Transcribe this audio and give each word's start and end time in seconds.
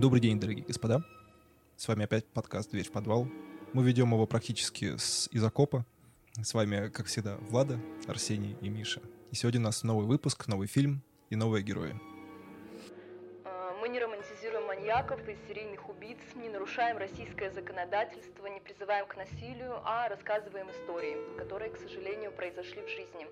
Добрый 0.00 0.22
день, 0.22 0.40
дорогие 0.40 0.64
господа. 0.64 1.04
С 1.76 1.86
вами 1.86 2.04
опять 2.04 2.24
подкаст 2.26 2.70
«Дверь 2.70 2.86
в 2.86 2.90
подвал». 2.90 3.28
Мы 3.74 3.84
ведем 3.84 4.14
его 4.14 4.26
практически 4.26 4.96
с 4.96 5.28
из 5.30 5.44
окопа. 5.44 5.84
С 6.42 6.54
вами, 6.54 6.88
как 6.88 7.04
всегда, 7.04 7.36
Влада, 7.36 7.78
Арсений 8.06 8.56
и 8.62 8.70
Миша. 8.70 9.02
И 9.30 9.34
сегодня 9.34 9.60
у 9.60 9.64
нас 9.64 9.82
новый 9.82 10.06
выпуск, 10.06 10.48
новый 10.48 10.68
фильм 10.68 11.02
и 11.28 11.36
новые 11.36 11.62
герои. 11.62 12.00
Маньяков 15.00 15.26
и 15.28 15.36
серийных 15.48 15.88
убийц, 15.88 16.18
не 16.34 16.50
нарушаем 16.50 16.98
российское 16.98 17.50
законодательство, 17.50 18.46
не 18.48 18.60
призываем 18.60 19.06
к 19.06 19.16
насилию, 19.16 19.80
а 19.84 20.08
рассказываем 20.08 20.70
истории, 20.70 21.16
которые, 21.38 21.70
к 21.70 21.78
сожалению, 21.78 22.32
произошли 22.32 22.82
в 22.82 22.88
жизни. 22.88 23.26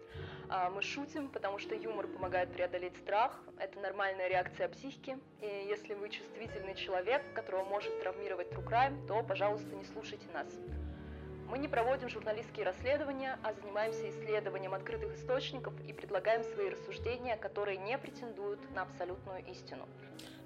А, 0.49 0.71
Мы 0.71 0.81
шутим, 0.81 1.29
потому 1.29 1.59
что 1.59 1.75
юмор 1.75 2.07
помогает 2.07 2.51
преодолеть 2.53 2.97
страх, 2.97 3.39
это 3.59 3.79
нормальная 3.81 4.29
реакция 4.29 4.69
психики, 4.69 5.19
и 5.43 5.67
если 5.69 5.93
вы 5.93 6.09
чувствительный 6.09 6.75
человек, 6.75 7.23
которого 7.35 7.65
может 7.65 8.01
травмировать 8.01 8.49
true 8.49 8.65
crime, 8.65 9.07
то, 9.07 9.23
пожалуйста, 9.23 9.75
не 9.75 9.85
слушайте 9.85 10.27
нас. 10.33 10.47
Мы 11.51 11.59
не 11.59 11.69
проводим 11.69 12.11
журналистские 12.11 12.67
расследования, 12.67 13.39
а 13.43 13.55
занимаемся 13.55 14.11
исследованием 14.11 14.75
открытых 14.75 15.17
источников 15.17 15.73
и 15.89 15.95
предлагаем 15.95 16.43
свои 16.55 16.69
рассуждения, 16.69 17.37
которые 17.37 17.79
не 17.79 17.97
претендуют 17.97 18.61
на 18.75 18.83
абсолютную 18.83 19.43
истину. 19.51 19.89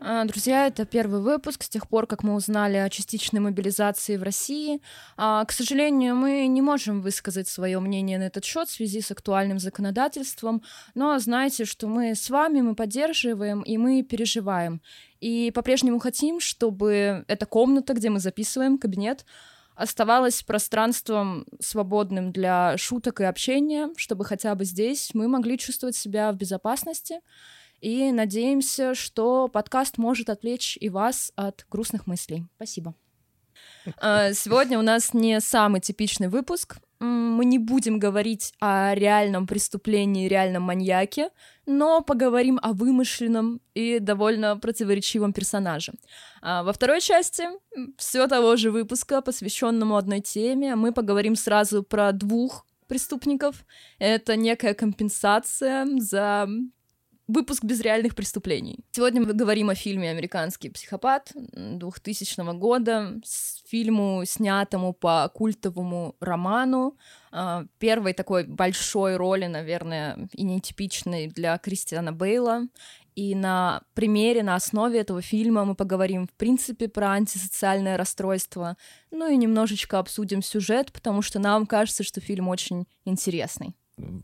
А, 0.00 0.24
Друзья, 0.24 0.68
это 0.68 0.84
первый 0.86 1.20
выпуск 1.20 1.64
с 1.64 1.68
тех 1.68 1.88
пор, 1.88 2.06
как 2.06 2.22
мы 2.22 2.34
узнали 2.34 2.76
о 2.76 2.88
частичной 2.88 3.40
мобилизации 3.40 4.16
в 4.16 4.22
России. 4.22 4.80
А, 5.16 5.44
К 5.44 5.50
сожалению, 5.50 6.14
мы 6.14 6.46
не 6.46 6.62
можем 6.62 7.00
высказать 7.00 7.48
свое 7.48 7.80
мнение 7.80 8.18
на 8.18 8.24
этот 8.24 8.44
счет 8.44 8.68
в 8.68 8.72
связи 8.72 9.00
с 9.00 9.10
актуальным 9.10 9.58
законодательством, 9.58 10.62
но 10.94 11.18
знайте, 11.18 11.64
что 11.64 11.88
мы 11.88 12.14
с 12.14 12.30
вами, 12.30 12.60
мы 12.60 12.76
поддерживаем 12.76 13.62
и 13.62 13.76
мы 13.76 14.04
переживаем. 14.04 14.80
И 15.20 15.50
по-прежнему 15.52 15.98
хотим, 15.98 16.38
чтобы 16.38 17.24
эта 17.26 17.46
комната, 17.46 17.94
где 17.94 18.08
мы 18.10 18.20
записываем, 18.20 18.78
кабинет, 18.78 19.24
оставалась 19.74 20.42
пространством 20.42 21.46
свободным 21.60 22.32
для 22.32 22.76
шуток 22.76 23.20
и 23.20 23.24
общения, 23.24 23.90
чтобы 23.96 24.24
хотя 24.24 24.54
бы 24.54 24.64
здесь 24.64 25.10
мы 25.14 25.28
могли 25.28 25.58
чувствовать 25.58 25.96
себя 25.96 26.32
в 26.32 26.36
безопасности. 26.36 27.20
И 27.80 28.12
надеемся, 28.12 28.94
что 28.94 29.48
подкаст 29.48 29.98
может 29.98 30.30
отвлечь 30.30 30.78
и 30.80 30.88
вас 30.88 31.32
от 31.34 31.66
грустных 31.68 32.06
мыслей. 32.06 32.46
Спасибо. 32.56 32.94
А, 33.98 34.32
Сегодня 34.32 34.78
у 34.78 34.82
нас 34.82 35.12
не 35.12 35.40
самый 35.40 35.80
типичный 35.80 36.28
выпуск. 36.28 36.78
Мы 37.04 37.44
не 37.44 37.58
будем 37.58 37.98
говорить 37.98 38.54
о 38.60 38.94
реальном 38.94 39.48
преступлении, 39.48 40.28
реальном 40.28 40.62
маньяке, 40.62 41.30
но 41.66 42.00
поговорим 42.00 42.60
о 42.62 42.72
вымышленном 42.72 43.60
и 43.74 43.98
довольно 43.98 44.56
противоречивом 44.56 45.32
персонаже. 45.32 45.94
А 46.42 46.62
Во 46.62 46.72
второй 46.72 47.00
части 47.00 47.44
все 47.96 48.28
того 48.28 48.54
же 48.54 48.70
выпуска, 48.70 49.20
посвященному 49.20 49.96
одной 49.96 50.20
теме, 50.20 50.76
мы 50.76 50.92
поговорим 50.92 51.34
сразу 51.34 51.82
про 51.82 52.12
двух 52.12 52.64
преступников. 52.86 53.66
Это 53.98 54.36
некая 54.36 54.74
компенсация 54.74 55.86
за 55.98 56.48
выпуск 57.32 57.64
без 57.64 57.80
реальных 57.80 58.14
преступлений. 58.14 58.78
Сегодня 58.92 59.22
мы 59.22 59.32
говорим 59.32 59.70
о 59.70 59.74
фильме 59.74 60.10
«Американский 60.10 60.68
психопат» 60.68 61.32
2000 61.34 62.58
года, 62.58 63.20
с 63.24 63.62
фильму, 63.66 64.22
снятому 64.26 64.92
по 64.92 65.30
культовому 65.34 66.14
роману, 66.20 66.96
а, 67.30 67.64
первой 67.78 68.12
такой 68.12 68.44
большой 68.44 69.16
роли, 69.16 69.46
наверное, 69.46 70.28
и 70.32 70.42
нетипичной 70.42 71.28
для 71.28 71.56
Кристиана 71.58 72.12
Бейла. 72.12 72.68
И 73.14 73.34
на 73.34 73.82
примере, 73.94 74.42
на 74.42 74.54
основе 74.54 74.98
этого 75.00 75.20
фильма 75.20 75.64
мы 75.64 75.74
поговорим, 75.74 76.26
в 76.26 76.32
принципе, 76.32 76.88
про 76.88 77.10
антисоциальное 77.10 77.98
расстройство, 77.98 78.76
ну 79.10 79.30
и 79.30 79.36
немножечко 79.36 79.98
обсудим 79.98 80.42
сюжет, 80.42 80.92
потому 80.92 81.20
что 81.20 81.38
нам 81.38 81.66
кажется, 81.66 82.04
что 82.04 82.20
фильм 82.20 82.48
очень 82.48 82.86
интересный. 83.04 83.74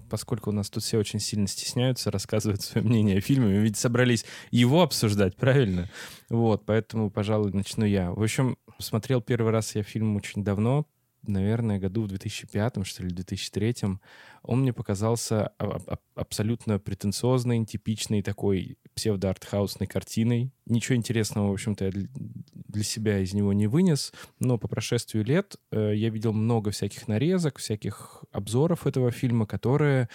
Поскольку 0.09 0.51
у 0.51 0.53
нас 0.53 0.71
тут 0.71 0.83
все 0.83 0.99
очень 0.99 1.21
сильно 1.21 1.47
стесняются 1.47 2.11
рассказывать 2.11 2.63
свое 2.63 2.87
мнение 2.87 3.19
о 3.19 3.21
фильме, 3.21 3.47
мы 3.47 3.63
ведь 3.65 3.77
собрались 3.77 4.25
его 4.51 4.83
обсуждать, 4.83 5.37
правильно? 5.37 5.91
Вот, 6.29 6.65
поэтому, 6.67 7.11
пожалуй, 7.11 7.53
начну 7.53 7.85
я. 7.85 8.13
В 8.13 8.23
общем, 8.23 8.57
смотрел 8.79 9.21
первый 9.21 9.53
раз 9.53 9.75
я 9.75 9.83
фильм 9.83 10.17
очень 10.17 10.45
давно, 10.45 10.87
наверное, 11.29 11.79
году 11.79 12.03
в 12.03 12.09
2005, 12.09 12.85
что 12.85 13.03
ли, 13.03 13.11
2003. 13.11 13.99
Он 14.43 14.61
мне 14.61 14.73
показался 14.73 15.49
а- 15.59 15.79
а- 15.87 15.99
абсолютно 16.15 16.79
претенциозной, 16.79 17.65
типичной 17.65 18.23
такой 18.23 18.79
псевдо-артхаусной 18.95 19.87
картиной. 19.87 20.53
Ничего 20.67 20.97
интересного, 20.97 21.49
в 21.49 21.53
общем-то, 21.53 21.87
я 21.87 21.91
для- 21.91 22.83
себя 22.85 23.19
из 23.19 23.35
него 23.35 23.53
не 23.53 23.67
вынес, 23.67 24.13
но 24.39 24.57
по 24.59 24.69
прошествию 24.69 25.25
лет 25.25 25.57
э, 25.73 25.93
я 25.95 26.11
видел 26.11 26.33
много 26.33 26.71
всяких 26.71 27.09
нарезок, 27.09 27.59
всяких 27.59 28.25
обзоров 28.33 28.87
этого 28.87 29.11
фильма, 29.11 29.47
которые 29.47 30.09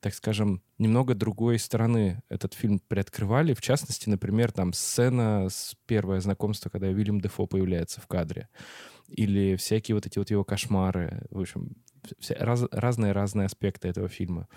так 0.00 0.14
скажем, 0.14 0.62
немного 0.78 1.14
другой 1.14 1.60
стороны 1.60 2.22
этот 2.28 2.54
фильм 2.54 2.80
приоткрывали. 2.88 3.54
В 3.54 3.60
частности, 3.60 4.08
например, 4.08 4.50
там 4.50 4.72
сцена 4.72 5.46
с 5.48 5.76
первое 5.86 6.20
знакомство, 6.20 6.70
когда 6.70 6.88
Уильям 6.88 7.20
Дефо 7.20 7.46
появляется 7.46 8.00
в 8.00 8.08
кадре. 8.08 8.48
Или 9.12 9.56
всякие 9.56 9.94
вот 9.94 10.06
эти 10.06 10.18
вот 10.18 10.30
его 10.30 10.44
кошмары. 10.44 11.26
В 11.30 11.40
общем, 11.40 11.76
раз- 12.38 12.68
разные-разные 12.70 13.46
аспекты 13.46 13.88
этого 13.88 14.08
фильма. 14.08 14.48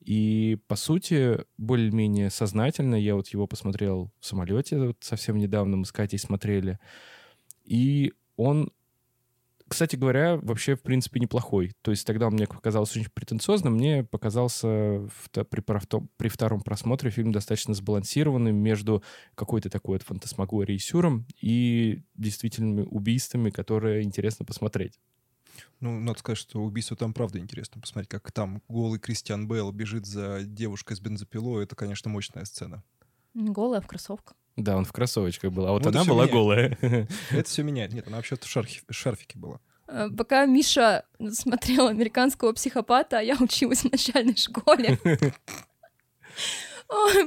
И, 0.00 0.58
по 0.66 0.76
сути, 0.76 1.38
более-менее 1.58 2.30
сознательно 2.30 2.96
я 2.96 3.14
вот 3.14 3.28
его 3.28 3.46
посмотрел 3.46 4.12
в 4.20 4.26
самолете 4.26 4.78
вот 4.78 4.96
совсем 5.00 5.36
недавно, 5.36 5.76
мы 5.76 5.84
с 5.84 5.92
Катей 5.92 6.18
смотрели. 6.18 6.78
И 7.64 8.12
он 8.36 8.72
кстати 9.72 9.96
говоря, 9.96 10.36
вообще, 10.36 10.76
в 10.76 10.82
принципе, 10.82 11.20
неплохой. 11.20 11.72
То 11.82 11.90
есть 11.90 12.06
тогда 12.06 12.28
он 12.28 12.34
мне 12.34 12.46
показался 12.46 12.98
очень 12.98 13.10
претенциозным, 13.12 13.74
мне 13.74 14.04
показался 14.04 14.68
в 14.68 15.30
при, 15.30 15.62
при 16.16 16.28
втором 16.28 16.60
просмотре 16.60 17.10
фильм 17.10 17.32
достаточно 17.32 17.74
сбалансированным 17.74 18.54
между 18.54 19.02
какой-то 19.34 19.70
такой 19.70 19.96
вот 19.96 20.02
фантасмагорией 20.02 20.78
сюром 20.78 21.26
и 21.40 22.02
действительными 22.14 22.82
убийствами, 22.82 23.50
которые 23.50 24.02
интересно 24.02 24.44
посмотреть. 24.44 25.00
Ну, 25.80 25.98
надо 26.00 26.18
сказать, 26.18 26.38
что 26.38 26.62
убийство 26.62 26.96
там 26.96 27.12
правда 27.12 27.38
интересно. 27.38 27.80
Посмотреть, 27.80 28.08
как 28.08 28.30
там 28.32 28.62
голый 28.68 28.98
Кристиан 28.98 29.48
Бейл 29.48 29.70
бежит 29.72 30.06
за 30.06 30.42
девушкой 30.44 30.96
с 30.96 31.00
бензопилой. 31.00 31.64
Это, 31.64 31.76
конечно, 31.76 32.10
мощная 32.10 32.44
сцена. 32.44 32.82
Голая 33.34 33.80
в 33.80 33.86
кроссовках. 33.86 34.36
Да, 34.56 34.76
он 34.76 34.84
в 34.84 34.92
кроссовочках 34.92 35.52
был, 35.52 35.66
а 35.66 35.72
вот, 35.72 35.84
Вот 35.84 35.94
она 35.94 36.04
была 36.04 36.26
меняет. 36.26 36.32
голая. 36.32 36.78
Это 37.30 37.48
все 37.48 37.62
меняет. 37.62 37.92
Нет, 37.92 38.06
она 38.06 38.16
вообще 38.16 38.36
в 38.36 38.40
в 38.40 38.92
шарфике 38.92 39.38
была. 39.38 39.60
Э, 39.88 40.08
Пока 40.16 40.46
Миша 40.46 41.04
смотрел 41.30 41.88
«Американского 41.88 42.52
психопата», 42.52 43.18
а 43.18 43.22
я 43.22 43.36
училась 43.40 43.82
в 43.82 43.90
начальной 43.90 44.36
школе. 44.36 44.98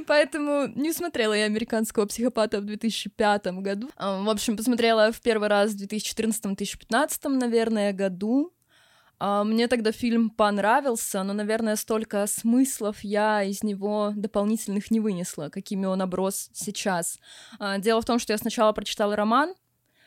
Поэтому 0.06 0.68
не 0.76 0.92
смотрела 0.92 1.32
я 1.32 1.46
«Американского 1.46 2.06
психопата» 2.06 2.60
в 2.60 2.64
2005 2.64 3.46
году. 3.60 3.90
А, 3.96 4.22
В 4.22 4.30
общем, 4.30 4.56
посмотрела 4.56 5.10
в 5.10 5.20
первый 5.20 5.48
раз 5.48 5.72
в 5.72 5.82
2014-2015, 5.82 7.28
наверное, 7.28 7.92
году. 7.92 8.52
А, 9.18 9.44
Мне 9.44 9.68
тогда 9.68 9.92
фильм 9.92 10.30
понравился, 10.30 11.22
но, 11.22 11.32
наверное, 11.32 11.76
столько 11.76 12.26
смыслов 12.26 13.00
я 13.02 13.42
из 13.42 13.62
него 13.62 14.12
дополнительных 14.14 14.90
не 14.90 15.00
вынесла, 15.00 15.48
какими 15.48 15.86
он 15.86 16.02
оброс 16.02 16.50
сейчас. 16.52 17.18
А, 17.58 17.78
Дело 17.78 18.00
в 18.00 18.04
том, 18.04 18.18
что 18.18 18.32
я 18.32 18.38
сначала 18.38 18.72
прочитала 18.72 19.16
роман, 19.16 19.54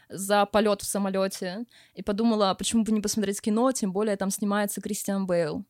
за 0.09 0.45
полет 0.47 0.81
в 0.81 0.85
самолете 0.85 1.65
и 1.93 2.01
подумала, 2.01 2.49
а 2.49 2.55
почему 2.55 2.83
бы 2.83 2.91
не 2.91 2.99
посмотреть 3.01 3.41
кино, 3.41 3.71
тем 3.71 3.93
более 3.93 4.17
там 4.17 4.31
снимается 4.31 4.81
Кристиан 4.81 5.27
Бейл. 5.27 5.65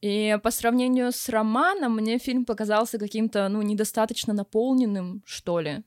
И 0.00 0.38
по 0.42 0.50
сравнению 0.50 1.12
с 1.12 1.28
романом 1.28 1.94
мне 1.94 2.18
фильм 2.18 2.44
показался 2.44 2.98
каким-то, 2.98 3.48
ну, 3.48 3.62
недостаточно 3.62 4.34
наполненным, 4.34 5.22
что 5.24 5.60
ли. 5.60 5.84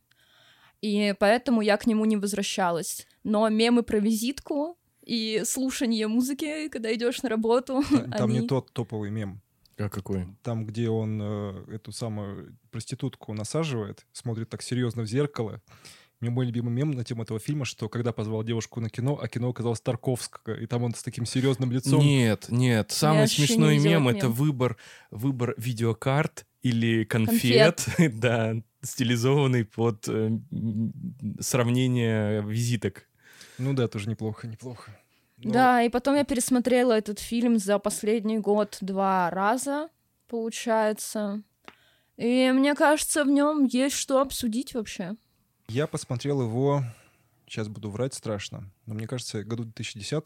И 0.82 1.14
поэтому 1.20 1.62
я 1.62 1.78
к 1.78 1.86
нему 1.88 2.06
не 2.06 2.16
возвращалась. 2.16 3.06
Но 3.24 3.48
мемы 3.50 3.84
про 3.84 4.00
визитку 4.00 4.79
и 5.10 5.44
слушание 5.44 6.08
музыки, 6.08 6.70
когда 6.70 6.94
идешь 6.94 7.24
на 7.24 7.30
работу, 7.30 7.84
Там 7.90 8.12
там 8.12 8.30
не 8.30 8.40
они- 8.40 8.48
тот 8.48 8.72
топовый 8.72 9.10
мем. 9.10 9.42
А 9.78 9.90
какой? 9.90 10.28
Там, 10.44 10.66
где 10.66 10.90
он 10.90 11.20
э, 11.22 11.76
эту 11.76 11.92
самую 11.92 12.58
проститутку 12.70 13.34
насаживает, 13.34 14.06
смотрит 14.12 14.50
так 14.50 14.62
серьезно 14.62 15.04
в 15.04 15.08
зеркало. 15.08 15.62
Мне 16.20 16.30
мой 16.30 16.46
любимый 16.46 16.72
мем 16.72 16.92
на 16.92 17.06
тему 17.06 17.24
этого 17.24 17.40
фильма, 17.40 17.64
что 17.64 17.88
когда 17.88 18.12
позвал 18.12 18.44
девушку 18.44 18.82
на 18.82 18.90
кино, 18.90 19.18
а 19.20 19.28
кино 19.30 19.50
оказалось 19.50 19.80
Тарковского, 19.80 20.60
и 20.60 20.66
там 20.66 20.84
он 20.84 20.94
с 20.94 21.02
таким 21.02 21.26
серьезным 21.26 21.72
лицом. 21.72 22.02
Нет, 22.02 22.48
нет. 22.50 22.92
Самый 22.92 23.22
не 23.22 23.28
смешной 23.28 23.80
мем— 23.80 24.08
этот 24.10 24.18
это 24.18 24.28
мем. 24.28 24.36
выбор, 24.36 24.78
выбор 25.12 25.56
видеокарт 25.58 26.46
или 26.62 27.06
конфет, 27.06 27.88
да, 28.16 28.56
стилизованный 28.82 29.64
под 29.64 30.10
э, 30.10 30.38
сравнение 31.40 32.42
визиток. 32.44 33.09
Ну 33.60 33.74
да, 33.74 33.88
тоже 33.88 34.10
неплохо, 34.10 34.48
неплохо. 34.48 34.98
Но 35.38 35.52
Да, 35.52 35.84
и 35.84 35.90
потом 35.90 36.16
я 36.16 36.24
пересмотрела 36.24 36.94
этот 36.94 37.20
фильм 37.20 37.60
за 37.60 37.78
последний 37.80 38.40
год 38.40 38.78
два 38.82 39.30
раза, 39.30 39.90
получается. 40.28 41.44
И 42.18 42.52
мне 42.54 42.76
кажется, 42.76 43.24
в 43.24 43.28
нем 43.28 43.66
есть 43.66 43.96
что 43.96 44.22
обсудить 44.22 44.74
вообще. 44.74 45.16
Я 45.70 45.88
посмотрел 45.88 46.42
его, 46.42 46.84
сейчас 47.48 47.68
буду 47.68 47.90
врать 47.90 48.14
страшно, 48.14 48.72
но 48.86 48.94
мне 48.94 49.08
кажется, 49.08 49.44
году 49.44 49.64
2010 49.64 50.26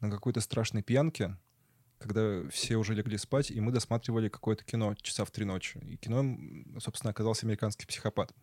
на 0.00 0.10
какой-то 0.10 0.40
страшной 0.40 0.82
пьянке, 0.82 1.36
когда 1.98 2.48
все 2.48 2.76
уже 2.76 2.94
легли 2.94 3.18
спать, 3.18 3.50
и 3.50 3.60
мы 3.60 3.70
досматривали 3.70 4.28
какое-то 4.28 4.64
кино 4.64 4.94
часа 5.00 5.24
в 5.24 5.30
три 5.30 5.44
ночи. 5.44 5.78
И 5.84 5.96
кино, 5.96 6.36
собственно, 6.80 7.10
оказался 7.10 7.46
«Американский 7.46 7.86
психопат». 7.86 8.34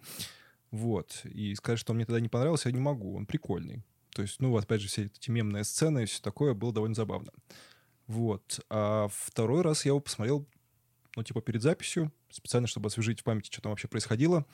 Вот. 0.72 1.22
И 1.26 1.56
сказать, 1.56 1.80
что 1.80 1.94
мне 1.94 2.06
тогда 2.06 2.22
не 2.22 2.30
понравился, 2.30 2.70
я 2.70 2.76
не 2.76 2.82
могу. 2.82 3.18
Он 3.18 3.26
прикольный. 3.26 3.84
То 4.12 4.22
есть, 4.22 4.40
ну, 4.40 4.56
опять 4.58 4.82
же, 4.82 4.88
все 4.88 5.06
эти 5.06 5.30
мемные 5.30 5.64
сцены 5.64 6.04
и 6.04 6.06
все 6.06 6.22
такое 6.22 6.54
было 6.54 6.74
довольно 6.74 6.96
забавно. 6.96 7.32
Вот. 8.08 8.60
А 8.70 9.08
второй 9.10 9.62
раз 9.62 9.86
я 9.86 9.90
его 9.90 10.00
посмотрел, 10.00 10.48
ну, 11.16 11.24
типа, 11.24 11.42
перед 11.42 11.62
записью, 11.62 12.12
специально, 12.30 12.68
чтобы 12.68 12.88
освежить 12.88 13.22
в 13.22 13.24
памяти, 13.24 13.48
что 13.52 13.62
там 13.62 13.72
вообще 13.72 13.88
происходило. 13.88 14.46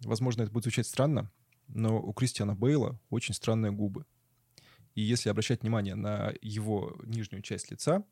Возможно, 0.00 0.42
это 0.42 0.52
будет 0.52 0.64
звучать 0.64 0.86
странно, 0.86 1.30
но 1.68 2.00
у 2.00 2.12
Кристиана 2.12 2.54
Бейла 2.54 3.00
очень 3.08 3.34
странные 3.34 3.72
губы. 3.72 4.04
И 4.94 5.00
если 5.00 5.30
обращать 5.30 5.62
внимание 5.62 5.94
на 5.94 6.34
его 6.42 6.98
нижнюю 7.04 7.42
часть 7.42 7.70
лица, 7.70 8.04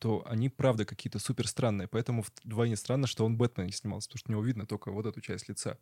то 0.00 0.26
они, 0.26 0.48
правда, 0.48 0.84
какие-то 0.84 1.18
супер 1.18 1.46
странные. 1.46 1.86
Поэтому 1.86 2.24
вдвойне 2.42 2.74
странно, 2.74 3.06
что 3.06 3.24
он 3.24 3.36
Бэтмен 3.36 3.66
не 3.66 3.72
снимался, 3.72 4.08
потому 4.08 4.18
что 4.18 4.30
у 4.30 4.32
него 4.32 4.42
видно 4.42 4.66
только 4.66 4.90
вот 4.90 5.06
эту 5.06 5.20
часть 5.20 5.48
лица. 5.48 5.78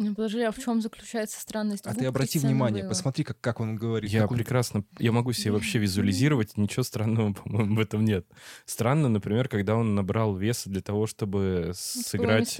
Ну, 0.00 0.14
подожди, 0.14 0.40
а 0.40 0.50
в 0.50 0.58
чем 0.58 0.80
заключается 0.80 1.38
странность? 1.38 1.86
А 1.86 1.94
ты 1.94 2.06
обрати 2.06 2.38
внимание, 2.38 2.82
Бейла? 2.84 2.88
посмотри, 2.88 3.22
как, 3.22 3.38
как 3.38 3.60
он 3.60 3.76
говорит. 3.76 4.10
Я 4.10 4.26
он... 4.26 4.34
прекрасно, 4.34 4.82
я 4.98 5.12
могу 5.12 5.32
себе 5.32 5.52
вообще 5.52 5.78
визуализировать, 5.78 6.56
ничего 6.56 6.82
странного, 6.84 7.32
по-моему, 7.44 7.76
в 7.76 7.80
этом 7.80 8.02
нет. 8.06 8.26
Странно, 8.64 9.10
например, 9.10 9.48
когда 9.48 9.76
он 9.76 9.94
набрал 9.94 10.34
веса 10.34 10.70
для 10.70 10.80
того, 10.80 11.06
чтобы 11.06 11.72
сыграть, 11.74 12.58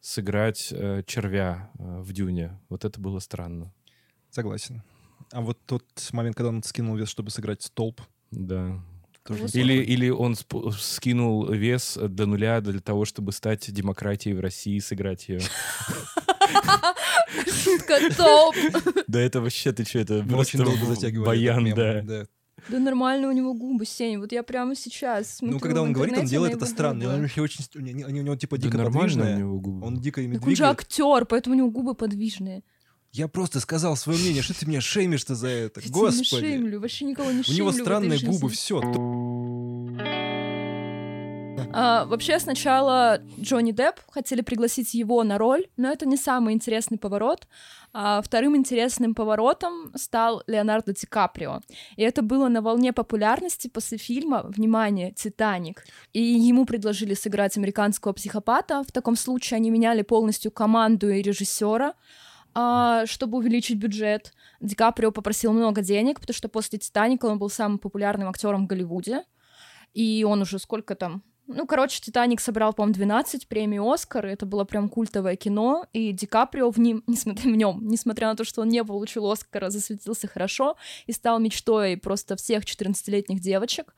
сыграть 0.00 0.68
э, 0.72 1.02
червя 1.06 1.70
э, 1.78 2.00
в 2.00 2.14
Дюне. 2.14 2.58
Вот 2.70 2.86
это 2.86 2.98
было 2.98 3.18
странно. 3.18 3.74
Согласен. 4.30 4.82
А 5.32 5.42
вот 5.42 5.58
тот 5.66 5.84
момент, 6.12 6.34
когда 6.34 6.48
он 6.48 6.62
скинул 6.62 6.96
вес, 6.96 7.10
чтобы 7.10 7.30
сыграть 7.30 7.60
столб. 7.60 8.00
Да. 8.30 8.82
Тоже 9.24 9.48
или, 9.52 9.74
или 9.74 10.08
он 10.08 10.34
скинул 10.34 11.46
вес 11.46 11.98
до 12.00 12.24
нуля 12.24 12.62
для 12.62 12.80
того, 12.80 13.04
чтобы 13.04 13.32
стать 13.32 13.70
демократией 13.70 14.34
в 14.34 14.40
России, 14.40 14.78
сыграть 14.78 15.28
ее. 15.28 15.40
Шутка 17.46 17.98
топ. 18.16 18.54
Да 19.06 19.20
это 19.20 19.40
вообще, 19.40 19.72
ты 19.72 19.84
что, 19.84 19.98
это 19.98 20.22
просто 20.24 20.58
баян, 21.24 21.72
да. 21.74 22.26
Да 22.68 22.78
нормально 22.78 23.28
у 23.28 23.32
него 23.32 23.54
губы, 23.54 23.86
Сень. 23.86 24.18
Вот 24.18 24.32
я 24.32 24.42
прямо 24.42 24.74
сейчас 24.74 25.38
Ну, 25.40 25.58
когда 25.58 25.82
он 25.82 25.92
говорит, 25.92 26.18
он 26.18 26.26
делает 26.26 26.54
это 26.54 26.66
странно. 26.66 27.14
Он 27.14 27.22
вообще 27.22 27.40
очень... 27.40 27.64
Они 27.74 28.04
у 28.04 28.22
него 28.22 28.36
типа 28.36 28.58
дико 28.58 28.78
подвижные. 28.78 29.44
Он 29.46 29.98
дико 30.00 30.20
ими 30.20 30.38
Он 30.42 30.56
же 30.56 30.64
актер, 30.66 31.24
поэтому 31.26 31.54
у 31.54 31.58
него 31.58 31.70
губы 31.70 31.94
подвижные. 31.94 32.62
Я 33.12 33.26
просто 33.26 33.58
сказал 33.58 33.96
свое 33.96 34.20
мнение, 34.20 34.40
что 34.40 34.54
ты 34.58 34.66
меня 34.66 34.80
шеймишь-то 34.80 35.34
за 35.34 35.48
это? 35.48 35.80
Я 35.80 35.90
Господи. 35.90 36.18
не 36.18 36.24
шеймлю, 36.24 36.80
вообще 36.80 37.06
никого 37.06 37.32
не 37.32 37.42
шеймлю. 37.42 37.64
У 37.64 37.70
него 37.70 37.72
странные 37.72 38.20
губы, 38.20 38.48
все. 38.50 38.80
А, 41.72 42.04
вообще 42.04 42.38
сначала 42.38 43.20
Джонни 43.40 43.72
Депп 43.72 44.00
хотели 44.08 44.40
пригласить 44.40 44.94
его 44.94 45.22
на 45.22 45.38
роль, 45.38 45.66
но 45.76 45.90
это 45.90 46.06
не 46.06 46.16
самый 46.16 46.54
интересный 46.54 46.98
поворот. 46.98 47.46
А 47.92 48.22
вторым 48.22 48.56
интересным 48.56 49.14
поворотом 49.14 49.92
стал 49.96 50.42
Леонардо 50.46 50.92
Ди 50.92 51.06
Каприо. 51.06 51.60
И 51.96 52.02
это 52.02 52.22
было 52.22 52.48
на 52.48 52.62
волне 52.62 52.92
популярности 52.92 53.68
после 53.68 53.98
фильма 53.98 54.42
«Внимание! 54.44 55.12
Титаник». 55.12 55.84
И 56.12 56.22
ему 56.22 56.66
предложили 56.66 57.14
сыграть 57.14 57.56
американского 57.56 58.12
психопата. 58.12 58.82
В 58.82 58.92
таком 58.92 59.16
случае 59.16 59.56
они 59.56 59.70
меняли 59.70 60.02
полностью 60.02 60.50
команду 60.50 61.08
и 61.08 61.22
режиссера 61.22 61.94
а, 62.54 63.06
чтобы 63.06 63.38
увеличить 63.38 63.78
бюджет. 63.78 64.32
Ди 64.60 64.74
Каприо 64.74 65.12
попросил 65.12 65.52
много 65.52 65.82
денег, 65.82 66.20
потому 66.20 66.34
что 66.34 66.48
после 66.48 66.78
«Титаника» 66.78 67.26
он 67.26 67.38
был 67.38 67.48
самым 67.48 67.78
популярным 67.78 68.28
актером 68.28 68.64
в 68.64 68.66
Голливуде. 68.66 69.24
И 69.94 70.24
он 70.24 70.42
уже 70.42 70.58
сколько 70.58 70.94
там, 70.94 71.22
ну, 71.54 71.66
короче, 71.66 72.00
«Титаник» 72.00 72.40
собрал, 72.40 72.72
по-моему, 72.72 72.94
12 72.94 73.48
премий 73.48 73.78
«Оскар», 73.80 74.26
это 74.26 74.46
было 74.46 74.64
прям 74.64 74.88
культовое 74.88 75.36
кино, 75.36 75.86
и 75.92 76.12
Ди 76.12 76.26
Каприо 76.26 76.70
в, 76.70 76.78
ним, 76.78 77.02
несмотря, 77.06 77.50
в 77.50 77.56
нем, 77.56 77.86
несмотря 77.86 78.28
на 78.28 78.36
то, 78.36 78.44
что 78.44 78.62
он 78.62 78.68
не 78.68 78.84
получил 78.84 79.30
«Оскара», 79.30 79.70
засветился 79.70 80.28
хорошо 80.28 80.76
и 81.06 81.12
стал 81.12 81.38
мечтой 81.38 81.96
просто 81.96 82.36
всех 82.36 82.64
14-летних 82.64 83.40
девочек. 83.40 83.94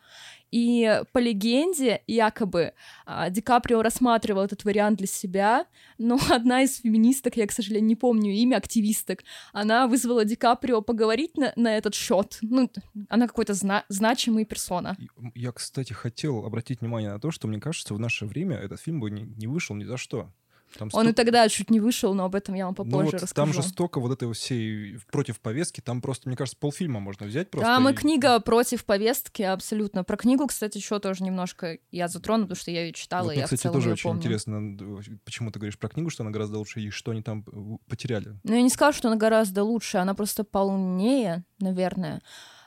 И 0.52 1.02
по 1.12 1.18
легенде, 1.18 2.02
якобы, 2.06 2.74
а, 3.06 3.30
Ди 3.30 3.40
Каприо 3.40 3.82
рассматривал 3.82 4.42
этот 4.42 4.64
вариант 4.64 4.98
для 4.98 5.06
себя, 5.06 5.66
но 5.98 6.18
одна 6.30 6.62
из 6.62 6.80
феминисток, 6.80 7.36
я, 7.36 7.46
к 7.46 7.52
сожалению, 7.52 7.88
не 7.88 7.96
помню 7.96 8.32
имя, 8.32 8.56
активисток, 8.56 9.24
она 9.52 9.86
вызвала 9.86 10.24
Ди 10.24 10.36
Каприо 10.36 10.82
поговорить 10.82 11.36
на, 11.38 11.52
на 11.56 11.76
этот 11.76 11.94
счет. 11.94 12.38
Ну, 12.42 12.70
она 13.08 13.26
какой-то 13.26 13.54
зна- 13.54 13.84
значимый 13.88 14.44
персона. 14.44 14.96
Я, 15.34 15.52
кстати, 15.52 15.94
хотел 15.94 16.44
обратить 16.44 16.82
внимание 16.82 17.10
на 17.10 17.18
то, 17.18 17.30
что, 17.30 17.48
мне 17.48 17.58
кажется, 17.58 17.94
в 17.94 17.98
наше 17.98 18.26
время 18.26 18.56
этот 18.56 18.80
фильм 18.80 19.00
бы 19.00 19.10
не, 19.10 19.22
не 19.22 19.46
вышел 19.46 19.74
ни 19.74 19.84
за 19.84 19.96
что. 19.96 20.30
Там 20.78 20.88
Он 20.92 21.08
и 21.08 21.12
тогда 21.12 21.48
чуть 21.48 21.70
не 21.70 21.80
вышел, 21.80 22.14
но 22.14 22.24
об 22.24 22.34
этом 22.34 22.54
я 22.54 22.66
вам 22.66 22.74
попозже 22.74 22.96
ну, 22.96 23.04
вот 23.04 23.14
расскажу. 23.14 23.34
Там 23.34 23.52
же 23.52 23.62
столько 23.66 24.00
вот 24.00 24.12
этой 24.12 24.32
всей 24.32 24.98
против 25.10 25.40
повестки, 25.40 25.80
там 25.80 26.00
просто, 26.00 26.28
мне 26.28 26.36
кажется, 26.36 26.58
полфильма 26.58 27.00
можно 27.00 27.26
взять 27.26 27.50
просто. 27.50 27.66
Там 27.66 27.88
и 27.88 27.92
и 27.92 27.94
книга 27.94 28.40
против 28.40 28.84
повестки, 28.84 29.42
абсолютно. 29.42 30.04
Про 30.04 30.16
книгу, 30.16 30.46
кстати, 30.46 30.78
еще 30.78 30.98
тоже 30.98 31.22
немножко 31.22 31.78
я 31.90 32.08
затрону, 32.08 32.44
потому 32.44 32.56
что 32.56 32.70
я 32.70 32.86
ее 32.86 32.92
читала, 32.92 33.26
вот, 33.26 33.34
и 33.34 33.38
я 33.38 33.44
кстати, 33.44 33.60
в 33.60 33.62
целом 33.62 33.74
тоже 33.74 33.88
ее 33.88 33.92
очень 33.94 34.02
помню. 34.02 34.20
интересно, 34.20 34.78
почему 35.24 35.50
ты 35.50 35.58
говоришь 35.58 35.78
про 35.78 35.88
книгу, 35.88 36.10
что 36.10 36.22
она 36.22 36.30
гораздо 36.30 36.58
лучше, 36.58 36.80
и 36.80 36.90
что 36.90 37.10
они 37.12 37.22
там 37.22 37.44
э, 37.46 37.76
потеряли. 37.88 38.38
Ну, 38.42 38.54
я 38.54 38.62
не 38.62 38.70
скажу, 38.70 38.98
что 38.98 39.08
она 39.08 39.16
гораздо 39.16 39.64
лучше, 39.64 39.98
она 39.98 40.14
просто 40.14 40.44
полнее, 40.44 41.44
наверное. 41.58 42.22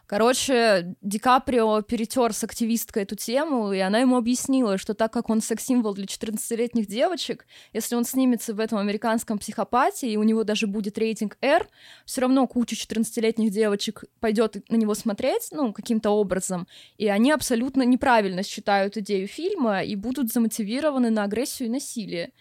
Короче, 0.08 0.96
Ди 1.02 1.18
Каприо 1.18 1.82
перетер 1.82 2.32
с 2.32 2.44
активисткой 2.44 3.04
эту 3.04 3.16
тему, 3.16 3.74
и 3.74 3.80
она 3.80 4.00
ему 4.00 4.18
объяснила, 4.18 4.78
что 4.78 4.94
так 4.94 5.12
как 5.12 5.32
он 5.32 5.42
секс-символ 5.42 5.96
для 5.96 6.06
14-летних 6.06 6.86
девочек, 6.86 7.48
если 7.74 7.96
он 7.96 8.06
снимется 8.06 8.54
в 8.54 8.60
этом 8.60 8.78
американском 8.78 9.40
психопате, 9.40 10.08
и 10.08 10.18
у 10.18 10.24
него 10.24 10.44
даже 10.44 10.68
будет 10.68 11.00
рейтинг 11.00 11.38
R, 11.42 11.68
все 12.06 12.22
равно 12.22 12.46
куча 12.46 12.76
14-летних 12.76 13.50
девочек 13.50 14.04
пойдет 14.20 14.70
на 14.70 14.76
него 14.76 14.94
смотреть, 14.94 15.48
ну, 15.52 15.74
каким-то 15.74 16.12
образом, 16.12 16.68
и 16.98 17.08
они 17.08 17.32
абсолютно 17.32 17.82
неправильно 17.82 18.44
считают 18.44 18.98
идею 18.98 19.28
фильма 19.28 19.84
и 19.84 19.96
будут 19.96 20.32
замотивированы 20.32 21.10
на 21.10 21.24
агрессию 21.24 21.68
и 21.68 21.72
насилие. 21.72 22.32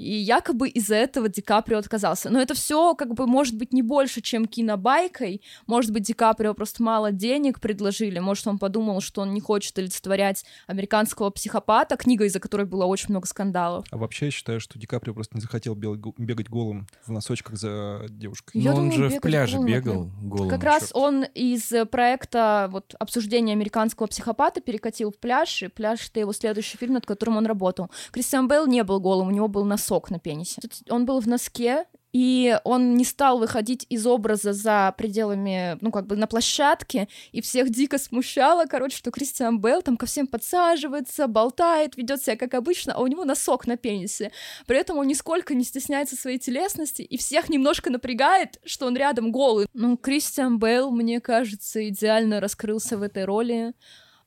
И 0.00 0.14
якобы 0.14 0.70
из-за 0.70 0.94
этого 0.94 1.28
Ди 1.28 1.42
Каприо 1.42 1.76
отказался. 1.76 2.30
Но 2.30 2.40
это 2.40 2.54
все 2.54 2.94
как 2.94 3.12
бы 3.12 3.26
может 3.26 3.54
быть 3.56 3.74
не 3.74 3.82
больше, 3.82 4.22
чем 4.22 4.46
кинобайкой. 4.46 5.42
Может 5.66 5.92
быть, 5.92 6.04
Ди 6.04 6.14
Каприо 6.14 6.54
просто 6.54 6.82
мало 6.82 7.12
денег 7.12 7.60
предложили. 7.60 8.18
Может, 8.18 8.46
он 8.46 8.58
подумал, 8.58 9.02
что 9.02 9.20
он 9.20 9.34
не 9.34 9.42
хочет 9.42 9.78
олицетворять 9.78 10.46
американского 10.66 11.28
психопата, 11.28 11.98
книга, 11.98 12.24
из-за 12.24 12.40
которой 12.40 12.64
было 12.64 12.86
очень 12.86 13.10
много 13.10 13.26
скандалов. 13.26 13.84
А 13.90 13.98
вообще 13.98 14.26
я 14.26 14.30
считаю, 14.30 14.58
что 14.58 14.78
Ди 14.78 14.86
Каприо 14.86 15.12
просто 15.12 15.36
не 15.36 15.42
захотел 15.42 15.74
бегать 15.74 16.48
голым 16.48 16.86
в 17.04 17.12
носочках 17.12 17.56
за 17.56 18.06
девушкой. 18.08 18.62
Я 18.62 18.70
Но 18.70 18.76
думаю, 18.76 18.92
он 18.92 19.10
же 19.10 19.18
в 19.18 19.20
пляже 19.20 19.56
голым, 19.58 19.70
бегал 19.70 20.10
голым. 20.22 20.48
Как 20.48 20.64
раз 20.64 20.92
он 20.94 21.24
из 21.24 21.74
проекта 21.90 22.70
вот, 22.72 22.94
обсуждения 22.98 23.52
американского 23.52 24.06
психопата 24.06 24.62
перекатил 24.62 25.10
в 25.10 25.18
пляж, 25.18 25.62
и 25.62 25.68
пляж— 25.68 26.08
это 26.10 26.20
его 26.20 26.32
следующий 26.32 26.78
фильм, 26.78 26.94
над 26.94 27.04
которым 27.04 27.36
он 27.36 27.44
работал. 27.44 27.90
Кристиан 28.12 28.48
Бейл 28.48 28.66
не 28.66 28.82
был 28.82 28.98
голым, 28.98 29.28
у 29.28 29.30
него 29.30 29.48
был 29.48 29.66
носок 29.66 29.89
сок 29.90 30.10
на 30.10 30.20
пенисе. 30.20 30.62
Он 30.88 31.04
был 31.04 31.18
в 31.18 31.26
носке, 31.26 31.84
и 32.12 32.56
он 32.62 32.94
не 32.94 33.04
стал 33.04 33.38
выходить 33.38 33.86
из 33.88 34.06
образа 34.06 34.52
за 34.52 34.94
пределами, 34.96 35.78
ну, 35.80 35.90
как 35.90 36.06
бы 36.06 36.14
на 36.16 36.28
площадке, 36.28 37.08
и 37.32 37.40
всех 37.40 37.70
дико 37.70 37.98
смущало, 37.98 38.66
короче, 38.66 38.96
что 38.96 39.10
Кристиан 39.10 39.60
Белл 39.60 39.82
там 39.82 39.96
ко 39.96 40.06
всем 40.06 40.28
подсаживается, 40.28 41.26
болтает, 41.26 41.96
ведет 41.96 42.22
себя 42.22 42.36
как 42.36 42.54
обычно, 42.54 42.94
а 42.94 43.00
у 43.00 43.06
него 43.08 43.24
носок 43.24 43.66
на 43.66 43.76
пенисе. 43.76 44.30
При 44.66 44.76
этом 44.78 44.98
он 44.98 45.08
нисколько 45.08 45.54
не 45.54 45.64
стесняется 45.64 46.14
своей 46.14 46.38
телесности, 46.38 47.02
и 47.02 47.16
всех 47.16 47.48
немножко 47.48 47.90
напрягает, 47.90 48.60
что 48.64 48.86
он 48.86 48.96
рядом 48.96 49.32
голый. 49.32 49.66
Ну, 49.74 49.96
Кристиан 49.96 50.60
Белл, 50.60 50.92
мне 50.92 51.20
кажется, 51.20 51.88
идеально 51.88 52.40
раскрылся 52.40 52.96
в 52.96 53.02
этой 53.02 53.24
роли 53.24 53.72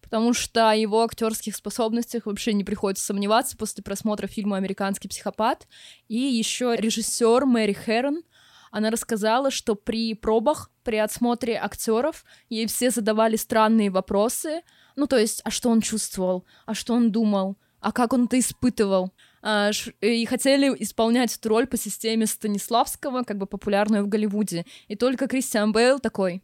потому 0.04 0.34
что 0.34 0.70
о 0.70 0.76
его 0.76 1.02
актерских 1.02 1.56
способностях 1.56 2.26
вообще 2.26 2.54
не 2.54 2.64
приходится 2.64 3.06
сомневаться 3.06 3.58
после 3.58 3.84
просмотра 3.84 4.28
фильма 4.28 4.58
«Американский 4.58 5.08
психопат». 5.08 5.68
И 6.08 6.18
еще 6.18 6.76
режиссер 6.78 7.46
Мэри 7.46 7.74
Хэрон, 7.74 8.24
она 8.70 8.92
рассказала, 8.92 9.50
что 9.50 9.76
при 9.76 10.14
пробах, 10.14 10.70
при 10.84 10.98
отсмотре 10.98 11.56
актеров 11.56 12.26
ей 12.50 12.68
все 12.68 12.92
задавали 12.92 13.38
странные 13.38 13.90
вопросы, 13.90 14.62
ну 14.96 15.08
то 15.08 15.18
есть, 15.18 15.42
а 15.44 15.52
что 15.52 15.70
он 15.70 15.82
чувствовал, 15.82 16.46
а 16.66 16.74
что 16.74 16.94
он 16.94 17.12
думал, 17.12 17.58
а 17.80 17.92
как 17.92 18.14
он 18.14 18.26
это 18.26 18.38
испытывал. 18.40 19.12
А, 19.42 19.72
и 20.02 20.26
хотели 20.26 20.70
исполнять 20.80 21.36
эту 21.36 21.50
роль 21.50 21.68
по 21.68 21.78
системе 21.78 22.26
Станиславского, 22.26 23.24
как 23.24 23.38
бы 23.38 23.46
популярную 23.46 24.06
в 24.06 24.08
Голливуде. 24.08 24.66
И 24.88 24.96
только 24.96 25.28
Кристиан 25.28 25.72
Бейл 25.72 26.00
такой, 26.00 26.42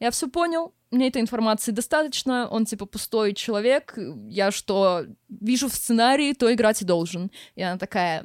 я 0.00 0.10
все 0.10 0.28
понял, 0.28 0.72
мне 0.90 1.08
этой 1.08 1.20
информации 1.20 1.72
достаточно, 1.72 2.48
он 2.48 2.64
типа 2.64 2.86
пустой 2.86 3.34
человек, 3.34 3.98
я 4.28 4.50
что 4.50 5.04
вижу 5.28 5.68
в 5.68 5.74
сценарии, 5.74 6.32
то 6.32 6.52
играть 6.52 6.82
и 6.82 6.84
должен. 6.84 7.30
И 7.56 7.62
она 7.62 7.78
такая, 7.78 8.24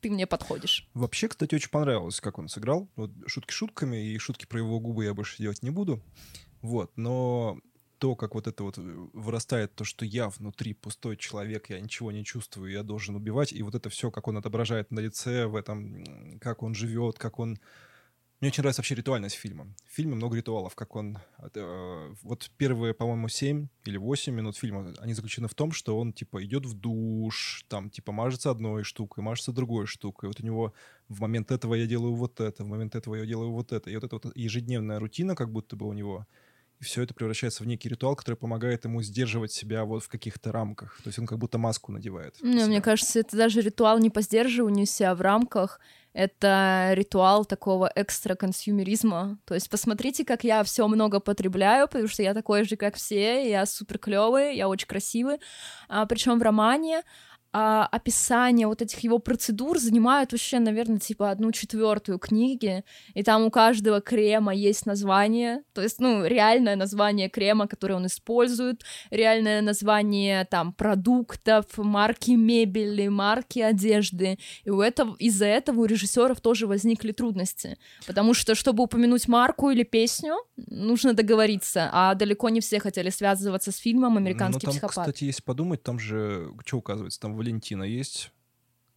ты 0.00 0.10
мне 0.10 0.26
подходишь. 0.26 0.88
Вообще, 0.92 1.28
кстати, 1.28 1.54
очень 1.54 1.70
понравилось, 1.70 2.20
как 2.20 2.38
он 2.38 2.48
сыграл. 2.48 2.90
Вот 2.96 3.10
шутки 3.26 3.52
шутками, 3.52 3.96
и 3.96 4.18
шутки 4.18 4.46
про 4.46 4.58
его 4.58 4.78
губы 4.80 5.04
я 5.04 5.14
больше 5.14 5.38
делать 5.38 5.62
не 5.62 5.70
буду. 5.70 6.02
Вот, 6.60 6.92
но 6.96 7.58
то, 7.98 8.16
как 8.16 8.34
вот 8.34 8.46
это 8.46 8.64
вот 8.64 8.74
вырастает, 8.76 9.74
то, 9.74 9.84
что 9.84 10.04
я 10.04 10.28
внутри 10.28 10.74
пустой 10.74 11.16
человек, 11.16 11.70
я 11.70 11.80
ничего 11.80 12.12
не 12.12 12.22
чувствую, 12.22 12.70
я 12.70 12.82
должен 12.82 13.16
убивать, 13.16 13.50
и 13.52 13.62
вот 13.62 13.74
это 13.74 13.88
все, 13.88 14.10
как 14.10 14.28
он 14.28 14.36
отображает 14.36 14.90
на 14.90 15.00
лице, 15.00 15.46
в 15.46 15.56
этом, 15.56 16.38
как 16.38 16.62
он 16.62 16.74
живет, 16.74 17.18
как 17.18 17.38
он 17.38 17.58
мне 18.44 18.50
очень 18.50 18.60
нравится 18.60 18.82
вообще 18.82 18.94
ритуальность 18.94 19.36
фильма. 19.36 19.66
В 19.86 19.94
фильме 19.94 20.14
много 20.16 20.36
ритуалов, 20.36 20.74
как 20.74 20.96
он... 20.96 21.16
Э, 21.54 22.14
вот 22.22 22.50
первые, 22.58 22.92
по-моему, 22.92 23.28
7 23.28 23.68
или 23.86 23.96
8 23.96 24.34
минут 24.34 24.58
фильма, 24.58 24.92
они 24.98 25.14
заключены 25.14 25.48
в 25.48 25.54
том, 25.54 25.72
что 25.72 25.98
он, 25.98 26.12
типа, 26.12 26.44
идет 26.44 26.66
в 26.66 26.74
душ, 26.74 27.64
там, 27.68 27.88
типа, 27.88 28.12
мажется 28.12 28.50
одной 28.50 28.84
штукой, 28.84 29.24
мажется 29.24 29.52
другой 29.52 29.86
штукой. 29.86 30.28
Вот 30.28 30.40
у 30.40 30.44
него 30.44 30.74
в 31.08 31.22
момент 31.22 31.52
этого 31.52 31.72
я 31.72 31.86
делаю 31.86 32.14
вот 32.14 32.38
это, 32.38 32.64
в 32.64 32.66
момент 32.66 32.94
этого 32.94 33.14
я 33.14 33.24
делаю 33.24 33.50
вот 33.50 33.72
это. 33.72 33.88
И 33.88 33.94
вот 33.94 34.04
эта 34.04 34.14
вот 34.16 34.36
ежедневная 34.36 34.98
рутина, 34.98 35.34
как 35.34 35.50
будто 35.50 35.74
бы 35.74 35.86
у 35.86 35.94
него, 35.94 36.26
и 36.84 36.86
все 36.86 37.02
это 37.02 37.14
превращается 37.14 37.62
в 37.62 37.66
некий 37.66 37.88
ритуал, 37.88 38.14
который 38.14 38.36
помогает 38.36 38.84
ему 38.84 39.02
сдерживать 39.02 39.52
себя 39.52 39.84
вот 39.84 40.04
в 40.04 40.08
каких-то 40.08 40.52
рамках. 40.52 40.98
То 41.02 41.08
есть 41.08 41.18
он 41.18 41.26
как 41.26 41.38
будто 41.38 41.58
маску 41.58 41.90
надевает. 41.90 42.36
Ну, 42.42 42.66
мне 42.66 42.80
кажется, 42.80 43.20
это 43.20 43.36
даже 43.36 43.62
ритуал 43.62 43.98
не 43.98 44.10
по 44.10 44.20
сдерживанию 44.20 44.86
себя 44.86 45.14
в 45.14 45.20
рамках, 45.20 45.80
это 46.12 46.90
ритуал 46.92 47.44
такого 47.44 47.90
экстра-консюмеризма. 47.94 49.38
То 49.46 49.54
есть 49.54 49.68
посмотрите, 49.68 50.24
как 50.24 50.44
я 50.44 50.62
все 50.62 50.86
много 50.86 51.18
потребляю, 51.18 51.88
потому 51.88 52.06
что 52.06 52.22
я 52.22 52.34
такой 52.34 52.64
же, 52.64 52.76
как 52.76 52.94
все, 52.94 53.50
я 53.50 53.66
супер 53.66 53.98
клевый, 53.98 54.56
я 54.56 54.68
очень 54.68 54.86
красивый. 54.86 55.38
А, 55.88 56.06
причем 56.06 56.38
в 56.38 56.42
романе 56.42 57.02
а, 57.56 57.86
описание 57.86 58.66
вот 58.66 58.82
этих 58.82 58.98
его 58.98 59.20
процедур 59.20 59.78
занимают 59.78 60.32
вообще, 60.32 60.58
наверное, 60.58 60.98
типа 60.98 61.30
одну 61.30 61.52
четвертую 61.52 62.18
книги, 62.18 62.82
и 63.14 63.22
там 63.22 63.44
у 63.44 63.50
каждого 63.52 64.00
крема 64.00 64.52
есть 64.52 64.86
название, 64.86 65.62
то 65.72 65.80
есть, 65.80 66.00
ну, 66.00 66.26
реальное 66.26 66.74
название 66.74 67.28
крема, 67.28 67.68
который 67.68 67.94
он 67.94 68.06
использует, 68.06 68.82
реальное 69.10 69.62
название 69.62 70.46
там 70.46 70.72
продуктов, 70.72 71.66
марки 71.76 72.32
мебели, 72.32 73.06
марки 73.06 73.60
одежды, 73.60 74.40
и 74.64 74.70
у 74.70 74.80
этого, 74.80 75.14
из-за 75.20 75.46
этого 75.46 75.82
у 75.82 75.84
режиссеров 75.84 76.40
тоже 76.40 76.66
возникли 76.66 77.12
трудности, 77.12 77.78
потому 78.04 78.34
что, 78.34 78.56
чтобы 78.56 78.82
упомянуть 78.82 79.28
марку 79.28 79.70
или 79.70 79.84
песню, 79.84 80.34
нужно 80.56 81.12
договориться, 81.12 81.88
а 81.92 82.16
далеко 82.16 82.48
не 82.48 82.60
все 82.60 82.80
хотели 82.80 83.10
связываться 83.10 83.70
с 83.70 83.76
фильмом 83.76 84.16
«Американский 84.16 84.66
ну, 84.66 84.72
там, 84.72 84.80
психопат». 84.80 85.06
кстати, 85.06 85.22
если 85.22 85.42
подумать, 85.42 85.84
там 85.84 86.00
же, 86.00 86.50
что 86.66 86.78
указывается, 86.78 87.20
там 87.20 87.43
Валентина 87.44 87.82
есть, 87.82 88.32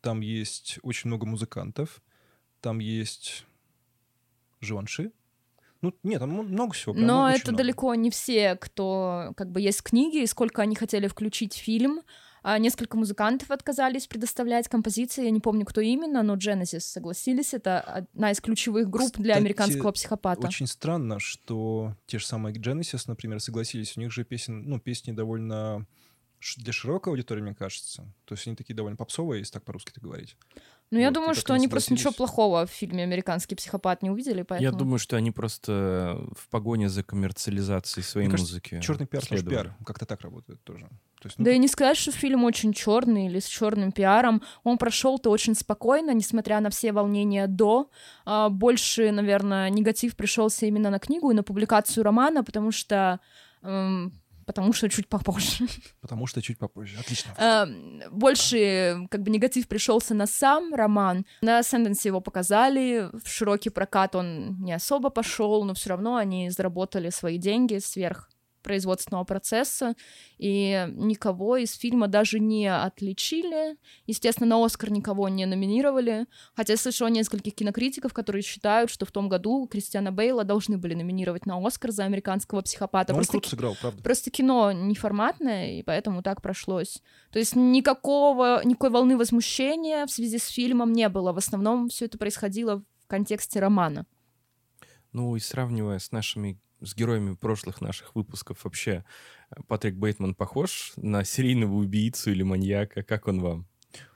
там 0.02 0.22
есть 0.22 0.80
очень 0.82 1.10
много 1.10 1.26
музыкантов, 1.26 2.02
там 2.62 2.80
есть 2.80 3.46
Живанши. 4.62 5.12
Ну, 5.82 5.94
нет, 6.02 6.20
там 6.20 6.30
много 6.30 6.74
всего. 6.74 6.94
Прям 6.94 7.06
Но 7.06 7.30
это 7.30 7.52
много. 7.52 7.58
далеко 7.58 7.96
не 7.96 8.10
все, 8.10 8.56
кто 8.56 9.34
как 9.36 9.52
бы 9.52 9.62
есть 9.62 9.84
книги, 9.84 10.24
и 10.24 10.28
сколько 10.28 10.62
они 10.62 10.76
хотели 10.76 11.08
включить 11.08 11.54
в 11.54 11.58
фильм. 11.58 12.02
А 12.42 12.58
несколько 12.60 12.96
музыкантов 12.96 13.52
отказались 13.52 14.08
предоставлять 14.08 14.70
композиции, 14.70 15.26
я 15.26 15.32
не 15.32 15.42
помню, 15.42 15.66
кто 15.66 15.82
именно, 15.82 16.24
но 16.24 16.38
Genesis 16.38 16.80
согласились. 16.80 17.54
Это 17.54 17.82
одна 17.82 18.32
из 18.32 18.40
ключевых 18.40 18.90
групп 18.90 19.18
для 19.18 19.34
Кстати, 19.34 19.38
американского 19.38 19.92
психопата. 19.92 20.48
Очень 20.48 20.68
странно, 20.68 21.20
что 21.20 21.94
те 22.06 22.20
же 22.20 22.26
самые 22.26 22.56
Genesis, 22.56 23.04
например, 23.08 23.42
согласились. 23.42 23.98
У 23.98 24.00
них 24.00 24.14
же 24.14 24.24
песен, 24.24 24.64
ну, 24.64 24.80
песни 24.80 25.12
довольно 25.12 25.86
для 26.58 26.74
широкой 26.74 27.14
аудитории, 27.14 27.42
мне 27.42 27.56
кажется. 27.56 28.04
То 28.26 28.36
есть 28.36 28.48
они 28.48 28.56
такие 28.56 28.76
довольно 28.76 28.98
попсовые, 28.98 29.40
если 29.40 29.54
так 29.54 29.64
по-русски-то 29.64 30.02
говорить. 30.02 30.36
Ну, 30.90 31.00
я 31.00 31.08
вот, 31.08 31.12
и 31.12 31.14
думаю, 31.16 31.36
что 31.36 31.54
они 31.54 31.68
просто 31.68 31.94
ничего 31.94 32.14
плохого 32.14 32.66
в 32.66 32.70
фильме 32.70 33.04
«Американский 33.04 33.56
психопат» 33.56 34.02
не 34.04 34.10
увидели, 34.10 34.44
поэтому... 34.44 34.72
Я 34.72 34.72
думаю, 34.72 35.00
что 35.00 35.18
они 35.18 35.32
просто 35.32 36.26
в 36.34 36.48
погоне 36.48 36.88
за 36.88 37.04
коммерциализацией 37.04 38.06
своей 38.06 38.28
Мне 38.28 38.38
кажется, 38.38 38.54
музыки. 38.54 38.80
Черный 38.80 39.06
пиар 39.06 39.26
тоже 39.26 39.42
следовали. 39.42 39.66
пиар. 39.66 39.76
Как-то 39.86 40.06
так 40.06 40.22
работает 40.22 40.64
тоже. 40.64 40.86
То 41.20 41.26
есть, 41.26 41.40
ну, 41.40 41.46
Да 41.46 41.52
и 41.52 41.58
не 41.58 41.68
сказать, 41.68 41.98
что 41.98 42.14
фильм 42.14 42.46
очень 42.46 42.72
черный 42.72 43.26
или 43.26 43.40
с 43.40 43.48
черным 43.48 43.92
пиаром. 43.92 44.42
Он 44.64 44.78
прошел-то 44.78 45.30
очень 45.30 45.56
спокойно, 45.56 46.14
несмотря 46.14 46.62
на 46.62 46.70
все 46.70 46.94
волнения 46.94 47.48
до. 47.48 47.90
А, 48.24 48.48
Больше, 48.48 49.12
наверное, 49.12 49.70
негатив 49.70 50.16
пришелся 50.16 50.68
именно 50.68 50.90
на 50.90 51.00
книгу 51.00 51.30
и 51.32 51.34
на 51.34 51.44
публикацию 51.44 52.06
романа, 52.06 52.46
потому 52.46 52.72
что 52.72 53.20
эм, 53.62 54.14
потому 54.48 54.74
что 54.74 54.90
чуть 54.90 55.08
попозже. 55.08 55.68
Потому 56.02 56.26
что 56.26 56.42
чуть 56.42 56.58
попозже. 56.58 56.98
Отлично. 57.00 57.34
Эм, 57.38 58.02
Больше 58.12 59.08
как 59.12 59.22
бы 59.22 59.30
негатив 59.30 59.68
пришелся 59.68 60.16
на 60.16 60.26
сам 60.26 60.74
роман. 60.74 61.26
На 61.42 61.60
Ascendancy 61.60 62.08
его 62.08 62.22
показали, 62.22 63.10
в 63.14 63.28
широкий 63.28 63.70
прокат 63.70 64.16
он 64.16 64.58
не 64.64 64.74
особо 64.74 65.10
пошел, 65.10 65.66
но 65.66 65.74
все 65.74 65.90
равно 65.90 66.16
они 66.16 66.50
заработали 66.50 67.10
свои 67.10 67.38
деньги 67.38 67.78
сверх 67.80 68.30
производственного 68.68 69.24
процесса, 69.24 69.96
и 70.38 70.90
никого 70.94 71.56
из 71.56 71.72
фильма 71.72 72.10
даже 72.10 72.40
не 72.40 72.68
отличили. 72.68 73.78
Естественно, 74.08 74.58
на 74.58 74.66
Оскар 74.66 74.92
никого 74.92 75.30
не 75.30 75.46
номинировали, 75.46 76.26
хотя 76.54 76.74
я 76.74 76.78
слышала 76.78 77.08
нескольких 77.08 77.56
кинокритиков, 77.56 78.14
которые 78.14 78.42
считают, 78.42 78.92
что 78.92 79.06
в 79.06 79.12
том 79.14 79.30
году 79.30 79.68
Кристиана 79.68 80.12
Бейла 80.12 80.44
должны 80.44 80.78
были 80.78 80.96
номинировать 80.96 81.46
на 81.46 81.66
Оскар 81.66 81.92
за 81.92 82.04
американского 82.04 82.62
психопата. 82.62 83.14
Но 83.14 83.20
он 83.20 83.24
Просто 83.24 83.32
круто 83.38 83.50
сыграл, 83.50 83.78
правда. 83.80 84.04
Просто 84.04 84.32
кино 84.32 84.74
неформатное, 84.74 85.80
и 85.80 85.84
поэтому 85.84 86.22
так 86.22 86.42
прошлось. 86.42 87.02
То 87.32 87.40
есть 87.40 87.56
никакого, 87.56 88.62
никакой 88.66 88.90
волны 88.90 89.16
возмущения 89.16 90.06
в 90.06 90.12
связи 90.12 90.40
с 90.40 90.48
фильмом 90.48 90.92
не 90.92 91.08
было. 91.08 91.32
В 91.32 91.38
основном 91.38 91.88
все 91.88 92.06
это 92.06 92.18
происходило 92.18 92.84
в 93.06 93.08
контексте 93.08 93.62
романа. 93.62 94.06
Ну 95.14 95.38
и 95.38 95.40
сравнивая 95.40 96.00
с 96.00 96.12
нашими 96.12 96.60
с 96.82 96.96
героями 96.96 97.36
прошлых 97.36 97.82
наших 97.82 98.16
выпусков 98.16 98.64
вообще, 98.64 99.04
э, 99.50 99.62
Патрик 99.68 99.96
Бейтман 99.96 100.36
похож 100.36 100.94
на 100.96 101.24
серийного 101.24 101.76
убийцу 101.76 102.32
или 102.32 102.44
маньяка? 102.44 103.04
Как 103.04 103.28
он 103.28 103.42
вам? 103.42 103.68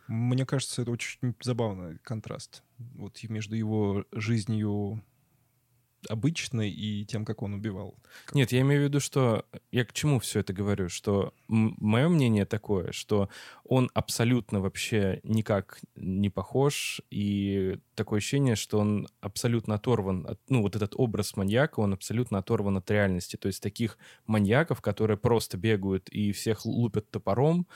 Мне 0.07 0.45
кажется, 0.45 0.81
это 0.81 0.91
очень 0.91 1.35
забавный 1.41 1.97
контраст. 1.99 2.63
Вот 2.77 3.21
между 3.29 3.55
его 3.55 4.05
жизнью 4.11 5.03
обычной 6.10 6.70
и 6.70 7.05
тем, 7.05 7.25
как 7.25 7.41
он 7.41 7.53
убивал. 7.53 7.96
Нет, 8.34 8.51
я 8.51 8.62
имею 8.62 8.81
в 8.81 8.84
виду, 8.86 9.00
что 9.00 9.46
я 9.72 9.86
к 9.86 9.93
чему 9.93 10.20
все 10.20 10.39
это 10.39 10.53
говорю, 10.53 10.89
что 10.89 11.34
мое 11.48 12.10
мнение 12.10 12.46
такое, 12.46 12.91
что 12.91 13.29
он 13.63 13.89
абсолютно 13.93 14.60
вообще 14.60 15.20
никак 15.24 15.79
не 15.96 16.29
похож, 16.29 17.01
и 17.10 17.77
такое 17.96 18.17
ощущение, 18.17 18.55
что 18.55 18.79
он 18.79 19.08
абсолютно 19.22 19.75
оторван, 19.75 20.25
от, 20.27 20.39
ну 20.50 20.62
вот 20.62 20.75
этот 20.75 20.93
образ 20.96 21.36
маньяка, 21.36 21.79
он 21.79 21.93
абсолютно 21.93 22.39
оторван 22.39 22.77
от 22.77 22.89
реальности. 22.89 23.38
То 23.38 23.48
есть 23.48 23.62
таких 23.62 23.98
маньяков, 24.25 24.81
которые 24.81 25.17
просто 25.17 25.58
бегают 25.58 26.10
и 26.10 26.31
всех 26.31 26.65
лупят 26.65 27.10
топором, 27.12 27.67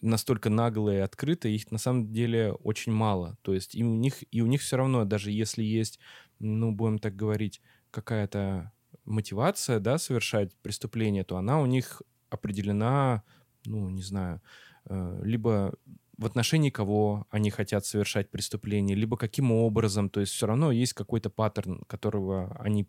настолько 0.00 0.50
наглые 0.50 0.98
и 0.98 1.02
открытые, 1.02 1.54
их 1.56 1.70
на 1.70 1.78
самом 1.78 2.12
деле 2.12 2.52
очень 2.52 2.92
мало. 2.92 3.36
То 3.42 3.54
есть 3.54 3.74
и 3.74 3.84
у 3.84 3.94
них, 3.94 4.22
и 4.30 4.40
у 4.40 4.46
них 4.46 4.60
все 4.60 4.76
равно, 4.76 5.04
даже 5.04 5.30
если 5.30 5.62
есть, 5.62 5.98
ну, 6.38 6.72
будем 6.72 6.98
так 6.98 7.16
говорить, 7.16 7.60
какая-то 7.94 8.72
мотивация, 9.04 9.78
да, 9.80 9.98
совершать 9.98 10.54
преступление, 10.62 11.24
то 11.24 11.36
она 11.36 11.60
у 11.60 11.66
них 11.66 12.02
определена, 12.30 13.22
ну, 13.64 13.88
не 13.90 14.02
знаю, 14.02 14.40
э, 14.88 15.20
либо 15.22 15.74
в 16.16 16.26
отношении 16.26 16.70
кого 16.70 17.26
они 17.30 17.50
хотят 17.50 17.84
совершать 17.86 18.30
преступление, 18.30 18.96
либо 18.96 19.16
каким 19.16 19.50
образом, 19.52 20.08
то 20.08 20.20
есть 20.20 20.32
все 20.32 20.46
равно 20.46 20.70
есть 20.72 20.92
какой-то 20.92 21.28
паттерн, 21.28 21.82
которого 21.88 22.56
они, 22.60 22.86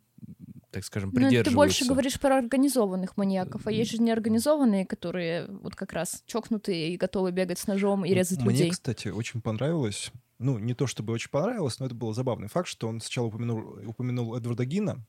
так 0.72 0.84
скажем, 0.84 1.10
Ну, 1.10 1.16
это 1.18 1.26
придерживаются. 1.28 1.50
ты 1.52 1.56
больше 1.56 1.86
говоришь 1.86 2.20
про 2.20 2.38
организованных 2.38 3.18
маньяков, 3.18 3.66
а 3.66 3.72
есть 3.72 3.92
же 3.92 3.98
неорганизованные, 3.98 4.86
которые 4.86 5.48
вот 5.48 5.76
как 5.76 5.94
раз 5.94 6.24
чокнутые 6.28 6.94
и 6.94 6.98
готовы 6.98 7.32
бегать 7.32 7.58
с 7.58 7.66
ножом 7.68 8.06
и 8.06 8.14
резать 8.14 8.42
Мне, 8.42 8.52
людей. 8.52 8.70
кстати, 8.72 9.08
очень 9.08 9.42
понравилось, 9.42 10.12
ну, 10.40 10.60
не 10.60 10.74
то 10.74 10.88
чтобы 10.88 11.14
очень 11.14 11.30
понравилось, 11.30 11.80
но 11.80 11.86
это 11.86 11.96
был 11.96 12.14
забавный 12.14 12.48
факт, 12.48 12.68
что 12.68 12.88
он 12.88 13.00
сначала 13.00 13.28
упомянул, 13.28 13.80
упомянул 13.86 14.36
Эдварда 14.36 14.66
Гина, 14.66 15.06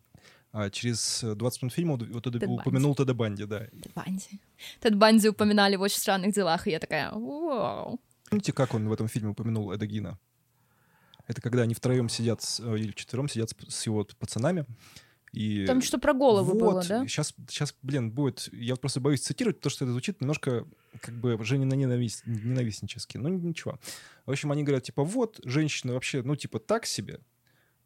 а 0.52 0.70
через 0.70 1.20
20 1.22 1.62
минут 1.62 1.72
фильма 1.74 1.96
вот 1.96 2.24
Тед 2.24 2.42
упомянул 2.46 2.94
Теда 2.94 3.14
Банди, 3.14 3.44
да. 3.44 3.66
Тед 3.66 3.92
Банди. 3.94 4.40
Тед 4.80 4.96
Банди 4.96 5.28
упоминали 5.28 5.76
в 5.76 5.82
очень 5.82 5.98
странных 5.98 6.34
делах, 6.34 6.66
и 6.66 6.70
я 6.70 6.78
такая, 6.78 7.10
вау. 7.12 8.00
Помните, 8.30 8.52
как 8.52 8.74
он 8.74 8.88
в 8.88 8.92
этом 8.92 9.08
фильме 9.08 9.30
упомянул 9.30 9.72
Эда 9.72 9.86
Гина? 9.86 10.18
Это 11.26 11.40
когда 11.40 11.62
они 11.62 11.74
втроем 11.74 12.08
сидят, 12.08 12.40
э, 12.60 12.78
или 12.78 12.92
вчетвером 12.92 13.28
сидят 13.28 13.50
с, 13.50 13.74
с 13.74 13.86
его 13.86 14.06
пацанами, 14.18 14.64
и... 15.32 15.66
Там 15.66 15.82
что 15.82 15.98
про 15.98 16.14
голову 16.14 16.52
вот, 16.52 16.60
было, 16.60 16.84
да? 16.84 17.06
Сейчас, 17.06 17.34
сейчас, 17.48 17.74
блин, 17.82 18.10
будет... 18.10 18.48
Я 18.52 18.76
просто 18.76 19.00
боюсь 19.00 19.20
цитировать, 19.20 19.58
потому 19.58 19.70
что 19.70 19.84
это 19.84 19.92
звучит 19.92 20.20
немножко 20.20 20.66
как 21.00 21.14
бы 21.14 21.36
Женина 21.44 21.74
ненавист, 21.74 22.22
ненавистнически. 22.26 23.18
Ну, 23.18 23.28
ничего. 23.28 23.78
В 24.24 24.30
общем, 24.30 24.50
они 24.52 24.62
говорят, 24.62 24.84
типа, 24.84 25.04
вот, 25.04 25.40
женщина 25.44 25.92
вообще, 25.92 26.22
ну, 26.22 26.36
типа, 26.36 26.58
так 26.58 26.86
себе. 26.86 27.20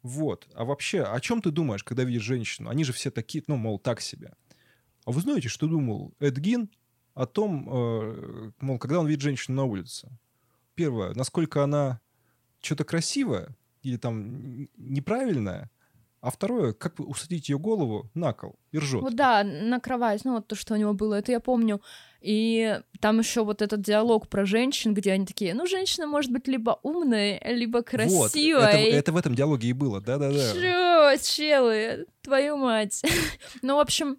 Вот. 0.01 0.47
А 0.53 0.63
вообще, 0.65 1.03
о 1.03 1.19
чем 1.19 1.41
ты 1.41 1.51
думаешь, 1.51 1.83
когда 1.83 2.03
видишь 2.03 2.23
женщину? 2.23 2.69
Они 2.69 2.83
же 2.83 2.93
все 2.93 3.11
такие, 3.11 3.43
ну, 3.47 3.57
мол, 3.57 3.79
так 3.79 4.01
себе. 4.01 4.33
А 5.05 5.11
вы 5.11 5.21
знаете, 5.21 5.49
что 5.49 5.67
думал 5.67 6.13
Эдгин 6.19 6.69
о 7.13 7.25
том, 7.25 7.67
э, 7.69 8.51
мол, 8.59 8.79
когда 8.79 8.99
он 8.99 9.07
видит 9.07 9.21
женщину 9.21 9.57
на 9.57 9.65
улице? 9.65 10.09
Первое, 10.75 11.13
насколько 11.15 11.63
она 11.63 11.99
что-то 12.61 12.83
красивое 12.83 13.55
или 13.81 13.97
там 13.97 14.69
неправильное, 14.77 15.69
а 16.21 16.29
второе, 16.29 16.73
как 16.73 16.99
усадить 16.99 17.49
ее 17.49 17.57
голову 17.57 18.09
на 18.13 18.31
кол 18.33 18.55
и 18.71 18.77
ржет. 18.77 19.01
Вот 19.01 19.15
да, 19.15 19.43
на 19.43 19.79
кровать, 19.79 20.23
ну 20.23 20.35
вот 20.35 20.47
то, 20.47 20.55
что 20.55 20.75
у 20.75 20.77
него 20.77 20.93
было, 20.93 21.15
это 21.15 21.31
я 21.31 21.39
помню. 21.39 21.81
И 22.21 22.79
там 22.99 23.17
еще 23.17 23.43
вот 23.43 23.63
этот 23.63 23.81
диалог 23.81 24.27
про 24.29 24.45
женщин, 24.45 24.93
где 24.93 25.13
они 25.13 25.25
такие, 25.25 25.55
ну, 25.55 25.65
женщина 25.65 26.05
может 26.05 26.31
быть 26.31 26.47
либо 26.47 26.79
умная, 26.83 27.41
либо 27.43 27.81
красивая. 27.81 28.21
Вот, 28.21 28.35
это, 28.35 28.77
это 28.77 29.11
в 29.11 29.17
этом 29.17 29.33
диалоге 29.33 29.69
и 29.69 29.73
было, 29.73 29.99
да-да-да. 29.99 30.53
Чё, 30.53 31.17
челы, 31.23 32.05
твою 32.21 32.57
мать. 32.57 33.01
ну, 33.63 33.77
в 33.77 33.79
общем, 33.79 34.17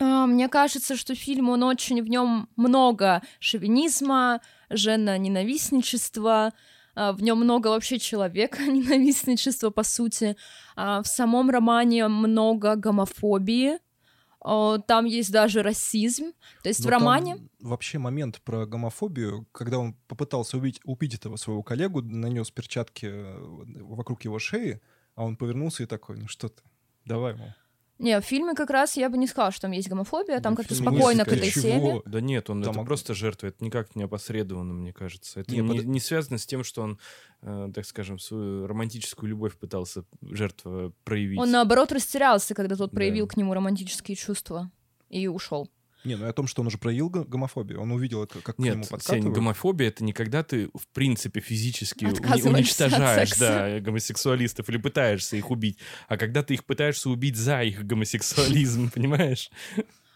а, 0.00 0.26
мне 0.26 0.48
кажется, 0.48 0.96
что 0.96 1.14
фильм, 1.14 1.48
он 1.48 1.62
очень, 1.62 2.02
в 2.02 2.08
нем 2.08 2.48
много 2.56 3.22
шовинизма, 3.38 4.40
жена-ненавистничества, 4.70 6.46
а, 6.46 6.52
в 6.94 7.22
нем 7.22 7.38
много 7.38 7.68
вообще 7.68 7.98
человека, 7.98 8.62
ненавистничества, 8.66 9.70
по 9.70 9.82
сути. 9.82 10.36
А, 10.76 11.02
в 11.02 11.06
самом 11.06 11.50
романе 11.50 12.08
много 12.08 12.76
гомофобии, 12.76 13.78
там 14.44 15.06
есть 15.06 15.32
даже 15.32 15.62
расизм. 15.62 16.32
То 16.62 16.68
есть 16.68 16.80
Но 16.80 16.88
в 16.88 16.90
романе... 16.90 17.48
Вообще 17.60 17.98
момент 17.98 18.42
про 18.42 18.66
гомофобию, 18.66 19.46
когда 19.52 19.78
он 19.78 19.94
попытался 20.06 20.58
убить, 20.58 20.80
убить 20.84 21.14
этого 21.14 21.36
своего 21.36 21.62
коллегу, 21.62 22.02
нанес 22.02 22.50
перчатки 22.50 23.06
э, 23.06 23.38
вокруг 23.80 24.22
его 24.24 24.38
шеи, 24.38 24.82
а 25.14 25.24
он 25.24 25.36
повернулся 25.36 25.84
и 25.84 25.86
такой, 25.86 26.18
ну 26.18 26.28
что 26.28 26.50
ты, 26.50 26.62
давай, 27.06 27.34
мол. 27.34 27.48
Не, 27.98 28.20
в 28.20 28.24
фильме 28.24 28.54
как 28.54 28.70
раз 28.70 28.96
я 28.96 29.08
бы 29.08 29.16
не 29.16 29.26
сказала, 29.28 29.52
что 29.52 29.62
там 29.62 29.70
есть 29.70 29.88
гомофобия, 29.88 30.40
там 30.40 30.56
как-то 30.56 30.74
спокойно 30.74 31.24
к 31.24 31.28
этой 31.28 31.50
чего? 31.50 31.62
теме. 31.62 32.02
Да 32.06 32.20
нет, 32.20 32.50
он 32.50 32.62
там 32.62 32.74
это 32.74 32.84
просто 32.84 33.14
жертва, 33.14 33.48
это 33.48 33.64
никак 33.64 33.94
не 33.94 34.02
опосредованно, 34.02 34.74
мне 34.74 34.92
кажется. 34.92 35.40
Это 35.40 35.52
не, 35.52 35.60
не, 35.60 35.68
под... 35.68 35.84
не 35.84 36.00
связано 36.00 36.38
с 36.38 36.46
тем, 36.46 36.64
что 36.64 36.82
он, 36.82 36.98
э, 37.42 37.70
так 37.72 37.86
скажем, 37.86 38.18
свою 38.18 38.66
романтическую 38.66 39.30
любовь 39.30 39.56
пытался 39.56 40.04
жертва 40.22 40.92
проявить. 41.04 41.38
Он 41.38 41.50
наоборот 41.52 41.92
растерялся, 41.92 42.54
когда 42.54 42.74
тот 42.74 42.90
проявил 42.90 43.26
да. 43.26 43.32
к 43.32 43.36
нему 43.36 43.54
романтические 43.54 44.16
чувства 44.16 44.72
и 45.08 45.28
ушел. 45.28 45.70
Не, 46.04 46.16
ну 46.16 46.28
о 46.28 46.32
том, 46.32 46.46
что 46.46 46.60
он 46.62 46.68
уже 46.68 46.78
проявил 46.78 47.08
гомофобию. 47.08 47.80
Он 47.80 47.92
увидел 47.92 48.22
это, 48.22 48.40
как 48.40 48.58
Нет, 48.58 48.72
к 48.72 48.76
нему 48.76 48.86
подкатывают. 48.86 49.24
Сень, 49.24 49.32
гомофобия— 49.32 49.88
это 49.88 50.04
не 50.04 50.12
когда 50.12 50.42
ты, 50.42 50.68
в 50.74 50.86
принципе, 50.92 51.40
физически 51.40 52.04
уничтожаешь 52.04 53.32
да, 53.38 53.80
гомосексуалистов 53.80 54.68
или 54.68 54.76
пытаешься 54.76 55.36
их 55.36 55.50
убить, 55.50 55.78
а 56.08 56.16
когда 56.16 56.42
ты 56.42 56.54
их 56.54 56.64
пытаешься 56.64 57.08
убить 57.08 57.36
за 57.36 57.62
их 57.62 57.86
гомосексуализм, 57.86 58.90
понимаешь? 58.94 59.50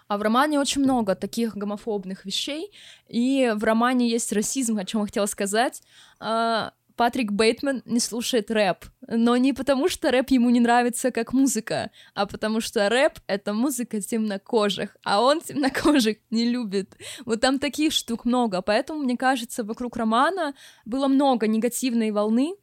А 0.09 0.17
в 0.17 0.23
романе 0.23 0.59
очень 0.59 0.83
много 0.83 1.15
таких 1.15 1.55
гомофобных 1.55 2.25
вещей, 2.25 2.71
и 3.09 3.53
в 3.55 3.63
романе 3.63 4.09
есть 4.09 4.33
расизм, 4.33 4.79
о 4.79 4.85
чем 4.85 5.03
я 5.03 5.07
хотела 5.07 5.27
сказать. 5.27 5.83
А, 6.19 6.73
Патрик 6.99 7.31
Бейтман 7.31 7.83
не 7.87 8.01
слушает 8.01 8.51
рэп. 8.51 8.85
Но 9.07 9.37
не 9.37 9.53
потому, 9.53 9.89
что 9.89 10.11
рэп 10.11 10.31
ему 10.31 10.51
не 10.51 10.59
нравится 10.59 11.13
как 11.13 11.33
музыка, 11.33 11.93
а 12.13 12.27
потому 12.27 12.61
что 12.61 12.89
рэп— 12.89 13.21
это 13.29 13.55
музыка 13.55 14.01
темнокожих, 14.01 14.97
а 15.05 15.23
он 15.23 15.41
темнокожих 15.41 16.17
не 16.31 16.51
любит. 16.51 16.97
Вот 17.25 17.41
там 17.41 17.61
таких 17.61 17.93
штук 17.93 18.25
много, 18.25 18.63
поэтому, 18.63 19.05
мне 19.05 19.17
кажется, 19.17 19.63
вокруг 19.63 19.97
романа 19.97 20.55
было 20.85 21.07
много 21.07 21.47
негативной 21.47 22.11
волны, 22.11 22.57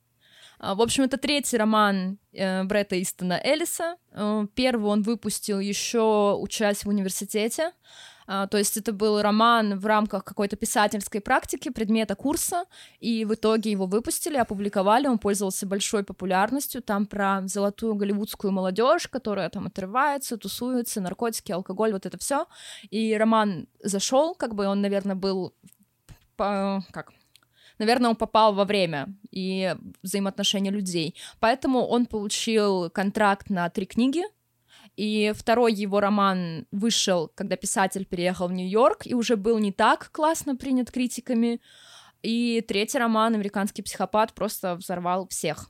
в 0.74 0.82
общем, 0.82 1.04
это 1.04 1.18
третий 1.18 1.58
роман 1.58 2.18
э, 2.34 2.64
Бретта 2.64 3.00
Истона 3.00 3.40
Эллиса. 3.44 3.98
Э, 4.12 4.48
первый 4.56 4.90
он 4.90 5.04
выпустил 5.04 5.60
еще 5.60 6.36
учась 6.40 6.86
в 6.86 6.90
университете. 6.90 7.72
А, 8.28 8.48
то 8.48 8.58
есть 8.58 8.76
это 8.78 8.92
был 8.92 9.22
роман 9.22 9.78
в 9.78 9.86
рамках 9.86 10.24
какой-то 10.24 10.56
писательской 10.56 11.22
практики, 11.22 11.70
предмета 11.70 12.16
курса, 12.16 12.66
и 13.00 13.24
в 13.24 13.36
итоге 13.36 13.72
его 13.72 13.86
выпустили, 13.86 14.38
опубликовали, 14.38 15.08
он 15.08 15.20
пользовался 15.20 15.68
большой 15.68 16.04
популярностью, 16.04 16.82
там 16.82 17.06
про 17.06 17.42
золотую 17.46 17.96
голливудскую 17.96 18.52
молодежь, 18.52 19.08
которая 19.08 19.50
там 19.50 19.68
отрывается, 19.68 20.38
тусуется, 20.38 21.02
наркотики, 21.02 21.52
алкоголь, 21.52 21.94
вот 21.94 22.06
это 22.06 22.18
все. 22.18 22.48
И 22.90 23.16
роман 23.16 23.68
зашел, 23.84 24.34
как 24.34 24.56
бы 24.56 24.66
он, 24.66 24.82
наверное, 24.82 25.16
был 25.16 25.54
по, 26.36 26.84
как 26.92 27.14
наверное, 27.78 28.10
он 28.12 28.16
попал 28.16 28.54
во 28.54 28.66
время 28.66 29.08
и 29.32 29.76
взаимоотношения 30.04 30.72
людей. 30.72 31.16
Поэтому 31.40 31.86
он 31.86 32.06
получил 32.06 32.90
контракт 32.90 33.50
на 33.50 33.70
три 33.70 33.86
книги, 33.86 34.24
и 34.96 35.34
второй 35.36 35.74
его 35.74 36.00
роман 36.00 36.68
вышел, 36.72 37.32
когда 37.36 37.58
писатель 37.58 38.06
переехал 38.06 38.48
в 38.48 38.54
Нью-Йорк, 38.54 39.06
и 39.06 39.14
уже 39.14 39.36
был 39.36 39.60
не 39.60 39.72
так 39.72 40.10
классно 40.12 40.56
принят 40.56 40.92
критиками. 40.92 41.60
И 42.22 42.64
третий 42.68 42.98
роман 42.98 43.36
«Американский 43.36 43.82
психопат» 43.82 44.34
просто 44.34 44.76
взорвал 44.76 45.28
всех. 45.28 45.70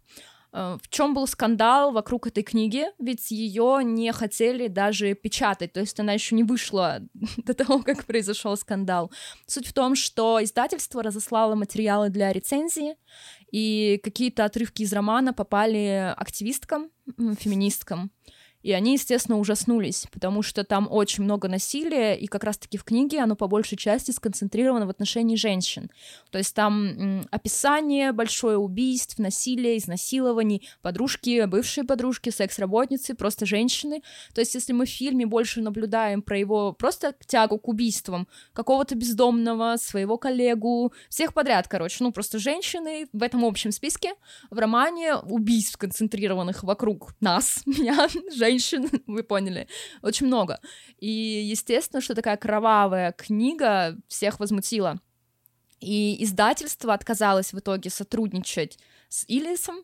Э, 0.55 0.77
в 0.81 0.87
чем 0.89 1.13
был 1.13 1.27
скандал 1.27 1.91
вокруг 1.91 2.27
этой 2.27 2.41
книги? 2.41 2.85
Ведь 2.97 3.29
ее 3.29 3.81
не 3.83 4.11
хотели 4.13 4.67
даже 4.67 5.13
печатать, 5.13 5.73
то 5.73 5.81
есть 5.81 5.99
она 5.99 6.13
еще 6.13 6.33
не 6.33 6.43
вышла 6.43 7.01
до 7.37 7.53
того, 7.53 7.83
как 7.83 8.05
произошел 8.05 8.55
скандал. 8.55 9.11
Суть 9.45 9.67
в 9.67 9.73
том, 9.73 9.95
что 9.95 10.41
издательство 10.41 11.03
разослало 11.03 11.55
материалы 11.55 12.09
для 12.09 12.31
рецензии, 12.31 12.95
и 13.51 13.99
какие-то 14.03 14.45
отрывки 14.45 14.83
из 14.83 14.93
романа 14.93 15.33
попали 15.33 16.13
активисткам, 16.17 16.89
феминисткам. 17.37 18.11
И 18.65 18.71
они, 18.71 18.93
естественно, 18.93 19.37
ужаснулись, 19.37 20.07
потому 20.11 20.41
что 20.41 20.63
там 20.63 20.87
очень 20.89 21.23
много 21.23 21.47
насилия, 21.47 22.15
и 22.15 22.25
как 22.25 22.43
раз-таки 22.43 22.79
в 22.79 22.83
книге 22.83 23.19
оно 23.19 23.35
по 23.35 23.45
большей 23.45 23.77
части 23.77 24.09
сконцентрировано 24.09 24.87
в 24.87 24.89
отношении 24.89 25.35
женщин. 25.35 25.91
То 26.31 26.39
есть 26.39 26.55
там 26.55 27.27
описание 27.29 28.11
большое 28.11 28.57
убийств, 28.57 29.19
насилия, 29.19 29.77
изнасилований, 29.77 30.67
подружки, 30.81 31.45
бывшие 31.45 31.83
подружки, 31.83 32.31
секс-работницы, 32.31 33.13
просто 33.13 33.45
женщины. 33.45 34.01
То 34.33 34.41
есть 34.41 34.55
если 34.55 34.73
мы 34.73 34.87
в 34.87 34.89
фильме 34.89 35.27
больше 35.27 35.61
наблюдаем 35.61 36.23
про 36.23 36.35
его 36.35 36.73
просто 36.73 37.13
тягу 37.27 37.59
к 37.59 37.67
убийствам, 37.67 38.27
какого-то 38.53 38.95
бездомного, 38.95 39.75
своего 39.77 40.17
коллегу, 40.17 40.91
всех 41.07 41.35
подряд, 41.35 41.67
короче, 41.67 42.03
ну 42.03 42.11
просто 42.11 42.39
женщины 42.39 43.05
в 43.13 43.21
этом 43.21 43.45
общем 43.45 43.71
списке, 43.71 44.15
в 44.49 44.57
романе 44.57 45.17
убийств, 45.17 45.77
концентрированных 45.77 46.63
вокруг 46.63 47.13
нас, 47.21 47.61
меня, 47.67 48.07
женщин, 48.35 48.54
женщин, 48.59 48.89
вы 49.07 49.23
поняли, 49.23 49.67
очень 50.01 50.27
много. 50.27 50.59
И, 50.99 51.09
естественно, 51.09 52.01
что 52.01 52.15
такая 52.15 52.37
кровавая 52.37 53.11
книга 53.11 53.97
всех 54.07 54.39
возмутила. 54.39 54.99
И 55.79 56.23
издательство 56.23 56.93
отказалось 56.93 57.53
в 57.53 57.59
итоге 57.59 57.89
сотрудничать 57.89 58.79
с 59.09 59.25
Илисом 59.27 59.77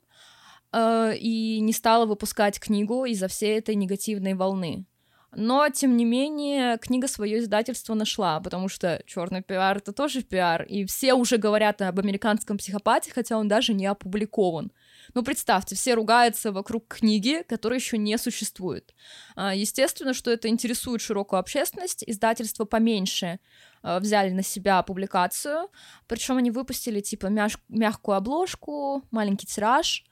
э, 0.72 1.16
и 1.18 1.60
не 1.60 1.74
стало 1.74 2.06
выпускать 2.06 2.60
книгу 2.60 3.06
из-за 3.06 3.28
всей 3.28 3.60
этой 3.60 3.76
негативной 3.76 4.34
волны. 4.34 4.86
Но, 5.34 5.70
тем 5.70 5.96
не 5.96 6.04
менее, 6.04 6.78
книга 6.78 7.08
свое 7.08 7.40
издательство 7.40 7.94
нашла, 7.94 8.40
потому 8.42 8.68
что 8.68 9.02
черный 9.06 9.42
пиар 9.42 9.78
это 9.78 9.94
тоже 9.94 10.24
пиар, 10.24 10.64
и 10.64 10.86
все 10.86 11.14
уже 11.14 11.38
говорят 11.38 11.82
об 11.82 12.00
американском 12.00 12.58
психопате, 12.58 13.12
хотя 13.14 13.38
он 13.38 13.48
даже 13.48 13.74
не 13.74 13.86
опубликован. 13.86 14.72
Ну, 15.14 15.24
представьте, 15.24 15.76
все 15.76 15.94
ругаются 15.94 16.52
вокруг 16.52 16.88
книги, 16.88 17.44
которая 17.48 17.80
еще 17.80 17.98
не 17.98 18.18
существует. 18.18 18.94
А, 19.36 19.54
естественно, 19.54 20.14
что 20.14 20.32
это 20.32 20.48
интересует 20.48 21.02
широкую 21.02 21.40
общественность, 21.40 22.04
издательство 22.08 22.66
поменьше 22.66 23.40
а, 23.84 24.00
взяли 24.00 24.32
на 24.32 24.44
себя 24.44 24.82
публикацию, 24.84 25.70
причем 26.08 26.38
они 26.38 26.52
выпустили 26.52 27.02
типа 27.02 27.28
мяж- 27.28 27.60
мягкую 27.68 28.18
обложку, 28.18 29.04
маленький 29.12 29.48
тираж, 29.48 30.06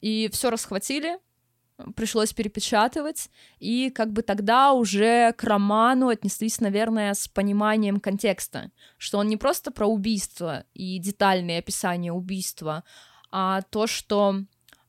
и 0.00 0.28
все 0.32 0.50
расхватили, 0.50 1.18
пришлось 1.96 2.32
перепечатывать, 2.32 3.30
и 3.58 3.90
как 3.90 4.12
бы 4.12 4.22
тогда 4.22 4.72
уже 4.72 5.32
к 5.32 5.44
роману 5.44 6.08
отнеслись, 6.08 6.60
наверное, 6.60 7.14
с 7.14 7.28
пониманием 7.28 8.00
контекста, 8.00 8.70
что 8.98 9.18
он 9.18 9.28
не 9.28 9.36
просто 9.36 9.70
про 9.70 9.86
убийство 9.86 10.64
и 10.74 10.98
детальные 10.98 11.58
описания 11.58 12.12
убийства, 12.12 12.84
а 13.36 13.62
то, 13.62 13.88
что 13.88 14.36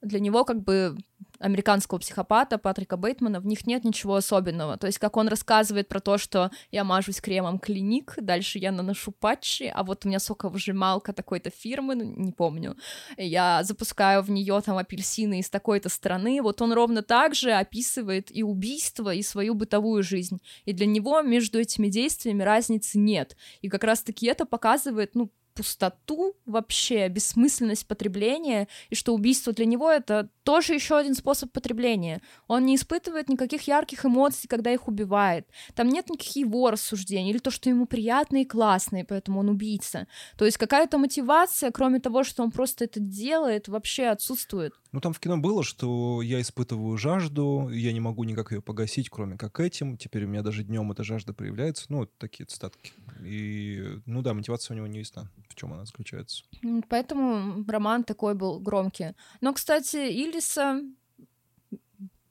для 0.04 0.20
него 0.20 0.46
как 0.46 0.62
бы 0.62 0.96
американского 1.40 1.98
психопата 1.98 2.60
Патрика 2.60 2.96
Бейтмана, 2.96 3.40
в 3.40 3.48
них 3.48 3.66
нет 3.66 3.84
ничего 3.84 4.16
особенного. 4.16 4.78
То 4.78 4.86
есть, 4.86 5.00
как 5.00 5.18
он 5.18 5.28
рассказывает 5.28 5.88
про 5.88 6.00
то, 6.00 6.20
что 6.20 6.52
я 6.70 6.84
мажусь 6.84 7.22
кремом 7.22 7.58
клиник, 7.58 8.14
дальше 8.18 8.60
я 8.60 8.72
наношу 8.72 9.12
патчи, 9.12 9.64
а 9.74 9.84
вот 9.84 10.06
у 10.06 10.10
меня 10.10 10.20
соковыжималка 10.20 11.12
такой-то 11.12 11.50
фирмы, 11.50 11.96
ну, 11.96 12.04
не 12.04 12.32
помню, 12.32 12.78
я 13.18 13.64
запускаю 13.64 14.22
в 14.22 14.30
нее 14.30 14.62
там 14.64 14.78
апельсины 14.78 15.40
из 15.40 15.50
такой-то 15.50 15.90
страны, 15.90 16.40
вот 16.44 16.62
он 16.62 16.72
ровно 16.72 17.02
так 17.02 17.34
же 17.34 17.52
описывает 17.52 18.30
и 18.30 18.44
убийство, 18.44 19.12
и 19.12 19.24
свою 19.24 19.56
бытовую 19.56 20.04
жизнь. 20.04 20.40
И 20.66 20.72
для 20.72 20.86
него 20.86 21.24
между 21.24 21.60
этими 21.60 21.88
действиями 21.88 22.44
разницы 22.44 23.00
нет. 23.00 23.36
И 23.62 23.70
как 23.70 23.84
раз-таки 23.84 24.28
это 24.28 24.46
показывает, 24.46 25.16
ну, 25.16 25.32
пустоту 25.56 26.36
вообще, 26.46 27.08
бессмысленность 27.08 27.88
потребления, 27.88 28.68
и 28.90 28.96
что 28.96 29.16
убийство 29.16 29.54
для 29.54 29.66
него 29.66 29.90
это 29.90 30.30
тоже 30.44 30.74
еще 30.74 30.98
один 30.98 31.16
способ 31.16 31.52
потребления. 31.52 32.22
Он 32.48 32.66
не 32.66 32.76
испытывает 32.76 33.30
никаких 33.30 33.64
ярких 33.64 34.06
эмоций, 34.06 34.48
когда 34.48 34.72
их 34.72 34.88
убивает. 34.88 35.48
Там 35.74 35.90
нет 35.90 36.10
никаких 36.10 36.36
его 36.36 36.70
рассуждений, 36.70 37.32
или 37.32 37.40
то, 37.40 37.50
что 37.50 37.70
ему 37.70 37.88
приятно 37.88 38.42
и 38.42 38.46
классно, 38.46 38.98
и 38.98 39.04
поэтому 39.04 39.40
он 39.40 39.50
убийца. 39.50 40.08
То 40.38 40.46
есть 40.46 40.58
какая-то 40.58 40.98
мотивация, 40.98 41.72
кроме 41.72 42.00
того, 42.00 42.24
что 42.24 42.44
он 42.44 42.52
просто 42.52 42.84
это 42.84 43.00
делает, 43.00 43.68
вообще 43.68 44.08
отсутствует. 44.08 44.74
Ну, 44.92 45.02
там 45.02 45.12
в 45.12 45.20
кино 45.20 45.38
было, 45.38 45.64
что 45.64 46.22
я 46.22 46.40
испытываю 46.40 46.98
жажду, 46.98 47.70
я 47.70 47.92
не 47.92 48.00
могу 48.00 48.24
никак 48.24 48.52
ее 48.52 48.62
погасить, 48.62 49.10
кроме 49.10 49.38
как 49.38 49.60
этим. 49.60 49.98
Теперь 49.98 50.26
у 50.26 50.28
меня 50.28 50.42
даже 50.42 50.64
днем 50.64 50.92
эта 50.92 51.04
жажда 51.04 51.34
проявляется. 51.34 51.86
Ну, 51.90 51.98
вот 52.00 52.18
такие 52.18 52.46
цитатки. 52.46 52.94
И, 53.22 53.84
ну 54.06 54.22
да, 54.22 54.34
мотивация 54.34 54.74
у 54.74 54.78
него 54.78 54.88
не 54.88 55.00
ясна, 55.00 55.30
в 55.50 55.56
чем 55.56 55.74
она 55.74 55.86
заключается. 55.86 56.44
Поэтому 56.90 57.64
роман 57.68 58.04
такой 58.04 58.36
был 58.36 58.60
громкий. 58.60 59.14
Но, 59.42 59.54
кстати, 59.54 59.98
Иллиса 59.98 60.82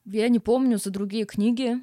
я 0.04 0.28
не 0.28 0.38
помню 0.38 0.78
за 0.78 0.90
другие 0.90 1.24
книги. 1.24 1.76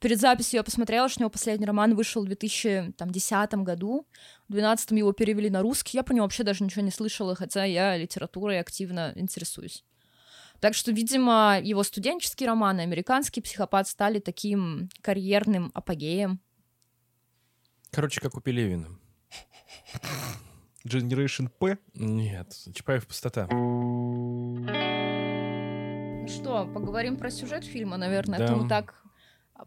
Перед 0.00 0.18
записью 0.18 0.58
я 0.58 0.64
посмотрела, 0.64 1.08
что 1.08 1.20
у 1.20 1.22
него 1.22 1.30
последний 1.30 1.66
роман 1.66 1.94
вышел 1.94 2.22
в 2.22 2.26
2010 2.26 3.54
году. 3.54 4.06
В 4.48 4.52
2012 4.52 4.90
его 4.92 5.12
перевели 5.12 5.48
на 5.48 5.62
русский. 5.62 5.96
Я 5.96 6.02
про 6.02 6.14
него 6.14 6.24
вообще 6.24 6.42
даже 6.42 6.64
ничего 6.64 6.82
не 6.82 6.90
слышала, 6.90 7.36
хотя 7.36 7.64
я 7.64 7.96
литературой 7.96 8.58
активно 8.58 9.12
интересуюсь. 9.14 9.84
Так 10.60 10.74
что, 10.74 10.90
видимо, 10.90 11.60
его 11.62 11.84
студенческие 11.84 12.48
романы 12.48 12.80
«Американский 12.80 13.40
психопат» 13.40 13.86
стали 13.86 14.18
таким 14.18 14.88
карьерным 15.00 15.70
апогеем. 15.72 16.40
Короче, 17.92 18.20
как 18.20 18.36
у 18.36 18.40
Пелевина. 18.40 18.88
Generation 20.88 21.50
P? 21.58 21.78
Нет, 21.94 22.54
Чапаев 22.74 23.06
пустота. 23.06 23.46
Ну 23.48 24.66
что, 26.28 26.66
поговорим 26.66 27.16
про 27.16 27.30
сюжет 27.30 27.64
фильма, 27.64 27.96
наверное. 27.96 28.38
Да. 28.38 28.44
Это 28.44 28.56
мы 28.56 28.68
так 28.68 29.02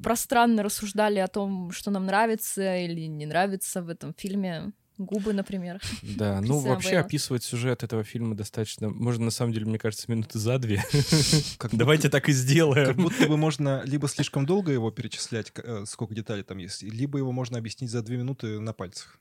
пространно 0.03 0.63
рассуждали 0.63 1.19
о 1.19 1.27
том, 1.27 1.71
что 1.71 1.91
нам 1.91 2.05
нравится 2.05 2.77
или 2.77 3.07
не 3.07 3.25
нравится 3.25 3.81
в 3.81 3.89
этом 3.89 4.13
фильме. 4.13 4.71
Губы, 4.97 5.34
например. 5.34 5.81
Да, 6.03 6.41
ну 6.41 6.60
вообще 6.60 6.97
описывать 6.97 7.43
сюжет 7.43 7.81
этого 7.81 8.03
фильма 8.03 8.36
достаточно... 8.36 8.89
Можно, 8.89 9.25
на 9.25 9.31
самом 9.31 9.53
деле, 9.53 9.65
мне 9.65 9.79
кажется, 9.79 10.12
минуты 10.12 10.38
за 10.38 10.60
две. 10.60 10.84
Как 11.57 11.75
Давайте 11.75 12.10
так 12.10 12.23
и 12.23 12.25
Как 12.27 12.36
сделаем. 12.36 12.95
будто 12.97 13.27
бы 13.27 13.38
можно 13.38 13.81
либо 13.84 14.07
слишком 14.07 14.45
долго 14.45 14.71
его 14.71 14.91
перечислять, 14.91 15.51
э, 15.55 15.86
сколько 15.88 16.13
деталей 16.13 16.43
там 16.43 16.60
есть, 16.60 16.84
либо 16.84 17.17
его 17.17 17.31
можно 17.31 17.57
объяснить 17.57 17.89
за 17.89 18.03
две 18.03 18.17
минуты 18.17 18.60
на 18.60 18.73
пальцах. 18.73 19.19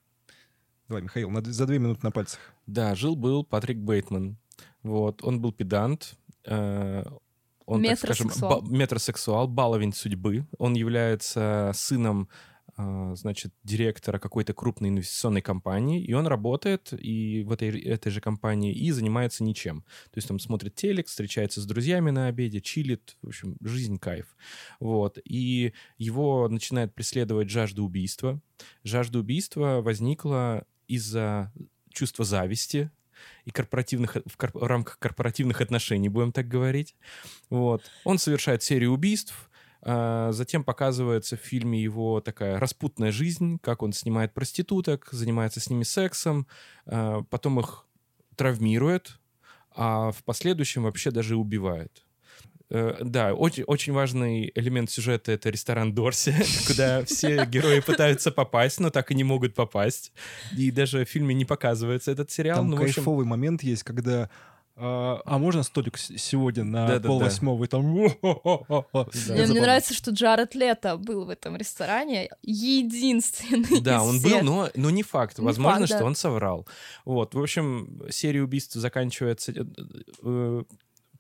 Давай, 0.90 1.03
Михаил, 1.05 1.31
на 1.31 1.40
за 1.40 1.66
две 1.66 1.79
минуты 1.79 2.00
на 2.03 2.11
пальцах. 2.11 2.40
Да, 2.66 2.96
жил-был 2.96 3.44
Патрик 3.44 3.79
Бейтман. 3.79 4.37
Вот, 4.83 5.22
он 5.22 5.40
был 5.40 5.53
педант. 5.53 6.16
э, 6.44 7.05
Он, 7.64 7.81
так 7.85 7.96
скажем, 7.96 8.26
Метросексуал. 8.26 8.61
ба- 8.62 8.68
метросексуал, 8.76 9.46
баловень 9.46 9.92
судьбы. 9.92 10.48
Он 10.59 10.74
является 10.74 11.70
сыном 11.76 12.29
э, 12.76 13.12
значит, 13.14 13.53
директора 13.62 14.18
какой-то 14.18 14.53
крупной 14.53 14.88
инвестиционной 14.88 15.42
компании, 15.42 16.03
и 16.03 16.12
он 16.12 16.26
работает 16.26 16.92
и 16.92 17.44
в 17.44 17.53
этой, 17.53 17.79
этой 17.83 18.11
же 18.11 18.20
компании 18.20 18.72
и 18.74 18.90
занимается 18.90 19.44
ничем. 19.44 19.83
То 20.11 20.16
есть 20.16 20.29
он 20.31 20.40
смотрит 20.40 20.74
телек, 20.74 21.07
встречается 21.07 21.61
с 21.61 21.66
друзьями 21.66 22.11
на 22.11 22.26
обеде, 22.26 22.61
чилит, 22.61 23.16
в 23.22 23.29
общем, 23.29 23.57
жизнь 23.62 23.98
кайф. 23.98 24.35
Вот. 24.81 25.18
И 25.24 25.72
его 25.98 26.48
начинает 26.48 26.94
преследовать 26.94 27.48
жажда 27.48 27.83
убийства. 27.83 28.40
Жажда 28.83 29.20
убийства 29.20 29.81
возникла 29.83 30.64
из-за 30.90 31.53
чувства 31.92 32.24
зависти 32.24 32.90
и 33.44 33.50
корпоративных, 33.50 34.16
в, 34.26 34.37
кор- 34.37 34.50
в 34.55 34.66
рамках 34.66 34.98
корпоративных 34.98 35.61
отношений, 35.61 36.09
будем 36.09 36.33
так 36.33 36.48
говорить. 36.48 36.96
Вот. 37.50 37.83
Он 38.05 38.18
совершает 38.18 38.62
серию 38.62 38.92
убийств, 38.92 39.50
а, 39.83 40.33
Затем 40.33 40.64
показывается 40.64 41.37
в 41.37 41.40
фильме 41.40 41.83
его 41.83 42.20
такая 42.20 42.59
распутная 42.59 43.12
жизнь, 43.12 43.59
как 43.62 43.83
он 43.83 43.92
снимает 43.92 44.35
проституток, 44.35 45.09
занимается 45.11 45.61
с 45.61 45.70
ними 45.70 45.85
сексом, 45.85 46.46
а, 46.87 47.22
потом 47.31 47.61
их 47.61 47.87
травмирует, 48.37 49.18
а 49.70 50.11
в 50.12 50.22
последующем 50.24 50.83
вообще 50.83 51.11
даже 51.11 51.37
убивает. 51.37 52.05
Э, 52.70 52.96
Да, 53.02 53.35
очень, 53.35 53.64
очень 53.64 53.92
важный 53.92 54.52
элемент 54.54 54.90
сюжета— 54.90 55.33
это 55.33 55.50
ресторан 55.50 55.92
Дорси, 55.92 56.35
куда 56.66 57.04
все 57.04 57.44
герои 57.46 57.80
пытаются 57.80 58.30
попасть, 58.30 58.80
но 58.80 58.90
так 58.90 59.11
и 59.11 59.14
не 59.14 59.24
могут 59.24 59.54
попасть. 59.54 60.12
И 60.56 60.70
даже 60.70 61.04
в 61.04 61.09
фильме 61.09 61.35
не 61.35 61.44
показывается 61.44 62.12
этот 62.12 62.30
сериал. 62.30 62.59
Там 62.59 62.70
ну, 62.70 62.76
в 62.76 62.83
общем, 62.83 62.94
кайфовый 62.94 63.26
момент 63.26 63.62
есть, 63.62 63.83
когда 63.83 64.30
а, 64.83 65.20
а 65.26 65.38
можно 65.38 65.62
столик 65.62 65.98
сегодня 65.98 66.64
на 66.64 66.87
Да-да-да. 66.87 67.09
полвосьмого? 67.09 67.64
И 67.64 67.66
там... 67.66 67.92
Да. 68.22 69.35
Мне, 69.35 69.46
мне 69.46 69.61
нравится, 69.61 69.92
что 69.92 70.11
Джаред 70.11 70.54
Лето 70.54 70.96
был 70.96 71.26
в 71.26 71.28
этом 71.28 71.56
ресторане. 71.56 72.30
Единственный 72.42 73.80
Да, 73.83 73.96
из 73.96 74.02
он 74.02 74.18
всех. 74.18 74.33
был, 74.33 74.42
но, 74.42 74.70
но 74.74 74.90
не 74.90 75.02
факт. 75.02 75.38
Не 75.38 75.44
Возможно, 75.44 75.80
факт, 75.80 75.90
что 75.90 75.98
да. 75.98 76.04
он 76.06 76.14
соврал. 76.14 76.66
Вот, 77.04 77.35
в 77.35 77.42
общем, 77.42 78.02
серия 78.11 78.42
убийств 78.42 78.74
заканчивается... 78.74 79.52
э, 79.52 79.64
э, 80.22 80.62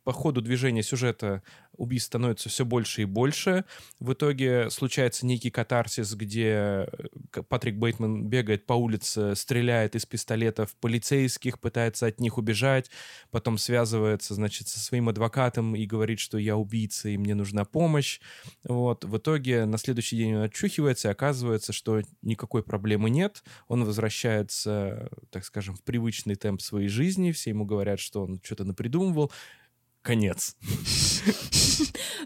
По 0.04 0.12
ходу 0.12 0.40
движения 0.40 0.82
сюжета 0.82 1.42
убийств 1.76 2.08
становится 2.08 2.48
все 2.48 2.64
больше 2.64 3.02
и 3.02 3.04
больше. 3.04 3.64
В 3.98 4.12
итоге 4.12 4.70
случается 4.70 5.26
некий 5.26 5.50
катарсис, 5.50 6.14
где 6.14 6.86
э, 7.32 7.42
Патрик 7.48 7.76
Бейтман 7.76 8.28
бегает 8.28 8.66
по 8.66 8.74
улице, 8.74 9.34
стреляет 9.34 9.96
из 9.96 10.04
пистолетов 10.04 10.74
полицейских, 10.76 11.58
пытается 11.58 12.06
от 12.06 12.20
них 12.20 12.38
убежать, 12.38 12.90
потом 13.30 13.56
связывается, 13.56 14.34
значит, 14.34 14.68
со 14.68 14.78
своим 14.78 15.08
адвокатом 15.08 15.74
и 15.74 15.86
говорит, 15.86 16.20
что 16.20 16.38
я 16.38 16.56
убийца 16.56 17.08
и 17.08 17.16
мне 17.16 17.34
нужна 17.34 17.64
помощь. 17.64 18.20
Вот. 18.64 19.04
В 19.04 19.16
итоге 19.16 19.64
на 19.64 19.78
следующий 19.78 20.16
день 20.16 20.34
он 20.34 20.42
отчухивается, 20.42 21.08
и 21.08 21.10
оказывается, 21.12 21.72
что 21.72 22.02
никакой 22.22 22.62
проблемы 22.62 23.10
нет. 23.10 23.42
Он 23.68 23.84
возвращается, 23.84 25.08
так 25.30 25.44
скажем, 25.44 25.76
в 25.76 25.82
привычный 25.82 26.34
темп 26.34 26.60
своей 26.60 26.88
жизни. 26.88 27.32
Все 27.32 27.50
ему 27.50 27.64
говорят, 27.64 28.00
что 28.00 28.24
он 28.24 28.40
что-то 28.42 28.64
напридумывал. 28.64 29.32
Конец. 30.02 30.56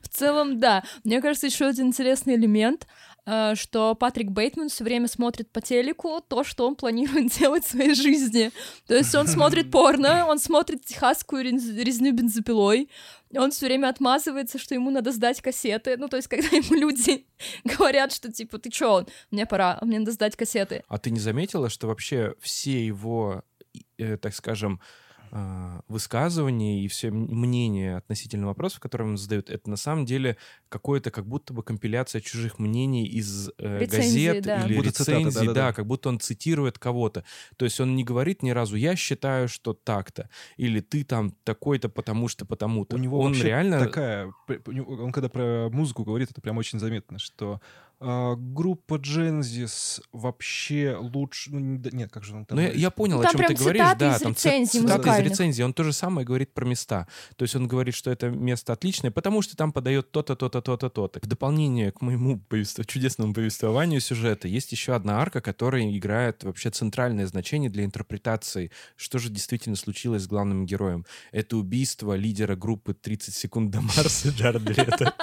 В 0.03 0.09
целом, 0.09 0.61
да. 0.61 0.85
Мне 1.03 1.21
кажется, 1.21 1.47
еще 1.47 1.67
один 1.67 1.89
интересный 1.89 2.37
элемент, 2.37 2.87
э, 3.27 3.55
что 3.57 3.95
Патрик 3.95 4.31
Бейтман 4.31 4.69
все 4.69 4.85
время 4.85 5.09
смотрит 5.09 5.51
по 5.51 5.61
телеку 5.61 6.21
то, 6.27 6.45
что 6.45 6.69
он 6.69 6.77
планирует 6.77 7.33
делать 7.39 7.65
в 7.65 7.71
своей 7.71 7.95
жизни. 7.95 8.53
То 8.87 8.95
есть 8.95 9.15
он 9.15 9.27
смотрит 9.27 9.71
порно, 9.71 10.27
он 10.27 10.39
смотрит 10.39 10.85
техасскую 10.85 11.43
рез- 11.43 11.77
резню 11.77 12.13
бензопилой, 12.13 12.89
он 13.37 13.51
все 13.51 13.67
время 13.67 13.89
отмазывается, 13.89 14.59
что 14.59 14.75
ему 14.75 14.91
надо 14.91 15.11
сдать 15.11 15.41
кассеты. 15.41 15.97
Ну, 15.97 16.09
то 16.09 16.17
есть, 16.17 16.29
когда 16.29 16.49
ему 16.49 16.75
люди 16.75 17.27
говорят, 17.65 18.13
что 18.13 18.31
типа, 18.33 18.59
ты 18.59 18.71
чё, 18.71 19.07
мне 19.33 19.47
пора, 19.47 19.79
мне 19.83 19.99
надо 19.99 20.13
сдать 20.13 20.37
кассеты. 20.37 20.85
А 20.89 20.99
ты 20.99 21.11
не 21.11 21.21
заметила, 21.21 21.69
что 21.69 21.89
вообще 21.89 22.35
все 22.41 22.87
его, 22.87 23.43
э, 23.99 24.17
так 24.17 24.35
скажем, 24.35 24.81
высказывания 25.89 26.85
и 26.85 26.89
все 26.89 27.11
мнения 27.11 27.97
относительно 27.97 28.47
вопросов, 28.47 28.79
которые 28.79 29.09
он 29.09 29.17
задает, 29.17 29.51
это 29.51 29.69
на 29.69 29.77
самом 29.77 30.05
деле 30.05 30.37
какое-то 30.69 31.11
как 31.11 31.27
будто 31.27 31.53
бы 31.53 31.65
компиляция 31.65 32.21
чужих 32.21 32.61
мнений 32.61 33.05
из 33.05 33.51
э, 33.59 33.79
Рецензии, 33.81 34.27
газет 34.29 34.45
да. 34.45 34.65
или 34.65 34.77
Будто 34.77 34.93
цитаты, 34.93 35.19
рецензий, 35.19 35.41
да-да-да. 35.41 35.67
да, 35.69 35.73
как 35.73 35.87
будто 35.87 36.09
он 36.09 36.21
цитирует 36.21 36.79
кого-то. 36.79 37.25
То 37.57 37.65
есть 37.65 37.81
он 37.81 37.97
не 37.97 38.05
говорит 38.05 38.45
ни 38.45 38.51
разу 38.51 38.77
«я 38.77 38.95
считаю, 38.95 39.49
что 39.49 39.73
так-то» 39.73 40.31
или 40.57 40.79
«ты 40.81 41.03
там 41.03 41.33
такой-то, 41.43 41.89
потому 41.89 42.29
что, 42.29 42.45
потому-то». 42.47 42.95
У 42.95 42.99
него 43.01 43.19
он 43.19 43.33
вообще 43.33 43.49
реально... 43.49 43.81
такая... 43.81 44.33
Он 44.87 45.11
когда 45.11 45.29
про 45.29 45.69
музыку 45.71 46.05
говорит, 46.05 46.31
это 46.31 46.41
прям 46.41 46.59
очень 46.59 46.79
заметно, 46.79 47.19
что 47.19 47.61
а, 47.94 47.94
группа 48.37 48.95
Genesis 48.97 50.01
вообще 50.13 50.97
лучше... 50.99 51.51
Ну, 51.53 51.59
не- 51.59 51.79
да- 51.79 51.91
нет, 51.93 52.11
как 52.13 52.25
же 52.25 52.35
он 52.37 52.45
там... 52.45 52.57
Ну, 52.57 52.63
я, 52.63 52.73
я 52.73 52.91
понял, 52.91 53.21
Ну, 53.23 53.29
о 53.29 53.31
чем 53.31 53.41
ты 53.47 53.55
говоришь. 53.55 53.83
Да, 53.99 54.19
там 54.19 54.33
рецензий 54.33 54.81
цитаты 54.81 55.09
из 55.09 55.19
рецензии. 55.31 55.63
Он 55.63 55.73
то 55.73 55.85
же 55.85 55.93
самое 55.93 56.27
говорит 56.27 56.53
про 56.53 56.65
места. 56.65 57.07
То 57.37 57.45
есть 57.45 57.57
он 57.57 57.67
говорит, 57.69 57.95
что 57.95 58.11
это 58.11 58.29
место 58.31 58.73
отличное, 58.73 59.11
потому 59.11 59.43
что 59.43 59.57
там 59.57 59.73
подает 59.73 60.11
то-то, 60.11 60.37
то-то, 60.37 60.61
то-то, 60.61 60.89
то-то. 60.91 61.21
В 61.23 61.27
дополнение 61.27 61.93
к 61.93 62.01
моему 62.03 62.41
повествов- 62.49 62.87
чудесному 62.87 63.33
повествованию 63.35 64.01
сюжета 64.01 64.49
есть 64.49 64.73
еще 64.73 64.95
одна 64.95 65.21
арка, 65.21 65.41
которая 65.41 65.97
играет 65.97 66.45
вообще 66.45 66.71
центральное 66.71 67.27
значение 67.27 67.71
для 67.71 67.85
интерпретации, 67.85 68.71
что 68.97 69.19
же 69.19 69.31
действительно 69.31 69.77
случилось 69.77 70.23
с 70.23 70.27
главным 70.27 70.67
героем. 70.67 71.05
Это 71.33 71.57
убийство 71.57 72.15
лидера 72.15 72.57
группы 72.57 72.93
«30 72.93 73.31
секунд 73.31 73.71
до 73.71 73.81
Марса» 73.81 74.29
Джареда 74.37 74.73
Лето. 74.73 75.15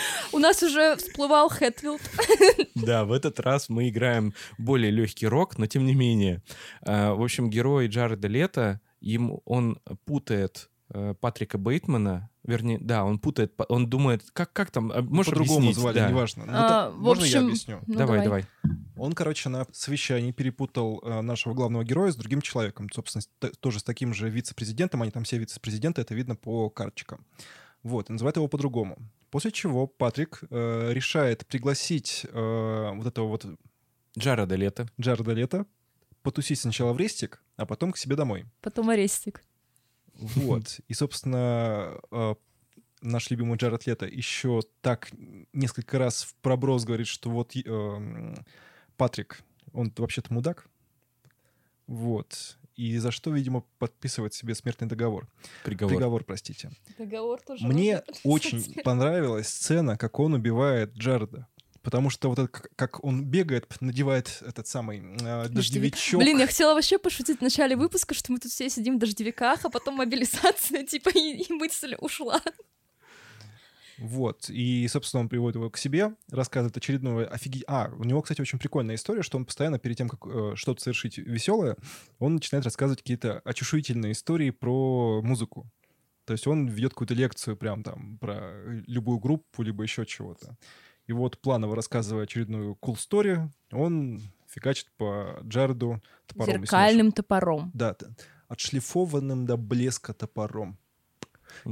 У 0.32 0.38
нас 0.38 0.62
уже 0.62 0.96
всплывал 0.96 1.48
Хэтфилд. 1.48 2.00
Да, 2.74 3.04
в 3.04 3.12
этот 3.12 3.40
раз 3.40 3.68
мы 3.68 3.88
играем 3.88 4.32
более 4.56 4.90
легкий 4.90 5.26
рок, 5.26 5.58
но 5.58 5.66
тем 5.66 5.84
не 5.84 5.94
менее. 5.94 6.42
А, 6.82 7.14
В 7.14 7.22
общем, 7.22 7.50
герой 7.50 7.88
Джареда 7.88 8.28
Лето, 8.28 8.80
им 9.00 9.40
он 9.44 9.80
путает 10.04 10.70
э, 10.94 11.14
Патрика 11.20 11.58
Бейтмана, 11.58 12.30
вернее, 12.44 12.78
да, 12.80 13.04
он 13.04 13.18
путает, 13.18 13.52
он 13.68 13.90
думает, 13.90 14.22
как, 14.32 14.52
как 14.52 14.70
там, 14.70 14.90
а, 14.92 15.02
можешь 15.02 15.30
По-другому 15.30 15.58
объяснить? 15.58 15.76
звали, 15.78 15.94
Да. 15.98 16.08
неважно. 16.08 16.44
Ну, 16.46 16.52
А, 16.54 16.90
в 16.90 16.98
Можно 17.00 17.24
я 17.24 17.26
общем, 17.38 17.46
объясню? 17.46 17.80
Ну, 17.86 17.94
давай, 17.94 18.24
давай. 18.24 18.44
Он, 18.96 19.12
короче, 19.12 19.48
на 19.48 19.66
совещании 19.72 20.32
перепутал 20.32 21.00
э, 21.04 21.20
нашего 21.20 21.54
главного 21.54 21.84
героя 21.84 22.10
с 22.10 22.16
другим 22.16 22.40
человеком. 22.40 22.88
Собственно, 22.92 23.22
тоже 23.60 23.80
с 23.80 23.82
таким 23.84 24.14
же 24.14 24.28
вице-президентом. 24.30 25.02
Они 25.02 25.10
там 25.10 25.24
все 25.24 25.38
вице-президенты, 25.38 26.00
это 26.00 26.14
видно 26.14 26.34
по 26.36 26.68
карточкам. 26.70 27.24
Вот, 27.84 28.08
и 28.10 28.12
называют 28.12 28.36
его 28.36 28.48
по-другому. 28.48 28.96
После 29.30 29.50
чего 29.52 29.86
Патрик 29.86 30.40
э, 30.48 30.92
решает 30.92 31.46
пригласить 31.46 32.26
э, 32.30 32.90
вот 32.94 33.06
этого 33.06 33.28
вот 33.28 33.46
Джареда 34.18 34.54
Лето. 34.54 34.88
Джареда 35.00 35.32
Лето 35.32 35.66
потусить 36.22 36.58
сначала 36.58 36.92
в 36.92 36.98
рестик, 36.98 37.42
а 37.56 37.66
потом 37.66 37.92
к 37.92 37.98
себе 37.98 38.16
домой. 38.16 38.46
Потом 38.60 38.90
арестик. 38.90 39.42
Вот. 40.14 40.80
И, 40.88 40.94
собственно, 40.94 42.00
э, 42.10 42.34
наш 43.02 43.30
любимый 43.30 43.56
Джаред 43.56 43.86
Лето 43.86 44.06
еще 44.06 44.62
так 44.80 45.10
несколько 45.52 45.98
раз 45.98 46.24
в 46.24 46.34
проброс 46.36 46.84
говорит, 46.84 47.06
что 47.06 47.30
вот 47.30 47.54
э, 47.54 48.34
Патрик, 48.96 49.42
он 49.72 49.92
вообще-то 49.96 50.32
мудак. 50.32 50.68
Вот. 51.86 52.57
И 52.78 52.96
за 52.98 53.10
что, 53.10 53.30
видимо, 53.32 53.64
подписывает 53.78 54.34
себе 54.34 54.54
смертный 54.54 54.86
договор. 54.88 55.26
Приговор. 55.64 55.94
Приговор, 55.96 56.24
простите. 56.24 56.70
Договор 56.98 57.40
тоже. 57.40 57.66
Мне 57.66 58.02
очень 58.24 58.62
понравилась 58.84 59.48
сцена, 59.48 59.96
как 59.96 60.18
он 60.20 60.34
убивает 60.34 60.94
Джареда. 60.96 61.46
Потому 61.82 62.10
что 62.10 62.28
вот 62.28 62.38
это, 62.38 62.48
как- 62.48 62.70
как 62.76 63.04
он 63.04 63.24
бегает, 63.24 63.66
надевает 63.80 64.42
этот 64.46 64.66
самый 64.66 64.98
э, 65.20 65.48
дождевичок. 65.48 66.20
Блин, 66.20 66.38
я 66.38 66.46
хотела 66.46 66.74
вообще 66.74 66.98
пошутить 66.98 67.38
в 67.38 67.42
начале 67.42 67.76
выпуска, 67.76 68.14
что 68.14 68.30
мы 68.32 68.38
тут 68.38 68.52
все 68.52 68.68
сидим 68.70 68.96
в 68.96 68.98
дождевиках, 69.00 69.64
а 69.64 69.70
потом 69.70 69.94
мобилизация, 69.96 70.84
типа, 70.86 71.08
и, 71.10 71.42
и 71.42 71.52
мысль 71.52 71.96
ушла. 71.98 72.40
Вот. 73.98 74.48
И, 74.48 74.86
собственно, 74.88 75.22
он 75.22 75.28
приводит 75.28 75.56
его 75.56 75.70
к 75.70 75.76
себе, 75.76 76.14
рассказывает 76.30 76.76
очередную 76.76 77.32
офиге... 77.32 77.64
А, 77.66 77.90
у 77.96 78.04
него, 78.04 78.22
кстати, 78.22 78.40
очень 78.40 78.58
прикольная 78.58 78.94
история, 78.94 79.22
что 79.22 79.38
он 79.38 79.44
постоянно 79.44 79.78
перед 79.78 79.96
тем, 79.96 80.08
как 80.08 80.20
э, 80.26 80.52
что-то 80.54 80.80
совершить 80.80 81.18
веселое, 81.18 81.76
он 82.18 82.34
начинает 82.34 82.64
рассказывать 82.64 83.00
какие-то 83.00 83.40
очешуительные 83.40 84.12
истории 84.12 84.50
про 84.50 85.20
музыку. 85.22 85.70
То 86.24 86.32
есть 86.32 86.46
он 86.46 86.66
ведет 86.68 86.92
какую-то 86.92 87.14
лекцию 87.14 87.56
прям 87.56 87.82
там 87.82 88.18
про 88.18 88.52
любую 88.86 89.18
группу, 89.18 89.62
либо 89.62 89.82
еще 89.82 90.04
чего-то. 90.04 90.56
И 91.06 91.12
вот 91.12 91.38
планово 91.38 91.74
рассказывая 91.74 92.24
очередную 92.24 92.76
cool 92.82 92.96
story, 92.96 93.48
он 93.72 94.20
фигачит 94.46 94.88
по 94.96 95.40
Джареду 95.42 96.02
топором. 96.26 96.60
Зеркальным 96.60 97.12
топором. 97.12 97.70
Да, 97.74 97.96
отшлифованным 98.48 99.46
до 99.46 99.56
блеска 99.56 100.12
топором. 100.12 100.78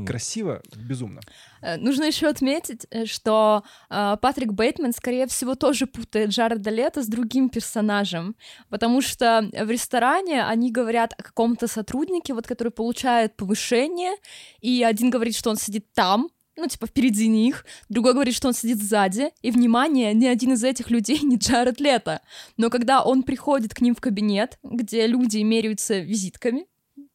Красиво, 0.06 0.62
безумно. 0.76 1.20
Э, 1.62 1.76
Нужно 1.76 2.04
еще 2.04 2.28
отметить, 2.28 2.86
э, 2.90 3.06
что 3.06 3.62
э, 3.90 4.16
Патрик 4.20 4.52
Бейтман, 4.52 4.92
скорее 4.92 5.26
всего, 5.26 5.54
тоже 5.54 5.86
путает 5.86 6.30
Джареда 6.30 6.70
Лето 6.70 7.02
с 7.02 7.06
другим 7.06 7.48
персонажем, 7.48 8.36
потому 8.68 9.00
что 9.00 9.48
в 9.52 9.70
ресторане 9.70 10.44
они 10.44 10.70
говорят 10.70 11.14
о 11.18 11.22
каком-то 11.22 11.68
сотруднике, 11.68 12.34
вот, 12.34 12.46
который 12.46 12.72
получает 12.72 13.36
повышение, 13.36 14.12
и 14.60 14.82
один 14.82 15.10
говорит, 15.10 15.36
что 15.36 15.50
он 15.50 15.56
сидит 15.56 15.92
там, 15.92 16.28
ну, 16.56 16.66
типа, 16.66 16.86
впереди 16.86 17.28
них, 17.28 17.66
другой 17.88 18.14
говорит, 18.14 18.34
что 18.34 18.48
он 18.48 18.54
сидит 18.54 18.82
сзади, 18.82 19.30
и, 19.42 19.50
внимание, 19.50 20.14
ни 20.14 20.26
один 20.26 20.54
из 20.54 20.64
этих 20.64 20.90
людей 20.90 21.20
не 21.22 21.36
Джаред 21.36 21.80
Лето. 21.80 22.22
Но 22.56 22.70
когда 22.70 23.02
он 23.02 23.22
приходит 23.22 23.74
к 23.74 23.80
ним 23.80 23.94
в 23.94 24.00
кабинет, 24.00 24.58
где 24.62 25.06
люди 25.06 25.38
меряются 25.38 25.98
визитками, 25.98 26.66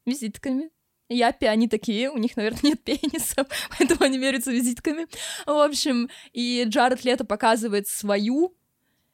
визитками, 0.05 0.69
япи, 1.11 1.45
они 1.45 1.67
такие, 1.67 2.09
у 2.09 2.17
них, 2.17 2.35
наверное, 2.37 2.61
нет 2.63 2.83
пенисов, 2.83 3.47
поэтому 3.77 4.03
они 4.03 4.17
меряются 4.17 4.51
визитками. 4.51 5.07
В 5.45 5.63
общем, 5.63 6.09
и 6.33 6.63
Джаред 6.67 7.03
Лето 7.03 7.25
показывает 7.25 7.87
свою, 7.87 8.55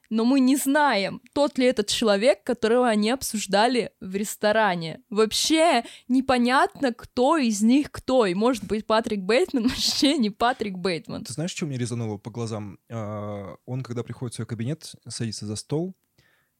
но 0.10 0.24
мы 0.24 0.40
не 0.40 0.56
знаем, 0.56 1.22
тот 1.34 1.58
ли 1.58 1.66
этот 1.66 1.88
человек, 1.88 2.44
которого 2.44 2.88
они 2.88 3.10
обсуждали 3.10 3.92
в 4.00 4.16
ресторане. 4.16 5.02
Вообще 5.10 5.84
непонятно, 6.08 6.94
кто 6.94 7.38
из 7.38 7.62
них 7.62 7.92
кто. 7.92 8.26
И 8.26 8.34
может 8.34 8.66
быть 8.66 8.86
Патрик 8.86 9.22
Бейтман 9.22 9.64
вообще 9.68 10.18
не 10.18 10.30
Патрик 10.30 10.78
Бейтман. 10.78 11.26
Ты 11.26 11.34
знаешь, 11.34 11.52
что 11.52 11.66
мне 11.66 11.78
резануло 11.78 12.18
по 12.18 12.32
глазам? 12.32 12.80
А, 12.90 13.56
Он, 13.66 13.84
когда 13.84 14.04
приходит 14.04 14.34
в 14.34 14.36
свой 14.36 14.48
кабинет, 14.48 14.96
садится 15.08 15.46
за 15.46 15.56
стол, 15.56 15.94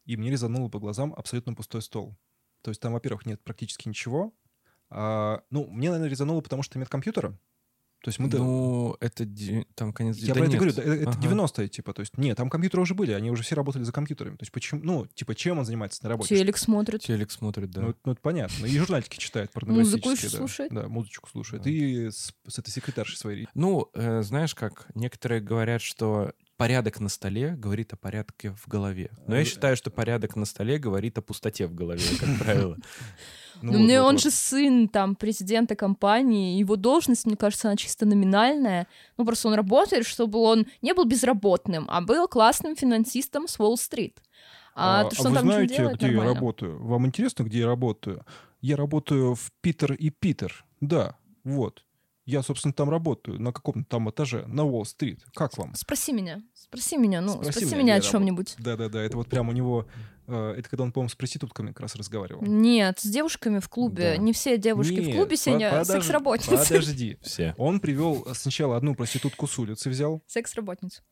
и 0.06 0.18
мне 0.18 0.30
резануло 0.30 0.70
по 0.70 0.80
глазам 0.80 1.14
абсолютно 1.16 1.54
пустой 1.54 1.82
стол. 1.82 2.18
То 2.62 2.72
есть 2.72 2.82
там, 2.82 2.94
во-первых, 2.94 3.26
нет 3.26 3.42
практически 3.44 3.88
ничего. 3.88 4.34
А, 4.90 5.42
ну, 5.50 5.68
мне, 5.68 5.90
наверное, 5.90 6.10
резануло, 6.10 6.42
потому 6.42 6.64
что 6.64 6.80
нет 6.80 6.90
компьютера. 6.90 7.38
То 8.04 8.10
есть 8.10 8.20
мы... 8.20 8.30
Ну, 8.30 8.96
это 9.00 9.28
там 9.74 9.92
конец... 9.92 10.18
я 10.18 10.28
да 10.28 10.34
про 10.36 10.44
это 10.44 10.52
нет. 10.52 10.62
говорю, 10.62 11.02
это 11.02 11.10
Ага. 11.10 11.20
90-е, 11.20 11.68
типа, 11.68 11.94
то 11.94 12.02
есть, 12.02 12.16
нет, 12.18 12.38
там 12.38 12.50
компьютеры 12.50 12.84
уже 12.84 12.94
были, 12.94 13.12
они 13.12 13.32
уже 13.32 13.42
все 13.42 13.56
работали 13.56 13.84
за 13.84 13.92
компьютерами. 13.92 14.36
То 14.36 14.44
есть, 14.44 14.52
почему, 14.52 14.82
ну, 14.84 15.08
типа, 15.08 15.34
чем 15.34 15.58
он 15.58 15.66
занимается 15.66 16.04
на 16.04 16.10
работе? 16.10 16.36
Телек 16.36 16.58
смотрит. 16.58 17.02
Телек 17.02 17.32
смотрит, 17.32 17.72
да. 17.72 17.82
Ну, 17.82 17.90
это- 17.90 18.00
ну, 18.06 18.12
это 18.12 18.22
понятно. 18.22 18.66
И 18.68 18.78
журнальчики 18.78 19.18
читает 19.18 19.50
Музыку 19.56 19.66
порнографические. 19.66 20.14
еще 20.14 20.30
да. 20.30 20.38
слушает. 20.38 20.74
Да, 20.74 20.88
музычку 20.88 21.30
слушает. 21.30 21.64
Да. 21.64 21.70
И 21.70 22.10
с, 22.12 22.34
с 22.48 22.60
этой 22.60 22.70
секретаршей 22.70 23.18
своей. 23.18 23.48
Ну, 23.56 23.90
э, 23.94 24.22
знаешь 24.22 24.54
как, 24.54 24.86
некоторые 24.94 25.42
говорят, 25.42 25.82
что 25.82 26.34
порядок 26.58 27.00
на 27.00 27.10
столе 27.10 27.52
говорит 27.52 27.94
о 27.94 27.96
порядке 27.96 28.52
в 28.52 28.68
голове. 28.68 29.12
Но 29.28 29.36
я 29.36 29.42
Э, 29.42 29.46
считаю, 29.46 29.78
что 29.78 29.92
порядок 29.92 30.36
на 30.36 30.46
столе 30.46 30.80
говорит 30.80 31.18
о 31.18 31.22
пустоте 31.22 31.68
в 31.68 31.76
голове, 31.76 32.02
как 32.20 32.30
правило. 32.40 32.78
Ну, 33.62 33.72
Но 33.72 33.78
вот, 33.78 33.82
мне 33.86 34.02
вот, 34.02 34.08
он 34.08 34.16
вот. 34.16 34.24
же 34.24 34.32
сын 34.32 34.88
там 34.88 35.16
президента 35.16 35.76
компании, 35.76 36.60
его 36.60 36.76
должность, 36.76 37.26
мне 37.26 37.36
кажется, 37.36 37.70
она 37.70 37.78
чисто 37.78 38.06
номинальная. 38.06 38.88
Ну 39.18 39.26
просто 39.26 39.48
он 39.48 39.54
работает, 39.54 40.06
чтобы 40.06 40.40
он 40.40 40.66
не 40.82 40.94
был 40.94 41.06
безработным, 41.06 41.86
а 41.90 42.02
был 42.02 42.28
классным 42.28 42.76
финансистом 42.76 43.48
с 43.48 43.60
Уолл-стрит. 43.60 44.22
А, 44.76 45.06
то, 45.06 45.16
что 45.16 45.30
вы 45.30 45.36
там 45.36 45.46
ничего 45.46 45.54
знаете, 45.54 45.76
делает, 45.78 45.98
где 45.98 46.06
я 46.06 46.12
нормально. 46.12 46.34
работаю? 46.36 46.84
Вам 46.84 47.08
интересно, 47.08 47.44
где 47.44 47.60
я 47.60 47.66
работаю? 47.66 48.26
Я 48.62 48.76
работаю 48.76 49.34
в 49.34 49.52
Питер 49.62 49.94
и 49.94 50.12
Питер. 50.12 50.66
Да, 50.82 51.16
вот. 51.44 51.84
Я, 52.28 52.44
собственно, 52.44 52.74
там 52.74 52.90
работаю, 52.90 53.42
на 53.42 53.54
каком-то 53.54 53.90
там 53.90 54.10
этаже, 54.10 54.46
на 54.48 54.66
Уолл-стрит. 54.66 55.24
Как 55.34 55.58
вам? 55.58 55.74
Спроси 55.76 56.12
меня, 56.12 56.42
спроси 56.54 56.98
меня, 56.98 57.22
ну, 57.22 57.32
Спроси 57.36 57.52
спроси, 57.52 57.66
меня, 57.76 57.84
меня 57.84 57.96
о 57.96 58.02
чем-нибудь. 58.02 58.56
Да-да-да, 58.60 59.02
это 59.02 59.16
вот 59.16 59.30
прям 59.30 59.48
у 59.48 59.54
него... 59.54 59.88
э, 60.28 60.56
это 60.58 60.70
когда 60.70 60.84
он, 60.84 60.92
по-моему, 60.92 61.08
с 61.10 61.16
проститутками 61.16 61.70
как 61.70 61.80
раз 61.80 61.96
разговаривал. 61.96 62.44
Нет, 62.44 63.00
с 63.00 63.06
девушками 63.10 63.60
в 63.60 63.70
клубе. 63.70 64.16
Да. 64.16 64.18
Не 64.18 64.34
все 64.34 64.58
девушки 64.58 65.00
в 65.00 65.06
Нет, 65.08 65.16
клубе 65.16 65.30
по- 65.32 65.38
сегодня 65.38 65.70
подожди, 65.72 65.94
секс-работницы. 65.94 66.50
Подожди. 66.68 67.18
Все. 67.24 67.56
Он 67.58 67.80
привел 67.80 68.28
сначала 68.34 68.76
одну 68.76 68.94
проститутку 68.94 69.48
с 69.48 69.58
улицы, 69.58 69.90
взял. 69.90 70.22
Секс-работницу. 70.28 71.04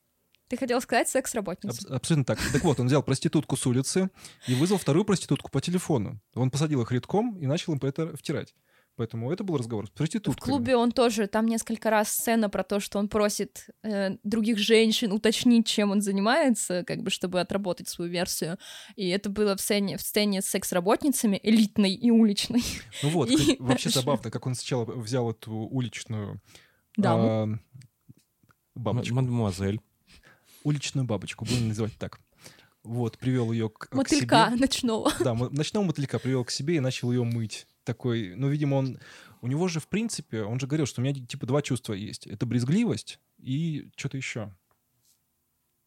Ты 0.49 0.57
хотел 0.57 0.81
сказать 0.81 1.07
секс-работницу. 1.07 1.87
Аб- 1.87 1.95
абсолютно 1.95 2.25
так. 2.25 2.39
Так 2.51 2.61
вот, 2.65 2.77
он 2.81 2.87
взял 2.87 3.01
проститутку 3.01 3.55
с 3.55 3.65
улицы 3.65 4.09
и 4.47 4.53
вызвал 4.53 4.79
вторую 4.79 5.05
проститутку 5.05 5.49
по 5.49 5.61
телефону. 5.61 6.19
Он 6.35 6.51
посадил 6.51 6.81
их 6.81 6.91
редком 6.91 7.37
и 7.39 7.47
начал 7.47 7.71
им 7.73 7.79
это 7.83 8.15
втирать. 8.17 8.53
Поэтому 8.97 9.29
это 9.31 9.43
был 9.43 9.57
разговор 9.57 9.87
с 9.87 9.89
В 9.89 9.93
проституткой. 9.93 10.41
клубе 10.41 10.75
он 10.77 10.91
тоже, 10.93 11.27
там 11.27 11.47
несколько 11.47 11.89
раз 11.89 12.09
сцена 12.09 12.49
про 12.49 12.63
то, 12.63 12.79
что 12.79 12.97
он 12.97 13.09
просит 13.09 13.67
э, 13.83 14.17
других 14.23 14.57
женщин 14.57 15.11
уточнить, 15.11 15.67
чем 15.67 15.91
он 15.91 16.01
занимается, 16.01 16.83
как 16.85 17.01
бы, 17.03 17.09
чтобы 17.09 17.41
отработать 17.41 17.89
свою 17.89 18.09
версию. 18.09 18.57
И 18.95 19.09
это 19.09 19.29
было 19.29 19.57
в 19.57 19.61
сцене, 19.61 19.97
в 19.97 20.01
сцене 20.01 20.41
с 20.41 20.45
секс-работницами, 20.45 21.37
элитной 21.43 21.91
и 21.93 22.09
уличной. 22.09 22.63
Ну 23.03 23.09
вот, 23.09 23.29
И 23.29 23.55
как- 23.57 23.59
вообще 23.59 23.89
забавно, 23.89 24.31
как 24.31 24.45
он 24.47 24.55
сначала 24.55 24.85
взял 24.85 25.29
эту 25.29 25.51
уличную 25.51 26.41
Даму. 26.95 27.27
а, 27.29 27.43
М- 27.43 27.61
бабочку. 28.75 29.15
Мадемуазель. 29.15 29.81
Уличную 30.63 31.05
бабочку, 31.05 31.45
будем 31.45 31.67
называть 31.67 31.97
так. 31.97 32.19
Вот, 32.83 33.17
привел 33.17 33.51
ее 33.51 33.69
к, 33.69 33.89
к 33.89 33.93
Мотылька 33.93 34.47
себе. 34.51 34.59
ночного. 34.61 35.11
Да, 35.19 35.33
ночного 35.33 35.83
мотылька 35.85 36.17
привел 36.19 36.45
к 36.45 36.51
себе 36.51 36.75
и 36.77 36.79
начал 36.79 37.11
ее 37.11 37.23
мыть. 37.23 37.67
Такой, 37.85 38.33
ну, 38.35 38.49
видимо, 38.49 38.75
он... 38.75 38.99
У 39.41 39.47
него 39.47 39.67
же, 39.67 39.79
в 39.79 39.87
принципе, 39.87 40.41
он 40.41 40.59
же 40.59 40.67
говорил, 40.67 40.87
что 40.87 41.01
у 41.01 41.03
меня 41.03 41.13
типа 41.13 41.45
два 41.45 41.61
чувства 41.61 41.93
есть. 41.93 42.25
Это 42.27 42.45
брезгливость 42.45 43.19
и 43.37 43.89
что-то 43.95 44.17
еще. 44.17 44.53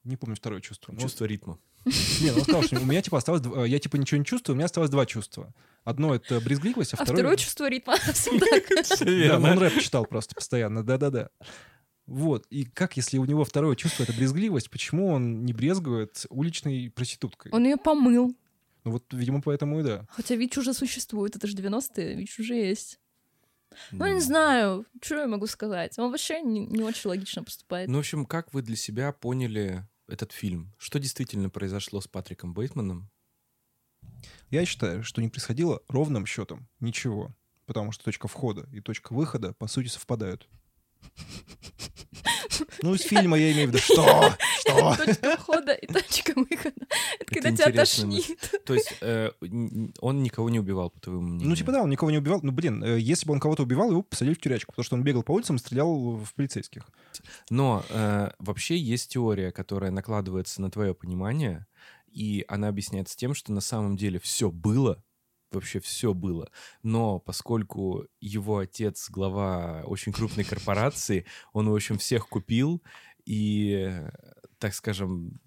Не 0.04 0.16
помню 0.16 0.36
второе 0.36 0.60
чувство. 0.60 0.92
Ну, 0.92 1.00
Чувство 1.00 1.24
ритма. 1.24 1.58
Не, 1.84 2.30
ну, 2.30 2.36
он 2.36 2.42
сказал, 2.42 2.62
что 2.62 2.80
у 2.80 2.84
меня 2.84 3.02
типа 3.02 3.18
осталось... 3.18 3.42
Я 3.68 3.78
типа 3.78 3.96
ничего 3.96 4.18
не 4.18 4.24
чувствую, 4.24 4.54
у 4.54 4.56
меня 4.56 4.66
осталось 4.66 4.90
два 4.90 5.06
чувства. 5.06 5.52
Одно— 5.84 6.14
это 6.14 6.40
брезгливость, 6.40 6.94
а, 6.94 6.96
А 6.98 7.04
второе... 7.04 7.20
второе 7.20 7.36
чувство 7.36 7.68
ритма. 7.68 7.96
Да, 9.00 9.36
он 9.38 9.58
рэп 9.58 9.80
читал 9.80 10.06
просто 10.06 10.34
постоянно, 10.34 10.84
да-да-да. 10.84 11.30
Вот, 12.06 12.46
и 12.48 12.64
как, 12.64 12.96
если 12.96 13.18
у 13.18 13.24
него 13.26 13.44
второе 13.44 13.76
чувство— 13.76 14.02
это 14.04 14.14
брезгливость, 14.14 14.70
почему 14.70 15.08
он 15.08 15.44
не 15.44 15.52
брезгует 15.52 16.24
уличной 16.30 16.90
проституткой? 16.90 17.52
Он 17.52 17.64
ее 17.64 17.76
помыл. 17.76 18.34
Ну 18.88 18.92
вот, 18.92 19.04
видимо, 19.12 19.42
поэтому 19.42 19.80
и 19.80 19.82
да. 19.82 20.06
Хотя 20.08 20.34
ВИЧ 20.34 20.58
уже 20.58 20.72
существует, 20.72 21.36
это 21.36 21.46
же 21.46 21.54
90-е, 21.54 22.14
ВИЧ 22.14 22.38
уже 22.38 22.54
есть. 22.54 22.98
Ну, 23.92 24.06
я 24.06 24.14
не 24.14 24.20
знаю, 24.20 24.86
что 25.02 25.16
я 25.16 25.26
могу 25.26 25.46
сказать. 25.46 25.98
Он 25.98 26.10
вообще 26.10 26.40
не, 26.40 26.64
не 26.64 26.82
очень 26.82 27.10
логично 27.10 27.44
поступает. 27.44 27.90
Ну, 27.90 27.96
в 27.96 28.00
общем, 28.00 28.24
как 28.24 28.54
вы 28.54 28.62
для 28.62 28.76
себя 28.76 29.12
поняли 29.12 29.86
этот 30.06 30.32
фильм? 30.32 30.72
Что 30.78 30.98
действительно 30.98 31.50
произошло 31.50 32.00
с 32.00 32.08
Патриком 32.08 32.54
Бейтманом? 32.54 33.10
Я 34.48 34.64
считаю, 34.64 35.04
что 35.04 35.20
не 35.20 35.28
происходило 35.28 35.82
ровным 35.88 36.24
счетом 36.24 36.66
ничего, 36.80 37.36
потому 37.66 37.92
что 37.92 38.04
точка 38.04 38.26
входа 38.26 38.66
и 38.72 38.80
точка 38.80 39.12
выхода, 39.12 39.52
по 39.52 39.66
сути, 39.66 39.88
совпадают. 39.88 40.48
Ну, 42.82 42.94
из 42.94 43.02
фильма 43.02 43.38
я 43.38 43.52
имею 43.52 43.68
в 43.68 43.70
виду, 43.70 43.78
что? 43.78 44.34
Что? 44.60 44.96
Точка 44.96 45.36
входа 45.36 45.72
и 45.72 45.86
точка 45.86 46.32
выхода. 46.34 46.86
Это 47.18 47.34
когда 47.34 47.52
тебя 47.52 47.72
тошнит. 47.72 48.62
То 48.64 48.74
есть 48.74 48.94
э, 49.00 49.30
он 50.00 50.22
никого 50.22 50.50
не 50.50 50.60
убивал, 50.60 50.90
по 50.90 51.00
твоему 51.00 51.22
мнению? 51.22 51.48
Ну, 51.48 51.56
типа, 51.56 51.72
да, 51.72 51.82
он 51.82 51.90
никого 51.90 52.10
не 52.10 52.18
убивал. 52.18 52.40
Ну, 52.42 52.52
блин, 52.52 52.82
э, 52.82 52.98
если 52.98 53.26
бы 53.26 53.32
он 53.32 53.40
кого-то 53.40 53.62
убивал, 53.62 53.90
его 53.90 54.02
посадили 54.02 54.34
в 54.34 54.40
тюрячку, 54.40 54.72
потому 54.72 54.84
что 54.84 54.96
он 54.96 55.02
бегал 55.02 55.22
по 55.22 55.32
улицам 55.32 55.56
и 55.56 55.58
стрелял 55.58 56.16
в 56.16 56.34
полицейских. 56.34 56.82
Но 57.50 57.84
э, 57.88 58.30
вообще 58.38 58.76
есть 58.76 59.12
теория, 59.12 59.50
которая 59.52 59.90
накладывается 59.90 60.60
на 60.60 60.70
твое 60.70 60.94
понимание, 60.94 61.66
и 62.12 62.44
она 62.48 62.68
объясняется 62.68 63.16
тем, 63.16 63.34
что 63.34 63.52
на 63.52 63.60
самом 63.60 63.96
деле 63.96 64.18
все 64.18 64.50
было, 64.50 65.02
вообще 65.54 65.80
все 65.80 66.14
было. 66.14 66.50
Но 66.82 67.18
поскольку 67.18 68.06
его 68.20 68.58
отец 68.58 69.10
глава 69.10 69.82
очень 69.84 70.12
крупной 70.12 70.44
корпорации, 70.44 71.26
он, 71.52 71.68
в 71.68 71.74
общем, 71.74 71.98
всех 71.98 72.28
купил 72.28 72.82
и, 73.24 74.02
так 74.58 74.74
скажем, 74.74 75.40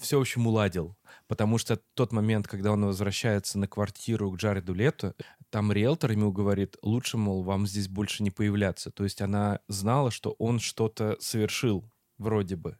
все, 0.00 0.18
в 0.18 0.22
общем, 0.22 0.46
уладил. 0.46 0.96
Потому 1.26 1.58
что 1.58 1.80
тот 1.94 2.12
момент, 2.12 2.48
когда 2.48 2.72
он 2.72 2.84
возвращается 2.84 3.58
на 3.58 3.68
квартиру 3.68 4.30
к 4.30 4.36
Джареду 4.36 4.72
Лето, 4.72 5.14
там 5.50 5.72
риэлтор 5.72 6.12
ему 6.12 6.32
говорит, 6.32 6.76
лучше, 6.82 7.16
мол, 7.16 7.42
вам 7.42 7.66
здесь 7.66 7.88
больше 7.88 8.22
не 8.22 8.30
появляться. 8.30 8.90
То 8.90 9.04
есть 9.04 9.20
она 9.20 9.60
знала, 9.68 10.10
что 10.10 10.32
он 10.38 10.58
что-то 10.58 11.16
совершил, 11.20 11.90
вроде 12.16 12.56
бы. 12.56 12.78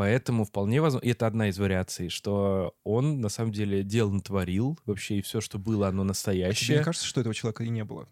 Поэтому 0.00 0.46
вполне 0.46 0.80
возможно, 0.80 1.06
и 1.06 1.10
это 1.10 1.26
одна 1.26 1.50
из 1.50 1.58
вариаций, 1.58 2.08
что 2.08 2.74
он 2.84 3.20
на 3.20 3.28
самом 3.28 3.52
деле 3.52 3.82
дел 3.82 4.10
натворил 4.10 4.78
вообще, 4.86 5.18
и 5.18 5.20
все, 5.20 5.42
что 5.42 5.58
было, 5.58 5.88
оно 5.88 6.00
А 6.00 6.04
тебе 6.04 6.08
настоящее. 6.08 6.78
не 6.78 6.84
кажется, 6.84 7.06
что 7.06 7.20
этого 7.20 7.34
человека 7.34 7.64
и 7.64 7.68
не 7.68 7.84
было? 7.84 8.08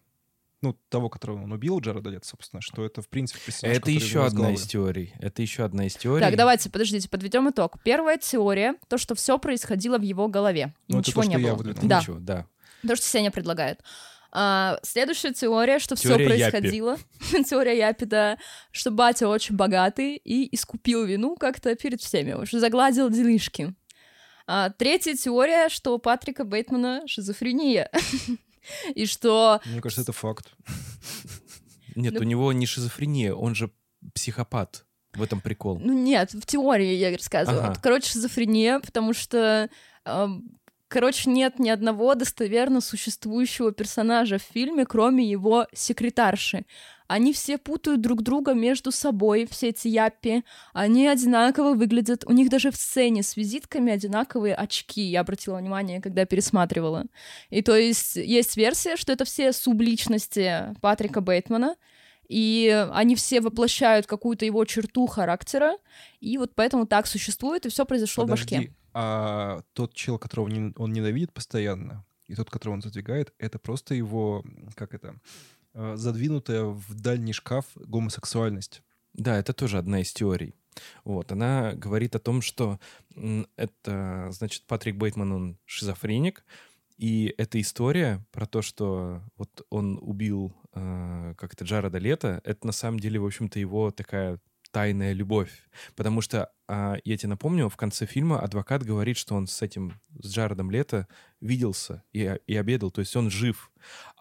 Ну, 0.61 0.77
того, 0.89 1.09
которого 1.09 1.41
он 1.45 1.51
убил, 1.51 1.79
Джареда 1.79 2.11
Лето, 2.11 2.27
собственно, 2.27 2.61
что 2.61 2.85
это, 2.85 3.01
в 3.01 3.07
принципе, 3.09 3.39
персонаж, 3.43 3.75
Это 3.75 3.89
еще 3.89 4.23
одна 4.23 4.39
головы. 4.41 4.53
из 4.53 4.67
теорий. 4.67 5.13
Это 5.17 5.41
еще 5.41 5.63
одна 5.63 5.87
из 5.87 5.95
теорий. 5.95 6.23
Так, 6.23 6.35
давайте, 6.35 6.69
подождите, 6.69 7.09
подведем 7.09 7.49
итог. 7.49 7.77
Первая 7.83 8.19
теория, 8.19 8.75
то, 8.87 8.99
что 8.99 9.15
все 9.15 9.39
происходило 9.39 9.97
в 9.97 10.03
его 10.03 10.27
голове. 10.27 10.75
и 10.87 10.93
Ну, 10.93 10.99
это 10.99 11.07
ничего 11.09 11.23
то, 11.23 11.27
не 11.27 11.33
что 11.37 11.41
я 11.41 11.53
было. 11.55 11.57
выдвинул. 11.63 11.89
Да, 11.89 11.99
Ничего, 12.01 12.19
да. 12.19 12.45
то, 12.87 12.95
что 12.95 13.05
Сеня 13.07 13.31
предлагает. 13.31 13.79
А, 14.31 14.77
следующая 14.83 15.33
теория, 15.33 15.79
что 15.79 15.95
все 15.95 16.09
Теория 16.09 16.37
Япи. 16.37 16.51
происходило. 16.51 16.97
теория 17.49 17.77
Япи, 17.77 18.05
да, 18.05 18.37
что 18.71 18.91
батя 18.91 19.27
очень 19.27 19.55
богатый 19.55 20.17
и 20.17 20.53
искупил 20.55 21.05
вину 21.05 21.35
как-то 21.35 21.73
перед 21.75 22.01
всеми, 22.01 22.33
уже 22.33 22.59
загладил 22.59 23.09
делишки. 23.09 23.73
А, 24.47 24.69
третья 24.71 25.15
теория, 25.15 25.69
что 25.69 25.95
у 25.95 25.99
Патрика 25.99 26.43
Бейтмана 26.43 27.01
шизофрения. 27.07 27.89
И 28.93 29.05
что 29.05 29.61
Мне 29.65 29.81
кажется, 29.81 30.01
это 30.03 30.11
факт. 30.11 30.51
Нет, 31.95 32.13
Ну- 32.13 32.19
у 32.19 32.23
него 32.23 32.53
не 32.53 32.65
шизофрения, 32.65 33.33
он 33.33 33.55
же 33.55 33.71
психопат. 34.13 34.85
В 35.13 35.23
этом 35.23 35.41
прикол. 35.41 35.79
Ну 35.79 35.91
нет, 35.91 36.33
в 36.33 36.45
теории 36.45 36.93
я 36.93 37.11
рассказывала. 37.11 37.65
Ага. 37.69 37.79
Короче, 37.81 38.11
шизофрения, 38.11 38.79
потому 38.79 39.13
что, 39.13 39.67
короче, 40.89 41.29
нет 41.29 41.59
ни 41.59 41.69
одного 41.69 42.15
достоверно 42.15 42.81
существующего 42.81 43.71
персонажа 43.71 44.37
в 44.37 44.41
фильме, 44.41 44.85
кроме 44.85 45.23
его 45.23 45.67
секретарши. 45.73 46.65
Они 47.07 47.33
все 47.33 47.57
путают 47.57 48.01
друг 48.01 48.21
друга 48.21 48.53
между 48.53 48.91
собой, 48.91 49.47
все 49.49 49.69
эти 49.69 49.87
яппи. 49.87 50.43
Они 50.73 51.07
одинаково 51.07 51.73
выглядят. 51.73 52.23
У 52.25 52.33
них 52.33 52.49
даже 52.49 52.69
в 52.69 52.75
сцене 52.75 53.23
с 53.23 53.35
визитками 53.35 53.91
одинаковые 53.91 54.53
очки. 54.53 55.01
Я 55.01 55.21
обратила 55.21 55.57
внимание, 55.57 56.01
когда 56.01 56.25
пересматривала. 56.25 57.05
И 57.49 57.63
то 57.63 57.75
есть 57.75 58.15
есть 58.15 58.57
версия, 58.57 58.95
что 58.95 59.11
это 59.11 59.25
все 59.25 59.53
субличности 59.53 60.75
Патрика 60.81 61.21
Бейтмана, 61.21 61.77
и 62.27 62.87
они 62.93 63.15
все 63.15 63.41
воплощают 63.41 64.05
какую-то 64.05 64.45
его 64.45 64.63
черту 64.65 65.07
характера, 65.07 65.77
и 66.19 66.37
вот 66.37 66.53
поэтому 66.53 66.85
так 66.85 67.07
существует, 67.07 67.65
и 67.65 67.69
все 67.69 67.85
произошло 67.85 68.25
в 68.25 68.29
башке. 68.29 68.71
А 68.93 69.61
тот 69.73 69.93
чел, 69.93 70.17
которого 70.17 70.45
он 70.77 70.93
ненавидит 70.93 71.33
постоянно, 71.33 72.05
и 72.27 72.35
тот, 72.35 72.49
которого 72.49 72.75
он 72.75 72.81
задвигает, 72.81 73.33
это 73.37 73.59
просто 73.59 73.95
его, 73.95 74.43
как 74.75 74.93
это, 74.93 75.15
э, 75.73 75.95
задвинутая 75.95 76.63
в 76.65 76.93
дальний 76.93 77.33
шкаф 77.33 77.65
гомосексуальность. 77.75 78.83
Да, 79.13 79.37
это 79.37 79.53
тоже 79.53 79.77
одна 79.77 80.01
из 80.01 80.13
теорий. 80.13 80.55
Вот, 81.03 81.31
она 81.31 81.73
говорит 81.73 82.15
о 82.15 82.19
том, 82.19 82.41
что 82.41 82.79
это, 83.55 84.29
значит, 84.31 84.65
Патрик 84.65 84.95
Бейтман, 84.95 85.31
он 85.31 85.57
шизофреник, 85.65 86.45
и 86.97 87.33
эта 87.37 87.59
история 87.61 88.25
про 88.31 88.45
то, 88.45 88.61
что 88.61 89.21
вот 89.37 89.65
он 89.69 89.97
убил 90.01 90.53
э, 90.73 91.33
как-то 91.37 91.63
Джареда 91.63 91.97
Лето, 91.97 92.41
это 92.43 92.67
на 92.67 92.73
самом 92.73 92.99
деле, 92.99 93.19
в 93.19 93.25
общем-то, 93.25 93.57
его 93.57 93.91
такая 93.91 94.39
тайная 94.71 95.13
любовь. 95.13 95.69
Потому 95.95 96.21
что, 96.21 96.45
а, 96.45 96.51
я 96.69 97.17
тебе 97.17 97.29
напомню, 97.29 97.67
в 97.69 97.77
конце 97.77 98.05
фильма 98.05 98.39
адвокат 98.39 98.83
говорит, 98.83 99.17
что 99.17 99.35
он 99.35 99.47
с 99.47 99.61
этим, 99.61 99.99
с 100.21 100.31
Джаредом 100.31 100.69
Лето 100.69 101.07
виделся 101.41 102.03
и, 102.11 102.37
и 102.47 102.55
обедал, 102.55 102.91
то 102.91 102.99
есть 102.99 103.15
он 103.15 103.29
жив. 103.29 103.71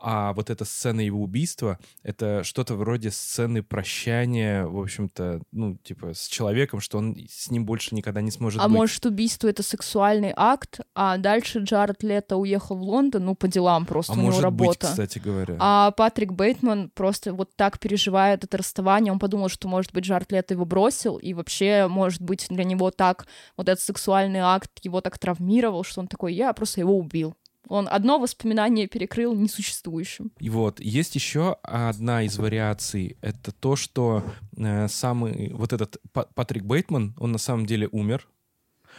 А 0.01 0.33
вот 0.35 0.51
эта 0.51 0.65
сцена 0.65 1.01
его 1.01 1.21
убийства— 1.21 1.79
это 2.05 2.45
что-то 2.45 2.77
вроде 2.77 3.11
сцены 3.11 3.65
прощания, 3.65 4.65
в 4.65 4.79
общем-то, 4.79 5.43
ну, 5.51 5.77
типа, 5.83 6.15
с 6.15 6.29
человеком, 6.29 6.81
что 6.81 6.99
он 6.99 7.17
с 7.29 7.51
ним 7.51 7.67
больше 7.67 7.97
никогда 7.97 8.21
не 8.21 8.31
сможет 8.31 8.61
а 8.61 8.69
быть. 8.69 8.77
может, 8.77 9.05
убийство— 9.07 9.49
это 9.49 9.65
сексуальный 9.65 10.33
акт, 10.37 10.81
а 10.95 11.17
дальше 11.17 11.59
Джаред 11.59 12.05
Лето 12.05 12.37
уехал 12.37 12.77
в 12.77 12.83
Лондон, 12.83 13.25
ну, 13.25 13.35
по 13.35 13.49
делам 13.49 13.85
просто, 13.85 14.13
а 14.13 14.15
у 14.15 14.19
него 14.19 14.27
может 14.27 14.43
работа. 14.43 14.69
быть, 14.69 14.91
кстати 14.91 15.19
говоря. 15.19 15.57
А 15.59 15.91
Патрик 15.91 16.31
Бейтман 16.33 16.91
просто 16.91 17.35
вот 17.35 17.51
так 17.57 17.81
переживает 17.81 18.45
это 18.45 18.59
расставание. 18.59 19.13
Он 19.13 19.19
подумал, 19.19 19.49
что, 19.49 19.67
может 19.67 19.93
быть, 19.93 20.05
Джаред 20.05 20.31
Лето 20.31 20.55
его 20.55 20.65
бросил, 20.65 21.17
и 21.17 21.35
вообще, 21.35 21.89
может 21.89 22.23
быть, 22.23 22.38
для 22.49 22.65
него 22.65 22.91
так 22.91 23.27
вот 23.57 23.69
этот 23.69 23.83
сексуальный 23.85 24.41
акт 24.41 24.71
его 24.83 25.01
так 25.01 25.19
травмировал, 25.19 25.85
что 25.85 26.01
он 26.01 26.09
такой, 26.09 26.35
я 26.35 26.53
просто 26.53 26.81
его 26.81 26.97
убил. 26.97 27.35
Он 27.69 27.87
одно 27.91 28.19
воспоминание 28.19 28.87
перекрыл 28.87 29.35
несуществующим. 29.35 30.33
И 30.41 30.49
вот 30.49 30.81
есть 30.81 31.15
еще 31.15 31.59
одна 31.63 32.23
из 32.23 32.39
вариаций. 32.39 33.19
Это 33.21 33.53
то, 33.53 33.77
что 33.77 34.23
э, 34.57 34.89
самый 34.89 35.53
вот 35.53 35.73
этот 35.75 35.99
Па- 36.13 36.29
Патрик 36.35 36.65
Бейтман, 36.65 37.15
он 37.19 37.33
на 37.33 37.39
самом 37.39 37.67
деле 37.67 37.89
умер. 37.89 38.27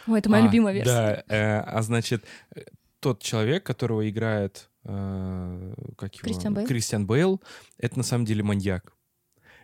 Ой, 0.06 0.20
это 0.20 0.30
моя 0.30 0.44
А, 0.44 0.46
любимая 0.46 0.72
версия. 0.72 1.24
Да, 1.28 1.34
э, 1.34 1.60
а 1.60 1.82
значит, 1.82 2.24
э, 2.54 2.60
тот 3.00 3.22
человек, 3.22 3.64
которого 3.64 4.08
играет 4.08 4.70
э, 4.84 5.74
как 5.96 6.14
его? 6.14 6.24
Кристиан 6.24 6.54
Бейл? 6.54 6.66
Кристиан 6.66 7.06
Бейл, 7.06 7.42
это 7.76 7.98
на 7.98 8.04
самом 8.04 8.24
деле 8.24 8.42
маньяк. 8.44 8.92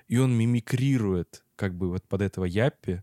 И 0.08 0.18
он 0.18 0.36
мимикрирует 0.36 1.44
как 1.54 1.74
бы 1.74 1.90
вот 1.90 2.04
под 2.08 2.22
этого 2.22 2.44
Яппи, 2.44 3.02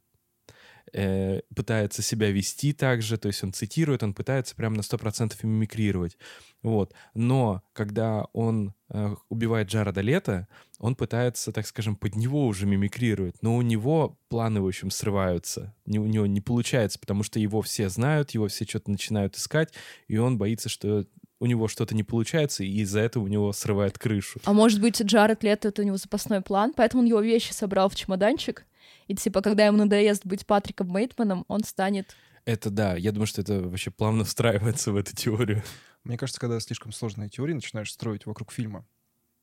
э, 0.94 1.42
пытается 1.56 2.02
себя 2.02 2.32
вести 2.32 2.74
так 2.74 3.02
же, 3.02 3.18
то 3.18 3.28
есть 3.28 3.44
он 3.44 3.54
цитирует, 3.54 4.04
он 4.04 4.14
пытается 4.14 4.56
прямо 4.56 4.78
на 4.78 4.82
100% 4.82 5.36
мимикрировать. 5.44 6.18
Вот. 6.62 6.94
Но 7.14 7.62
когда 7.74 8.26
он 8.34 8.74
э, 8.90 9.16
убивает 9.30 9.68
Джареда 9.68 10.02
Лето, 10.02 10.48
он 10.80 10.96
пытается, 10.96 11.52
так 11.52 11.68
скажем, 11.68 11.96
под 11.96 12.16
него 12.16 12.46
уже 12.46 12.66
мимикрировать, 12.66 13.36
но 13.42 13.56
у 13.56 13.62
него 13.62 14.18
планы, 14.30 14.62
в 14.62 14.68
общем, 14.68 14.90
срываются. 14.92 15.76
Не- 15.86 16.00
у 16.00 16.06
него 16.06 16.26
не 16.26 16.42
получается, 16.42 17.00
потому 17.00 17.24
что 17.24 17.40
его 17.40 17.62
все 17.62 17.90
знают, 17.90 18.32
его 18.32 18.48
все 18.48 18.66
что-то 18.66 18.92
начинают 18.92 19.36
искать, 19.36 19.74
и 20.08 20.18
он 20.18 20.38
боится, 20.38 20.70
что 20.70 21.06
у 21.40 21.46
него 21.46 21.68
что-то 21.68 21.94
не 21.94 22.04
получается, 22.04 22.64
и 22.64 22.72
из-за 22.82 23.02
этого 23.02 23.24
у 23.24 23.28
него 23.28 23.52
срывает 23.52 24.00
крышу. 24.00 24.40
А 24.46 24.54
может 24.54 24.80
быть, 24.80 25.02
Джаред 25.02 25.44
Лето— 25.44 25.68
это 25.70 25.82
у 25.82 25.86
него 25.86 25.98
запасной 25.98 26.40
план, 26.40 26.74
поэтому 26.74 27.04
он 27.04 27.10
его 27.10 27.20
вещи 27.20 27.52
собрал 27.52 27.90
в 27.90 27.96
чемоданчик, 27.96 28.66
и 29.08 29.16
типа, 29.16 29.42
когда 29.42 29.66
ему 29.66 29.78
надоест 29.78 30.26
быть 30.26 30.46
Патриком 30.46 30.92
Бейтманом, 30.92 31.46
он 31.48 31.64
станет... 31.64 32.16
Это 32.46 32.70
да, 32.70 32.96
я 32.96 33.12
думаю, 33.12 33.28
что 33.28 33.42
это 33.42 33.62
вообще 33.62 33.90
плавно 33.92 34.26
встраивается 34.26 34.92
в 34.92 34.98
эту 34.98 35.16
теорию. 35.16 35.64
Мне 36.04 36.18
кажется, 36.18 36.42
когда 36.42 36.60
слишком 36.60 36.92
сложные 36.92 37.30
теории 37.30 37.54
начинаешь 37.54 37.92
строить 37.92 38.26
вокруг 38.26 38.52
фильма, 38.52 38.86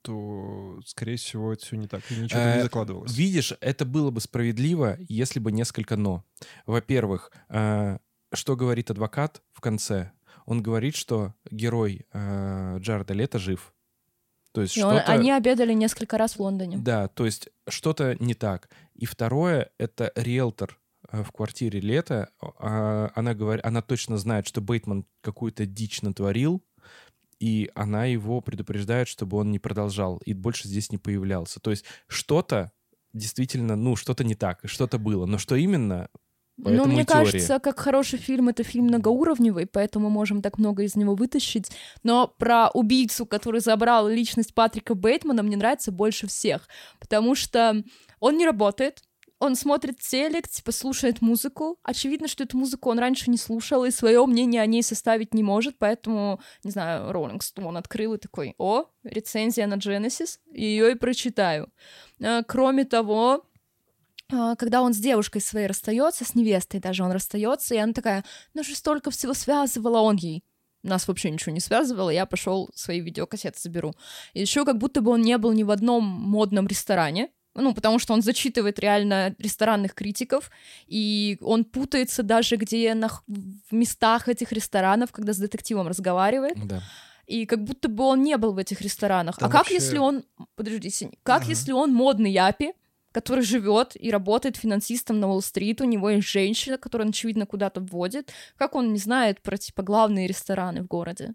то, 0.03 0.81
скорее 0.85 1.17
всего, 1.17 1.53
это 1.53 1.65
все 1.65 1.77
не 1.77 1.87
так. 1.87 2.03
И 2.11 2.15
ничего 2.15 2.41
там 2.41 2.49
Э, 2.49 2.57
не 2.57 2.63
закладывалось. 2.63 3.17
Видишь, 3.17 3.55
это 3.61 3.85
было 3.85 4.11
бы 4.11 4.21
справедливо, 4.21 4.97
если 5.09 5.39
бы 5.41 5.53
несколько 5.53 5.97
«но». 5.97 6.25
Во-первых, 6.67 7.33
э, 7.49 7.99
что 8.33 8.57
говорит 8.57 8.91
адвокат 8.91 9.43
в 9.53 9.61
конце? 9.61 10.13
Он 10.47 10.63
говорит, 10.63 10.97
что 10.97 11.35
герой 11.51 12.07
э, 12.13 12.79
Джареда 12.81 13.15
Лето 13.15 13.39
жив. 13.39 13.75
То 14.53 14.63
есть 14.63 14.75
что-то... 14.75 15.03
Они 15.03 15.31
обедали 15.31 15.73
несколько 15.73 16.19
раз 16.19 16.35
в 16.35 16.41
Лондоне. 16.41 16.79
Да, 16.79 17.09
то 17.09 17.25
есть 17.25 17.49
что-то 17.69 18.17
не 18.19 18.35
так. 18.35 18.69
И 18.95 19.07
второе, 19.07 19.71
это 19.79 20.13
риэлтор 20.17 20.79
э, 21.11 21.23
в 21.23 21.31
квартире 21.33 21.81
Лето. 21.81 22.31
а, 22.41 23.11
Она, 23.15 23.35
говорит, 23.35 23.65
она 23.65 23.83
точно 23.83 24.17
знает, 24.19 24.47
что 24.47 24.61
Бейтман 24.61 25.07
какую-то 25.21 25.67
дичь 25.67 26.03
натворил, 26.03 26.63
и 27.39 27.71
она 27.75 28.05
его 28.05 28.41
предупреждает, 28.41 29.09
чтобы 29.09 29.39
он 29.39 29.51
не 29.51 29.59
продолжал 29.59 30.19
и 30.19 30.35
больше 30.35 30.69
здесь 30.69 30.93
не 30.93 30.99
появлялся. 30.99 31.59
То 31.61 31.71
есть 31.71 31.85
что-то 32.07 32.73
действительно, 33.13 33.77
ну, 33.77 33.97
что-то 33.97 34.25
не 34.25 34.35
так, 34.35 34.61
что-то 34.65 34.99
было. 34.99 35.27
Но 35.27 35.39
что 35.39 35.57
именно, 35.57 36.09
Ну, 36.61 36.65
Поэтому 36.65 36.93
мне 36.93 37.03
и 37.03 37.05
теория. 37.07 37.25
кажется, 37.25 37.59
как 37.59 37.81
хороший 37.81 38.19
фильм, 38.19 38.51
это 38.51 38.63
фильм 38.63 38.85
многоуровневый, 38.87 39.67
поэтому 39.67 40.11
можем 40.11 40.43
так 40.43 40.59
много 40.59 40.83
из 40.83 40.95
него 40.95 41.15
вытащить. 41.15 41.71
Но 42.03 42.29
про 42.29 42.69
убийцу, 42.75 43.25
который 43.25 43.61
забрал 43.61 44.09
личность 44.09 44.55
Патрика 44.55 44.95
Бейтмана, 44.95 45.43
мне 45.43 45.57
нравится 45.57 45.91
больше 45.91 46.27
всех, 46.27 46.69
потому 46.99 47.35
что 47.35 47.83
он 48.21 48.37
не 48.37 48.45
работает, 48.45 49.03
он 49.39 49.57
смотрит 49.57 49.99
телек, 50.01 50.49
типа 50.49 50.71
слушает 50.71 51.23
музыку. 51.23 51.79
Очевидно, 51.83 52.29
что 52.29 52.45
эту 52.45 52.59
музыку 52.59 52.91
он 52.91 52.99
раньше 52.99 53.31
не 53.31 53.39
слушал 53.39 53.87
и 53.87 53.91
свое 53.91 54.25
мнение 54.27 54.61
о 54.61 54.67
ней 54.67 54.83
составить 54.83 55.33
не 55.33 55.43
может, 55.43 55.79
поэтому, 55.79 56.41
не 56.63 56.71
знаю, 56.71 57.11
Роллинг 57.11 57.43
Стоун 57.43 57.79
открыл 57.79 58.15
и 58.15 58.19
такой, 58.19 58.55
о, 58.59 58.85
рецензия 59.03 59.67
на 59.67 59.75
Genesis, 59.75 60.39
ее 60.53 60.93
и 60.93 60.95
прочитаю. 60.95 61.73
А, 62.23 62.43
кроме 62.43 62.85
того, 62.85 63.47
когда 64.57 64.83
он 64.83 64.95
с 64.95 64.99
девушкой 64.99 65.41
своей 65.41 65.67
расстается, 65.67 66.25
с 66.25 66.35
невестой 66.35 66.81
даже 66.81 67.03
он 67.03 67.13
расстается, 67.13 67.75
и 67.75 67.79
она 67.79 67.93
такая, 67.93 68.25
ну 68.55 68.63
же 68.65 68.75
столько 68.75 69.11
всего 69.11 69.35
связывала 69.35 70.01
он 70.01 70.17
ей. 70.17 70.45
Нас 70.83 71.07
вообще 71.09 71.31
ничего 71.31 71.53
не 71.53 71.61
связывало, 71.61 72.11
я 72.11 72.25
пошел 72.25 72.71
свои 72.75 73.01
видеокассеты 73.01 73.61
заберу. 73.61 73.95
И 74.33 74.41
еще 74.41 74.65
как 74.65 74.79
будто 74.79 75.03
бы 75.03 75.11
он 75.13 75.21
не 75.23 75.37
был 75.37 75.53
ни 75.53 75.63
в 75.63 75.71
одном 75.71 76.05
модном 76.05 76.67
ресторане, 76.67 77.29
ну, 77.55 77.75
потому 77.75 77.99
что 77.99 78.15
он 78.15 78.23
зачитывает 78.23 78.79
реально 78.79 79.35
ресторанных 79.39 79.95
критиков, 79.95 80.51
и 80.87 81.37
он 81.41 81.65
путается 81.65 82.23
даже 82.23 82.57
где 82.57 82.95
на, 82.95 83.09
в 83.09 83.73
местах 83.73 84.29
этих 84.29 84.53
ресторанов, 84.53 85.13
когда 85.13 85.33
с 85.33 85.39
детективом 85.39 85.89
разговаривает. 85.89 86.57
Да. 86.67 86.83
И 87.27 87.47
как 87.47 87.63
будто 87.63 87.89
бы 87.89 88.05
он 88.05 88.23
не 88.23 88.37
был 88.37 88.53
в 88.53 88.59
этих 88.59 88.81
ресторанах. 88.81 89.39
Там 89.39 89.49
а 89.49 89.53
как 89.53 89.61
вообще- 89.63 89.75
если 89.75 89.99
он... 89.99 90.25
Подождите, 90.57 91.11
как 91.23 91.43
Ага. 91.43 91.51
если 91.51 91.73
он 91.73 91.93
модный 91.93 92.33
япи, 92.33 92.73
который 93.13 93.43
живет 93.45 93.97
и 94.01 94.11
работает 94.11 94.57
финансистом 94.57 95.21
на 95.21 95.29
Уолл-стрит, 95.29 95.81
у 95.81 95.85
него 95.85 96.11
есть 96.11 96.29
женщина, 96.29 96.79
которая 96.79 97.07
он, 97.07 97.11
очевидно, 97.11 97.47
куда-то 97.47 97.81
вводит. 97.81 98.33
Как 98.57 98.75
он 98.75 98.93
не 98.93 98.99
знает 98.99 99.41
про, 99.43 99.57
типа, 99.57 99.83
главные 99.83 100.27
рестораны 100.27 100.83
в 100.83 100.87
городе? 100.87 101.35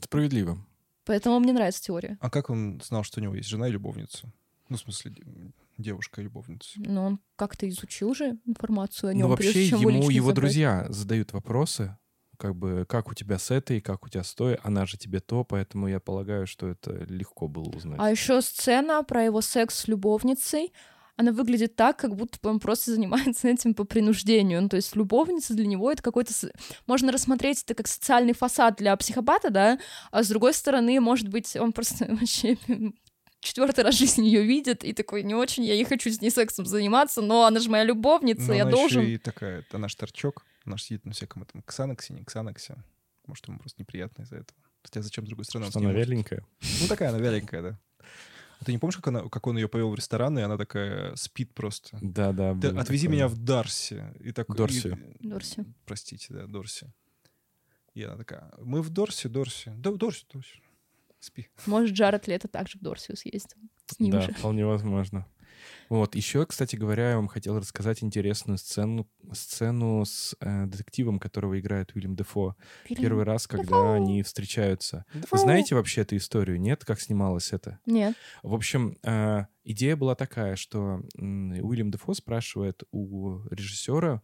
Справедливо. 0.00 0.58
Поэтому 1.04 1.38
мне 1.38 1.52
нравится 1.52 1.82
теория. 1.82 2.18
А 2.20 2.30
как 2.30 2.50
он 2.50 2.80
знал, 2.84 3.02
что 3.04 3.20
у 3.20 3.22
него 3.22 3.34
есть 3.34 3.48
жена 3.48 3.68
и 3.68 3.72
любовница? 3.72 4.32
Ну, 4.68 4.76
в 4.76 4.80
смысле, 4.80 5.12
де- 5.12 5.52
девушка 5.78 6.20
и 6.20 6.24
любовница. 6.24 6.70
Но 6.76 7.06
он 7.06 7.20
как-то 7.36 7.68
изучил 7.68 8.14
же 8.14 8.38
информацию 8.44 9.10
о 9.10 9.14
нем, 9.14 9.22
Ну, 9.22 9.28
вообще, 9.28 9.52
прежде 9.52 9.68
чем 9.70 9.80
ему 9.80 10.10
его 10.10 10.26
забрать. 10.28 10.34
друзья 10.34 10.86
задают 10.88 11.32
вопросы, 11.32 11.96
как 12.36 12.54
бы, 12.54 12.86
как 12.88 13.10
у 13.10 13.14
тебя 13.14 13.38
с 13.38 13.50
этой, 13.50 13.80
как 13.80 14.04
у 14.04 14.08
тебя 14.08 14.24
с 14.24 14.34
той, 14.34 14.54
она 14.62 14.86
же 14.86 14.96
тебе 14.96 15.20
то, 15.20 15.44
поэтому 15.44 15.88
я 15.88 16.00
полагаю, 16.00 16.46
что 16.46 16.68
это 16.68 16.92
легко 17.08 17.48
было 17.48 17.68
узнать. 17.68 17.98
А 18.00 18.10
еще 18.10 18.40
сцена 18.40 19.02
про 19.02 19.24
его 19.24 19.40
секс 19.40 19.80
с 19.80 19.88
любовницей, 19.88 20.72
она 21.16 21.32
выглядит 21.32 21.76
так, 21.76 21.96
как 21.96 22.14
будто 22.14 22.38
бы 22.42 22.50
он 22.50 22.60
просто 22.60 22.92
занимается 22.92 23.48
этим 23.48 23.74
по 23.74 23.84
принуждению. 23.84 24.62
Ну, 24.62 24.68
то 24.68 24.76
есть 24.76 24.94
любовница 24.94 25.54
для 25.54 25.66
него 25.66 25.90
это 25.90 26.02
какой-то... 26.02 26.32
Можно 26.86 27.12
рассмотреть 27.12 27.62
это 27.62 27.74
как 27.74 27.88
социальный 27.88 28.34
фасад 28.34 28.76
для 28.76 28.96
психопата, 28.96 29.50
да, 29.50 29.78
а 30.10 30.22
с 30.22 30.28
другой 30.28 30.54
стороны, 30.54 31.00
может 31.00 31.28
быть, 31.28 31.56
он 31.56 31.72
просто 31.72 32.06
вообще 32.08 32.58
четвертый 33.40 33.84
раз 33.84 33.94
в 33.94 33.98
жизни 33.98 34.26
ее 34.26 34.42
видит 34.42 34.84
и 34.84 34.92
такой, 34.92 35.22
не 35.22 35.34
очень, 35.34 35.64
я 35.64 35.76
не 35.76 35.84
хочу 35.84 36.10
с 36.10 36.20
ней 36.20 36.30
сексом 36.30 36.66
заниматься, 36.66 37.22
но 37.22 37.44
она 37.44 37.60
же 37.60 37.70
моя 37.70 37.84
любовница, 37.84 38.48
Но 38.48 38.54
я 38.54 38.62
она 38.62 38.72
должен... 38.72 39.02
еще 39.02 39.14
и 39.14 39.18
такая, 39.18 39.64
она 39.72 39.88
ж 39.88 39.94
торчок, 39.94 40.44
она 40.66 40.76
ж 40.76 40.82
сидит 40.82 41.04
на 41.04 41.12
всяком 41.12 41.42
этом 41.42 41.62
ксаноксе, 41.62 42.12
не 42.14 42.24
ксаноксе. 42.24 42.76
Может, 43.26 43.48
ему 43.48 43.58
просто 43.58 43.80
неприятно 43.80 44.22
из-за 44.22 44.36
этого. 44.36 44.58
Хотя 44.82 45.02
зачем 45.02 45.24
с 45.24 45.28
другой 45.28 45.44
стороны? 45.44 45.66
он 45.66 45.70
Что 45.70 45.80
она 45.80 45.92
вяленькая? 45.92 46.44
Ну, 46.80 46.88
такая 46.88 47.08
она 47.10 47.18
вяленькая, 47.18 47.62
да. 47.62 47.78
А 48.58 48.64
Ты 48.64 48.72
не 48.72 48.78
помнишь, 48.78 48.96
как, 48.96 49.08
она, 49.08 49.28
как 49.28 49.46
он 49.46 49.56
ее 49.58 49.68
повел 49.68 49.90
в 49.90 49.94
ресторан, 49.94 50.38
и 50.38 50.42
она 50.42 50.56
такая 50.56 51.14
спит 51.16 51.52
просто? 51.54 51.98
Да-да. 52.00 52.52
Ты 52.54 52.70
было 52.70 52.80
отвези 52.80 53.06
такое. 53.06 53.16
меня 53.16 53.28
в 53.28 53.36
Дарси. 53.36 54.04
И 54.20 54.32
так, 54.32 54.46
Дорси. 54.48 54.96
и- 55.18 55.28
Дорси. 55.28 55.64
простите, 55.84 56.32
да, 56.32 56.46
Дорси. 56.46 56.92
И 57.94 58.02
она 58.02 58.16
такая, 58.16 58.52
мы 58.58 58.80
в 58.82 58.90
Дорси, 58.90 59.28
Дорси. 59.28 59.72
Да, 59.76 59.90
Дорси, 59.92 60.24
Дорси. 60.32 60.62
Спи. 61.20 61.48
Может, 61.66 61.94
Джаред 61.96 62.28
Лето 62.28 62.48
также 62.48 62.78
в 62.78 62.82
Дорсию 62.82 63.16
съездил. 63.16 63.58
С 63.86 63.98
ним 63.98 64.12
да, 64.12 64.20
же. 64.20 64.32
вполне 64.32 64.64
возможно. 64.64 65.26
Вот, 65.88 66.14
еще, 66.14 66.44
кстати 66.46 66.76
говоря, 66.76 67.10
я 67.10 67.16
вам 67.16 67.28
хотел 67.28 67.58
рассказать 67.58 68.02
интересную 68.02 68.58
сцену, 68.58 69.08
сцену 69.32 70.04
с 70.04 70.36
э, 70.40 70.66
детективом, 70.66 71.18
которого 71.18 71.58
играет 71.58 71.94
Уильям 71.94 72.16
Дефо. 72.16 72.56
Первый 72.88 73.24
раз, 73.24 73.46
когда 73.46 73.94
они 73.94 74.22
встречаются. 74.22 75.04
Вы 75.30 75.38
знаете 75.38 75.74
вообще 75.74 76.02
эту 76.02 76.16
историю, 76.16 76.60
нет, 76.60 76.84
как 76.84 77.00
снималось 77.00 77.52
это? 77.52 77.78
Нет. 77.86 78.14
В 78.42 78.54
общем, 78.54 78.96
э, 79.02 79.46
идея 79.64 79.96
была 79.96 80.14
такая, 80.14 80.56
что 80.56 81.02
м, 81.18 81.52
Уильям 81.64 81.90
Дефо 81.90 82.14
спрашивает 82.14 82.82
у 82.90 83.40
режиссера, 83.50 84.22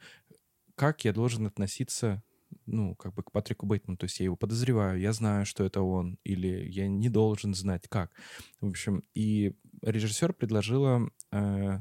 как 0.74 1.04
я 1.04 1.12
должен 1.12 1.46
относиться, 1.46 2.22
ну, 2.66 2.94
как 2.96 3.14
бы 3.14 3.22
к 3.22 3.32
Патрику 3.32 3.66
Бейтману. 3.66 3.96
То 3.96 4.04
есть 4.04 4.20
я 4.20 4.24
его 4.24 4.36
подозреваю, 4.36 5.00
я 5.00 5.12
знаю, 5.12 5.46
что 5.46 5.64
это 5.64 5.82
он, 5.82 6.18
или 6.24 6.68
я 6.68 6.88
не 6.88 7.08
должен 7.08 7.54
знать, 7.54 7.88
как. 7.88 8.12
В 8.60 8.68
общем, 8.68 9.02
и 9.14 9.54
режиссер 9.82 10.32
предложила 10.32 11.10
э, 11.30 11.80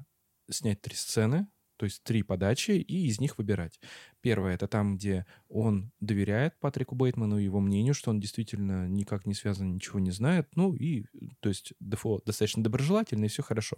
снять 0.50 0.82
три 0.82 0.96
сцены, 0.96 1.48
то 1.78 1.86
есть 1.86 2.04
три 2.04 2.22
подачи, 2.22 2.72
и 2.72 3.08
из 3.08 3.20
них 3.20 3.40
выбирать. 3.40 3.80
Первое— 4.22 4.54
это 4.56 4.68
там, 4.68 4.98
где 4.98 5.26
он 5.48 5.92
доверяет 6.00 6.60
Патрику 6.60 6.94
Бейтману 6.94 7.40
и 7.40 7.44
его 7.44 7.60
мнению, 7.60 7.96
что 7.96 8.12
он 8.12 8.20
действительно 8.20 8.88
никак 8.88 9.26
не 9.26 9.34
связан, 9.34 9.74
ничего 9.74 10.00
не 10.00 10.12
знает. 10.12 10.48
Ну 10.56 10.76
и, 10.76 11.06
то 11.40 11.50
есть, 11.50 11.74
Дефо 11.80 12.22
достаточно 12.24 12.64
доброжелательный, 12.64 13.26
и 13.26 13.30
все 13.30 13.42
хорошо. 13.42 13.78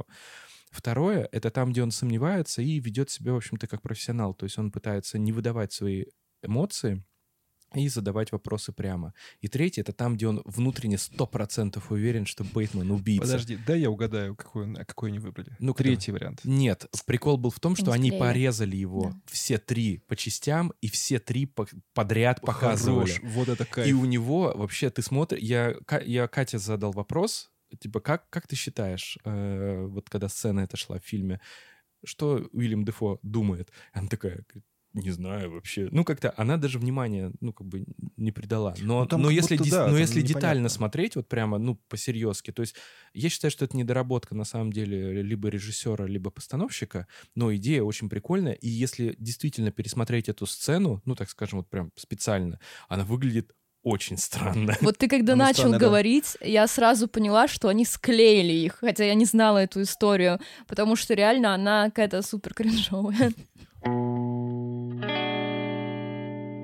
Второе— 0.70 1.30
это 1.32 1.50
там, 1.50 1.72
где 1.72 1.82
он 1.82 1.92
сомневается 1.92 2.62
и 2.62 2.80
ведет 2.80 3.10
себя, 3.10 3.32
в 3.32 3.38
общем-то, 3.38 3.68
как 3.68 3.82
профессионал. 3.82 4.34
То 4.34 4.46
есть 4.46 4.58
он 4.58 4.72
пытается 4.72 5.18
не 5.18 5.32
выдавать 5.32 5.72
свои 5.72 6.06
эмоции 6.42 7.06
и 7.76 7.88
задавать 7.88 8.32
вопросы 8.32 8.72
прямо. 8.72 9.14
И 9.42 9.48
третье— 9.48 9.82
это 9.84 9.94
там, 9.94 10.16
где 10.16 10.28
он 10.28 10.42
внутренне 10.46 10.98
100% 10.98 11.82
уверен, 11.90 12.26
что 12.26 12.44
Бейтман 12.44 12.92
убийца. 12.92 13.22
Подожди, 13.24 13.58
дай 13.68 13.82
я 13.82 13.90
угадаю, 13.90 14.36
какой, 14.36 14.64
он- 14.64 14.76
какой 14.76 15.10
они 15.10 15.20
выбрали. 15.20 15.56
Ну, 15.60 15.74
Третий 15.74 16.12
вариант. 16.12 16.42
Нет, 16.44 16.86
прикол 17.06 17.38
был 17.38 17.50
в 17.50 17.60
том, 17.60 17.76
что 17.76 17.88
Не 17.92 17.94
они 17.96 18.12
порезали 18.12 18.76
его 18.76 19.10
Да. 19.12 19.22
все 19.26 19.58
три 19.58 20.00
по 20.08 20.16
частям, 20.16 20.74
и 20.82 20.88
все 20.90 21.20
три 21.20 21.46
по- 21.46 21.68
подряд 21.94 22.42
показывали. 22.42 23.12
Хорош, 23.12 23.34
вот 23.34 23.48
это 23.50 23.66
кайф. 23.66 23.88
И 23.88 23.94
у 23.94 24.06
него 24.06 24.54
вообще, 24.56 24.90
ты 24.90 25.02
смотришь, 25.02 25.42
я, 25.42 25.76
я 26.06 26.28
Кате 26.28 26.58
задал 26.60 26.92
вопрос, 26.92 27.52
типа, 27.80 28.00
как, 28.00 28.30
как 28.30 28.48
ты 28.48 28.56
считаешь, 28.56 29.18
э, 29.26 29.86
вот 29.88 30.10
когда 30.10 30.30
сцена 30.30 30.62
эта 30.62 30.78
шла 30.78 31.00
в 31.00 31.04
фильме, 31.06 31.40
что 32.06 32.48
Уильям 32.52 32.84
Дефо 32.86 33.20
думает? 33.24 33.72
Она 33.94 34.08
такая, 34.08 34.44
говорит, 34.48 34.66
не 34.94 35.10
знаю 35.12 35.52
вообще. 35.52 35.88
Ну, 35.92 36.04
как-то 36.04 36.34
она 36.38 36.58
даже 36.58 36.78
внимания, 36.80 37.32
ну, 37.42 37.52
как 37.52 37.68
бы 37.68 37.86
не 38.16 38.32
придала. 38.32 38.76
Но, 38.80 39.02
Ну, 39.02 39.06
там 39.08 39.22
но 39.22 39.30
если, 39.30 39.58
будто 39.58 39.72
да, 39.72 39.88
но 39.88 39.98
если 39.98 40.20
непонятно. 40.20 40.40
детально 40.40 40.70
смотреть, 40.70 41.16
вот 41.16 41.28
прямо, 41.28 41.58
ну, 41.58 41.76
по-серьезки, 41.90 42.52
то 42.52 42.62
есть 42.62 42.76
я 43.14 43.30
считаю, 43.30 43.52
что 43.52 43.66
это 43.66 43.76
недоработка, 43.76 44.36
на 44.36 44.44
самом 44.46 44.72
деле, 44.72 45.22
либо 45.22 45.50
режиссера, 45.50 46.06
либо 46.06 46.30
постановщика, 46.30 47.08
но 47.36 47.54
идея 47.56 47.82
очень 47.84 48.08
прикольная, 48.10 48.54
и 48.54 48.70
если 48.70 49.16
действительно 49.18 49.72
пересмотреть 49.72 50.30
эту 50.30 50.46
сцену, 50.46 51.02
ну, 51.06 51.16
так 51.16 51.30
скажем, 51.30 51.60
вот 51.60 51.70
прям 51.70 51.92
специально, 51.96 52.60
она 52.88 53.04
выглядит 53.04 53.54
очень 53.84 54.18
странно. 54.18 54.76
Вот 54.82 54.98
ты 54.98 55.08
когда 55.10 55.34
Оно 55.34 55.44
начал 55.46 55.64
странное, 55.64 55.80
да. 55.80 55.86
говорить, 55.86 56.38
я 56.40 56.68
сразу 56.68 57.08
поняла, 57.08 57.48
что 57.48 57.68
они 57.68 57.84
склеили 57.84 58.54
их, 58.54 58.78
хотя 58.80 59.04
я 59.04 59.14
не 59.14 59.26
знала 59.26 59.58
эту 59.58 59.82
историю, 59.82 60.40
потому 60.68 60.96
что 60.96 61.14
реально 61.14 61.54
она 61.54 61.86
какая-то 61.86 62.22
супер 62.22 62.54
кринжовая. 62.54 63.34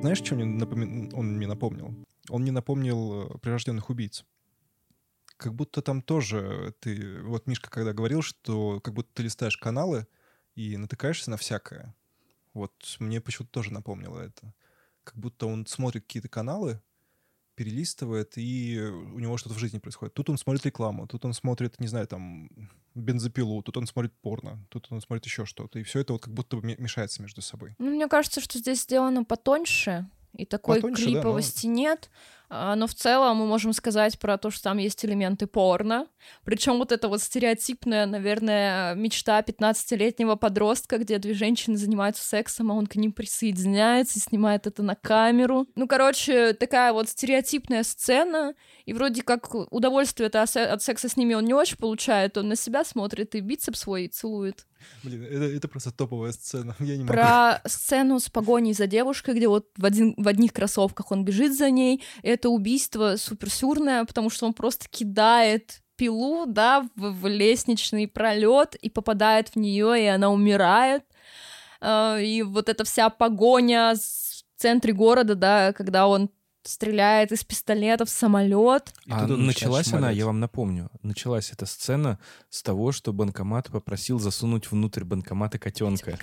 Знаешь, 0.01 0.19
что 0.19 0.35
мне 0.35 0.45
напоми- 0.45 1.13
он 1.13 1.35
мне 1.35 1.47
напомнил? 1.47 1.93
Он 2.29 2.41
мне 2.41 2.51
напомнил 2.51 3.23
э, 3.23 3.37
прирожденных 3.39 3.89
убийц. 3.89 4.25
Как 5.37 5.53
будто 5.53 5.81
там 5.81 6.01
тоже 6.01 6.73
ты... 6.79 7.21
Вот 7.23 7.47
Мишка 7.47 7.69
когда 7.69 7.93
говорил, 7.93 8.21
что 8.21 8.79
как 8.81 8.93
будто 8.93 9.09
ты 9.13 9.23
листаешь 9.23 9.57
каналы 9.57 10.07
и 10.55 10.77
натыкаешься 10.77 11.29
на 11.29 11.37
всякое. 11.37 11.95
Вот 12.53 12.95
мне 12.99 13.21
почему-то 13.21 13.51
тоже 13.51 13.73
напомнило 13.73 14.19
это. 14.19 14.53
Как 15.03 15.17
будто 15.17 15.47
он 15.47 15.65
смотрит 15.65 16.03
какие-то 16.03 16.29
каналы, 16.29 16.81
перелистывает, 17.55 18.37
и 18.37 18.79
у 18.79 19.19
него 19.19 19.35
что-то 19.35 19.55
в 19.55 19.59
жизни 19.59 19.79
происходит. 19.79 20.13
Тут 20.13 20.29
он 20.29 20.37
смотрит 20.37 20.65
рекламу, 20.65 21.07
тут 21.07 21.25
он 21.25 21.33
смотрит, 21.33 21.79
не 21.81 21.87
знаю, 21.87 22.07
там, 22.07 22.49
бензопилу, 22.99 23.61
тут 23.61 23.77
он 23.77 23.87
смотрит 23.87 24.13
порно, 24.21 24.65
тут 24.69 24.87
он 24.89 25.01
смотрит 25.01 25.25
еще 25.25 25.45
что-то. 25.45 25.79
И 25.79 25.83
все 25.83 25.99
это 25.99 26.13
вот 26.13 26.23
как 26.23 26.33
будто 26.33 26.57
мешается 26.57 27.21
между 27.21 27.41
собой. 27.41 27.75
Ну, 27.77 27.89
мне 27.91 28.07
кажется, 28.07 28.41
что 28.41 28.57
здесь 28.57 28.81
сделано 28.81 29.23
потоньше, 29.23 30.07
и 30.33 30.45
такой 30.45 30.77
Потоньше, 30.77 31.03
да, 31.03 31.09
но- 31.09 31.13
клиповости 31.15 31.67
нет. 31.67 32.09
А, 32.51 32.75
Но 32.75 32.87
в 32.87 32.95
целом 32.95 33.37
мы 33.37 33.45
можем 33.45 33.73
сказать 33.73 34.17
про 34.17 34.37
то, 34.37 34.49
что 34.49 34.63
там 34.63 34.79
есть 34.79 35.05
элементы 35.05 35.45
порно. 35.45 36.07
Причем 36.43 36.79
вот 36.79 36.91
это 36.91 37.07
вот 37.07 37.21
стереотипная, 37.21 38.07
наверное, 38.07 38.95
мечта 38.95 39.39
15-летнего 39.41 40.35
подростка, 40.35 40.97
где 40.97 41.19
две 41.19 41.35
женщины 41.35 41.77
занимаются 41.77 42.27
сексом, 42.27 42.71
а 42.71 42.75
он 42.75 42.87
к 42.87 42.95
ним 42.95 43.11
присоединяется 43.11 44.17
и 44.17 44.21
снимает 44.21 44.65
это 44.65 44.81
на 44.81 44.95
камеру. 44.95 45.67
Ну, 45.75 45.87
короче, 45.87 46.53
такая 46.53 46.91
вот 46.91 47.09
стереотипная 47.09 47.83
сцена, 47.83 48.55
и 48.85 48.93
вроде 48.93 49.21
как 49.21 49.53
удовольствие 49.71 50.29
от 50.29 50.81
секса 50.81 51.07
с 51.07 51.17
ними 51.17 51.35
он 51.35 51.45
не 51.45 51.53
очень 51.53 51.77
получает, 51.77 52.35
он 52.35 52.47
на 52.47 52.55
себя 52.55 52.83
смотрит 52.83 53.35
и 53.35 53.41
бицепс 53.41 53.81
свой 53.81 54.07
целует. 54.07 54.65
Блин, 55.03 55.23
это, 55.23 55.45
это 55.45 55.67
просто 55.67 55.91
топовая 55.91 56.31
сцена. 56.31 56.75
Я 56.79 56.97
не 56.97 57.03
могу. 57.03 57.13
Про 57.13 57.61
сцену 57.65 58.19
с 58.19 58.29
погоней 58.29 58.73
за 58.73 58.87
девушкой, 58.87 59.35
где 59.35 59.47
вот 59.47 59.67
в, 59.77 59.85
один, 59.85 60.13
в 60.17 60.27
одних 60.27 60.53
кроссовках 60.53 61.11
он 61.11 61.25
бежит 61.25 61.55
за 61.57 61.69
ней. 61.69 62.03
Это 62.23 62.49
убийство 62.49 63.15
суперсюрное, 63.17 64.05
потому 64.05 64.29
что 64.29 64.45
он 64.45 64.53
просто 64.53 64.87
кидает 64.89 65.81
пилу, 65.95 66.45
да, 66.45 66.87
в, 66.95 67.11
в 67.11 67.27
лестничный 67.27 68.07
пролет 68.07 68.75
и 68.75 68.89
попадает 68.89 69.49
в 69.49 69.55
нее, 69.57 70.01
и 70.01 70.05
она 70.05 70.29
умирает. 70.29 71.03
Э, 71.81 72.23
и 72.23 72.41
вот 72.41 72.69
эта 72.69 72.83
вся 72.85 73.09
погоня 73.09 73.95
в 73.95 74.59
центре 74.61 74.93
города, 74.93 75.35
да, 75.35 75.73
когда 75.73 76.07
он 76.07 76.29
стреляет 76.69 77.31
из 77.31 77.43
пистолета 77.43 78.05
в 78.05 78.09
самолет. 78.09 78.93
А 79.09 79.25
началась 79.25 79.91
она, 79.91 80.11
я 80.11 80.25
вам 80.25 80.39
напомню, 80.39 80.89
началась 81.01 81.51
эта 81.51 81.65
сцена 81.65 82.19
с 82.49 82.61
того, 82.61 82.91
что 82.91 83.11
банкомат 83.11 83.71
попросил 83.71 84.19
засунуть 84.19 84.69
внутрь 84.69 85.03
банкомата 85.03 85.57
котенка. 85.57 86.19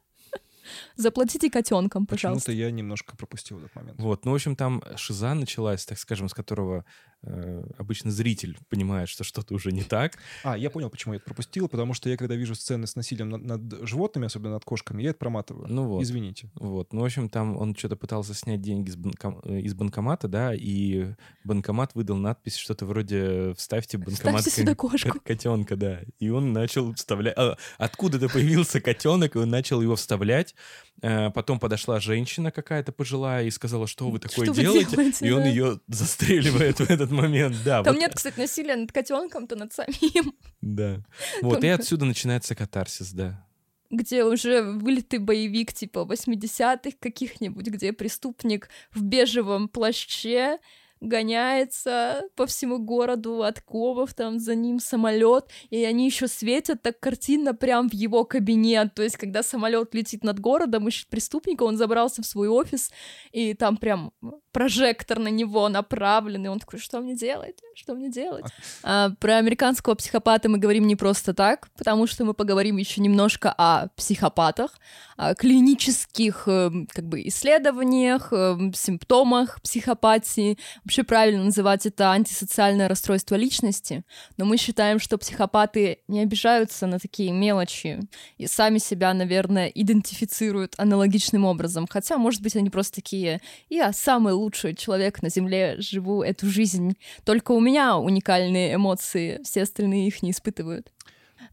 Заплатите 0.96 1.50
котенком, 1.50 2.06
пожалуйста. 2.06 2.46
Почему-то 2.46 2.60
я 2.60 2.70
немножко 2.72 3.16
пропустил 3.16 3.58
этот 3.58 3.74
момент. 3.76 4.00
Вот, 4.00 4.24
ну, 4.24 4.32
в 4.32 4.34
общем, 4.34 4.56
там 4.56 4.82
шиза 4.96 5.34
началась, 5.34 5.86
так 5.86 5.98
скажем, 5.98 6.28
с 6.28 6.34
которого 6.34 6.84
обычно 7.22 8.10
зритель 8.10 8.56
понимает, 8.68 9.08
что 9.08 9.24
что-то 9.24 9.54
уже 9.54 9.72
не 9.72 9.82
так. 9.82 10.18
А, 10.42 10.56
я 10.56 10.70
понял, 10.70 10.88
почему 10.88 11.14
я 11.14 11.18
это 11.18 11.26
пропустил, 11.26 11.68
потому 11.68 11.92
что 11.92 12.08
я, 12.08 12.16
когда 12.16 12.34
вижу 12.34 12.54
сцены 12.54 12.86
с 12.86 12.96
насилием 12.96 13.28
над, 13.28 13.42
над 13.44 13.88
животными, 13.88 14.26
особенно 14.26 14.54
над 14.54 14.64
кошками, 14.64 15.02
я 15.02 15.10
это 15.10 15.18
проматываю. 15.18 15.66
Ну 15.68 15.84
вот. 15.84 16.02
Извините. 16.02 16.50
Вот, 16.54 16.92
ну, 16.92 17.00
в 17.00 17.04
общем, 17.04 17.28
там 17.28 17.56
он 17.56 17.74
что-то 17.74 17.96
пытался 17.96 18.34
снять 18.34 18.62
деньги 18.62 18.88
из, 18.88 18.96
банком... 18.96 19.40
Э, 19.44 19.60
из 19.60 19.74
банкомата, 19.74 20.28
да, 20.28 20.54
и 20.54 21.14
банкомат 21.44 21.94
выдал 21.94 22.16
надпись 22.16 22.56
что-то 22.56 22.86
вроде 22.86 23.54
«Вставьте 23.56 23.98
банкомат 23.98 24.40
Вставьте 24.40 24.50
сюда 24.50 24.74
кошку». 24.74 25.20
котенка», 25.20 25.76
да. 25.76 26.00
И 26.18 26.30
он 26.30 26.52
начал 26.52 26.94
вставлять... 26.94 27.34
А, 27.36 27.56
откуда-то 27.78 28.28
появился 28.28 28.80
котенок, 28.80 29.36
и 29.36 29.38
он 29.38 29.50
начал 29.50 29.82
его 29.82 29.96
вставлять. 29.96 30.54
Э, 31.02 31.30
потом 31.30 31.58
подошла 31.58 32.00
женщина 32.00 32.50
какая-то 32.50 32.92
пожилая 32.92 33.44
и 33.44 33.50
сказала, 33.50 33.86
что 33.86 34.10
вы 34.10 34.18
такое 34.18 34.46
что 34.46 34.54
делаете? 34.54 34.86
Вы 34.86 34.96
делаете 34.96 35.26
и 35.26 35.30
он 35.30 35.42
да. 35.42 35.48
ее 35.48 35.80
застреливает 35.88 36.78
в 36.78 36.90
этот 36.90 37.09
момент. 37.10 37.56
Да, 37.64 37.82
Там 37.82 37.94
вот, 37.94 38.00
нет, 38.00 38.12
кстати, 38.14 38.38
насилия 38.38 38.76
над 38.76 38.92
котенком, 38.92 39.46
то 39.46 39.56
над 39.56 39.72
самим. 39.72 40.34
да. 40.60 41.04
Вот, 41.42 41.64
и 41.64 41.68
отсюда 41.68 42.04
начинается 42.04 42.54
катарсис, 42.54 43.12
да. 43.12 43.46
где 43.90 44.24
уже 44.24 44.62
вылитый 44.62 45.18
боевик 45.18 45.72
типа 45.72 46.06
80-х 46.08 46.96
каких-нибудь, 47.00 47.66
где 47.66 47.92
преступник 47.92 48.68
в 48.92 49.02
бежевом 49.02 49.68
плаще 49.68 50.58
гоняется 51.00 52.22
по 52.36 52.46
всему 52.46 52.78
городу 52.78 53.42
от 53.42 53.60
ковов, 53.60 54.14
там 54.14 54.38
за 54.38 54.54
ним 54.54 54.78
самолет, 54.78 55.46
и 55.70 55.82
они 55.84 56.06
еще 56.06 56.28
светят 56.28 56.82
так 56.82 57.00
картинно 57.00 57.54
прям 57.54 57.88
в 57.88 57.94
его 57.94 58.24
кабинет. 58.24 58.94
То 58.94 59.02
есть, 59.02 59.16
когда 59.16 59.42
самолет 59.42 59.94
летит 59.94 60.22
над 60.24 60.38
городом, 60.38 60.88
ищет 60.88 61.08
преступника, 61.08 61.62
он 61.62 61.76
забрался 61.76 62.22
в 62.22 62.26
свой 62.26 62.48
офис, 62.48 62.90
и 63.32 63.54
там 63.54 63.76
прям 63.78 64.12
прожектор 64.52 65.18
на 65.18 65.28
него 65.28 65.68
направлен, 65.68 66.46
и 66.46 66.48
он 66.48 66.58
такой, 66.58 66.78
что 66.78 67.00
мне 67.00 67.14
делать? 67.14 67.60
Что 67.74 67.94
мне 67.94 68.10
делать? 68.10 68.46
А, 68.82 69.10
про 69.20 69.36
американского 69.36 69.94
психопата 69.94 70.48
мы 70.48 70.58
говорим 70.58 70.86
не 70.86 70.96
просто 70.96 71.34
так, 71.34 71.68
потому 71.76 72.06
что 72.06 72.24
мы 72.24 72.34
поговорим 72.34 72.76
еще 72.76 73.00
немножко 73.00 73.54
о 73.56 73.88
психопатах, 73.96 74.78
о 75.16 75.34
клинических 75.34 76.44
э, 76.46 76.70
как 76.88 77.06
бы 77.06 77.26
исследованиях, 77.28 78.32
э, 78.32 78.56
симптомах 78.74 79.60
психопатии. 79.62 80.58
Вообще 80.84 81.04
правильно 81.04 81.44
называть 81.44 81.86
это 81.86 82.10
антисоциальное 82.10 82.88
расстройство 82.88 83.36
личности, 83.36 84.04
но 84.36 84.44
мы 84.44 84.56
считаем, 84.56 84.98
что 84.98 85.18
психопаты 85.18 85.98
не 86.08 86.20
обижаются 86.20 86.86
на 86.86 86.98
такие 86.98 87.32
мелочи 87.32 88.00
и 88.38 88.46
сами 88.46 88.78
себя, 88.78 89.14
наверное, 89.14 89.68
идентифицируют 89.68 90.74
аналогичным 90.78 91.44
образом. 91.44 91.86
Хотя, 91.88 92.18
может 92.18 92.42
быть, 92.42 92.56
они 92.56 92.70
просто 92.70 92.96
такие, 92.96 93.40
я 93.68 93.92
самый 93.92 94.32
лучший 94.40 94.74
человек 94.74 95.22
на 95.22 95.28
Земле, 95.28 95.76
живу 95.78 96.22
эту 96.22 96.46
жизнь. 96.46 96.96
Только 97.24 97.52
у 97.52 97.60
меня 97.60 97.96
уникальные 97.96 98.74
эмоции, 98.74 99.40
все 99.44 99.62
остальные 99.62 100.08
их 100.08 100.22
не 100.22 100.32
испытывают. 100.32 100.92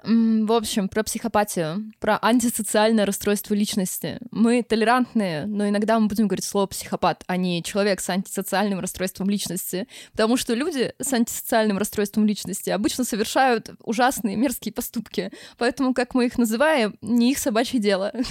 В 0.08 0.54
общем, 0.54 0.88
про 0.88 1.04
психопатию, 1.04 1.92
про 2.00 2.18
антисоциальное 2.22 3.06
расстройство 3.06 3.54
личности. 3.54 4.20
Мы 4.32 4.64
толерантные, 4.64 5.46
но 5.46 5.68
иногда 5.68 6.00
мы 6.00 6.08
будем 6.08 6.30
говорить 6.30 6.46
слово 6.46 6.66
психопат, 6.68 7.26
а 7.28 7.36
не 7.36 7.62
человек 7.62 8.00
с 8.00 8.10
антисоциальным 8.10 8.80
расстройством 8.80 9.30
личности. 9.30 9.86
Потому 10.14 10.38
что 10.38 10.54
люди 10.54 10.94
с 10.98 11.12
антисоциальным 11.12 11.78
расстройством 11.78 12.26
личности 12.26 12.70
обычно 12.70 13.04
совершают 13.04 13.72
ужасные, 13.84 14.38
мерзкие 14.38 14.72
поступки. 14.72 15.30
Поэтому, 15.58 15.94
как 15.94 16.14
мы 16.14 16.28
их 16.28 16.38
называем, 16.38 16.98
не 17.02 17.32
их 17.32 17.38
собачье 17.38 17.80
дело. 17.80 18.14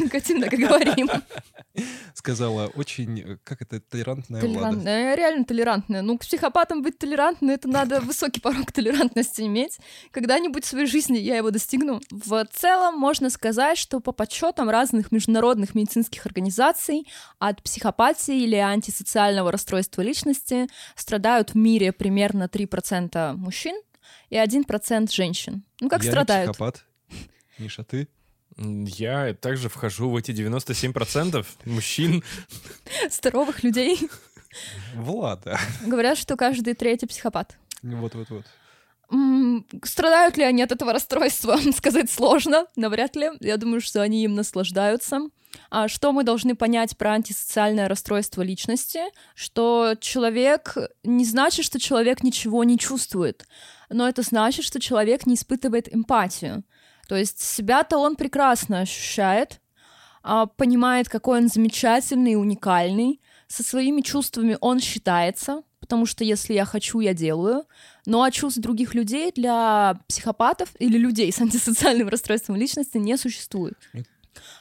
Так 0.47 0.53
и 0.53 0.57
говорим. 0.57 1.11
Сказала 2.15 2.69
очень, 2.69 3.21
э, 3.21 3.37
как 3.45 3.63
это, 3.63 3.81
толерантная. 3.81 4.41
Толерантная, 4.41 5.15
реально 5.15 5.45
толерантная. 5.45 6.03
Ну, 6.03 6.17
к 6.17 6.23
психопатам 6.23 6.83
быть 6.83 6.99
толерантной, 6.99 7.55
это 7.55 7.69
надо 7.69 8.01
высокий 8.01 8.41
порог 8.41 8.73
толерантности 8.73 9.43
иметь. 9.43 9.79
Когда-нибудь 10.11 10.65
в 10.65 10.69
своей 10.69 10.87
жизни 10.87 11.19
я 11.19 11.37
его 11.37 11.51
достигну. 11.67 12.01
В 12.11 12.47
целом 12.53 12.99
можно 12.99 13.29
сказать, 13.29 13.77
что 13.77 14.01
по 14.01 14.13
подсчетам 14.13 14.71
разных 14.71 15.11
международных 15.11 15.75
медицинских 15.75 16.25
организаций 16.27 17.07
от 17.39 17.63
психопатии 17.63 18.45
или 18.45 18.55
антисоциального 18.55 19.51
расстройства 19.51 20.03
личности 20.03 20.69
страдают 20.95 21.51
в 21.51 21.55
мире 21.57 21.93
примерно 21.93 22.45
3% 22.45 23.35
мужчин 23.35 23.77
и 24.31 24.37
1% 24.37 25.11
женщин. 25.11 25.65
Ну, 25.81 25.89
как 25.89 26.05
я 26.05 26.11
страдают? 26.11 26.49
не 26.49 26.53
психопат. 26.53 26.85
Миша, 27.59 27.83
ты? 27.83 28.09
Я 28.59 29.35
также 29.35 29.69
вхожу 29.69 30.09
в 30.11 30.17
эти 30.17 30.31
97% 30.31 31.45
мужчин. 31.65 32.23
Здоровых 33.11 33.65
людей. 33.65 33.99
Влада. 34.95 35.59
Говорят, 35.85 36.17
что 36.17 36.37
каждый 36.37 36.75
третий 36.75 37.07
психопат. 37.07 37.59
Вот-вот-вот. 37.83 38.47
Страдают 39.85 40.37
ли 40.37 40.45
они 40.45 40.63
от 40.63 40.73
этого 40.73 40.93
расстройства, 40.93 41.59
сказать 41.77 42.11
сложно, 42.11 42.67
навряд 42.77 43.17
ли. 43.17 43.31
Я 43.41 43.57
думаю, 43.57 43.81
что 43.81 44.03
они 44.03 44.25
им 44.25 44.35
наслаждаются. 44.35 45.21
А 45.71 45.89
что 45.89 46.13
мы 46.13 46.25
должны 46.25 46.55
понять 46.55 46.97
про 46.97 47.13
антисоциальное 47.13 47.89
расстройство 47.89 48.43
личности? 48.43 49.01
Что 49.35 49.95
человек 50.01 50.77
не 51.03 51.25
значит, 51.25 51.65
что 51.65 51.79
человек 51.79 52.23
ничего 52.23 52.65
не 52.65 52.79
чувствует, 52.79 53.47
но 53.89 54.09
это 54.09 54.23
значит, 54.23 54.65
что 54.65 54.81
человек 54.81 55.27
не 55.27 55.35
испытывает 55.35 55.95
эмпатию. 55.95 56.65
То 57.09 57.17
есть 57.17 57.41
себя-то 57.41 57.99
он 57.99 58.17
прекрасно 58.17 58.81
ощущает, 58.81 59.61
а, 60.23 60.47
понимает, 60.47 61.09
какой 61.09 61.39
он 61.39 61.49
замечательный 61.49 62.33
и 62.33 62.37
уникальный, 62.37 63.21
со 63.47 63.63
своими 63.63 64.01
чувствами 64.01 64.59
он 64.61 64.81
считается, 64.81 65.63
потому 65.87 66.05
что 66.05 66.25
если 66.25 66.53
я 66.53 66.65
хочу, 66.65 66.99
я 67.01 67.15
делаю. 67.15 67.65
Ну 68.07 68.23
а 68.23 68.31
чувств 68.33 68.59
других 68.61 68.95
людей 68.95 69.33
для 69.35 70.01
психопатов 70.09 70.69
или 70.81 70.99
людей 70.99 71.31
с 71.31 71.41
антисоциальным 71.41 72.09
расстройством 72.09 72.57
личности 72.57 72.99
не 72.99 73.17
существует. 73.17 73.75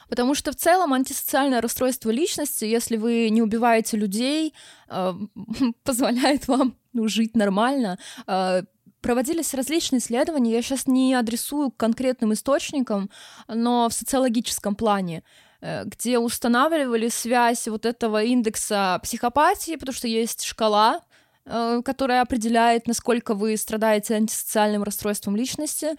Потому 0.08 0.34
что 0.34 0.52
в 0.52 0.56
целом 0.56 0.92
антисоциальное 0.92 1.60
расстройство 1.60 2.10
личности, 2.10 2.64
если 2.64 2.96
вы 2.96 3.28
не 3.30 3.42
убиваете 3.42 3.96
людей, 3.96 4.54
э, 4.88 5.12
позволяет 5.82 6.48
вам 6.48 6.76
ну, 6.92 7.08
жить 7.08 7.36
нормально. 7.36 7.98
Э, 8.26 8.62
Проводились 9.06 9.54
различные 9.54 10.00
исследования, 10.00 10.50
я 10.50 10.62
сейчас 10.62 10.88
не 10.88 11.14
адресую 11.14 11.70
к 11.70 11.76
конкретным 11.76 12.32
источникам, 12.32 13.08
но 13.46 13.88
в 13.88 13.92
социологическом 13.92 14.74
плане, 14.74 15.22
э, 15.60 15.84
где 15.84 16.18
устанавливали 16.18 17.08
связь 17.08 17.68
вот 17.68 17.86
этого 17.86 18.24
индекса 18.24 18.98
психопатии, 19.04 19.76
потому 19.76 19.94
что 19.94 20.08
есть 20.08 20.42
шкала, 20.42 21.02
которая 21.46 22.22
определяет, 22.22 22.86
насколько 22.86 23.34
вы 23.34 23.56
страдаете 23.56 24.14
антисоциальным 24.14 24.82
расстройством 24.82 25.36
личности, 25.36 25.90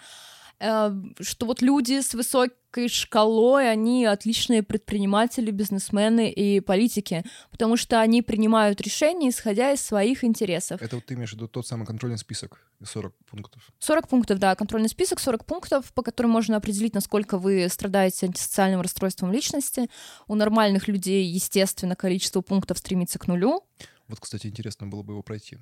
э, 0.59 0.91
что 1.21 1.45
вот 1.45 1.61
люди 1.61 2.01
с 2.01 2.13
высокой 2.13 2.89
шкалой, 2.89 3.71
они 3.71 4.05
отличные 4.05 4.61
предприниматели, 4.61 5.49
бизнесмены 5.51 6.29
и 6.29 6.59
политики, 6.59 7.23
потому 7.49 7.77
что 7.77 8.01
они 8.01 8.21
принимают 8.21 8.81
решения, 8.81 9.29
исходя 9.29 9.71
из 9.71 9.81
своих 9.81 10.25
интересов. 10.25 10.81
Это 10.81 10.97
вот 10.97 11.05
ты 11.05 11.13
имеешь 11.13 11.31
в 11.31 11.33
виду 11.33 11.47
тот 11.47 11.65
самый 11.65 11.85
контрольный 11.85 12.17
список, 12.17 12.59
40 12.83 13.13
пунктов. 13.25 13.61
40 13.79 14.07
пунктов, 14.09 14.39
да, 14.39 14.53
контрольный 14.55 14.89
список, 14.89 15.19
40 15.21 15.45
пунктов, 15.45 15.93
по 15.93 16.03
которым 16.03 16.31
можно 16.31 16.57
определить, 16.57 16.93
насколько 16.93 17.37
вы 17.37 17.67
страдаете 17.69 18.25
антисоциальным 18.25 18.81
расстройством 18.81 19.31
личности. 19.31 19.89
У 20.27 20.35
нормальных 20.35 20.89
людей, 20.89 21.25
естественно, 21.25 21.95
количество 21.95 22.41
пунктов 22.41 22.77
стремится 22.79 23.17
к 23.17 23.27
нулю. 23.27 23.63
Вот, 24.07 24.19
кстати, 24.19 24.47
интересно 24.47 24.87
было 24.87 25.03
бы 25.03 25.13
его 25.13 25.23
пройти. 25.23 25.57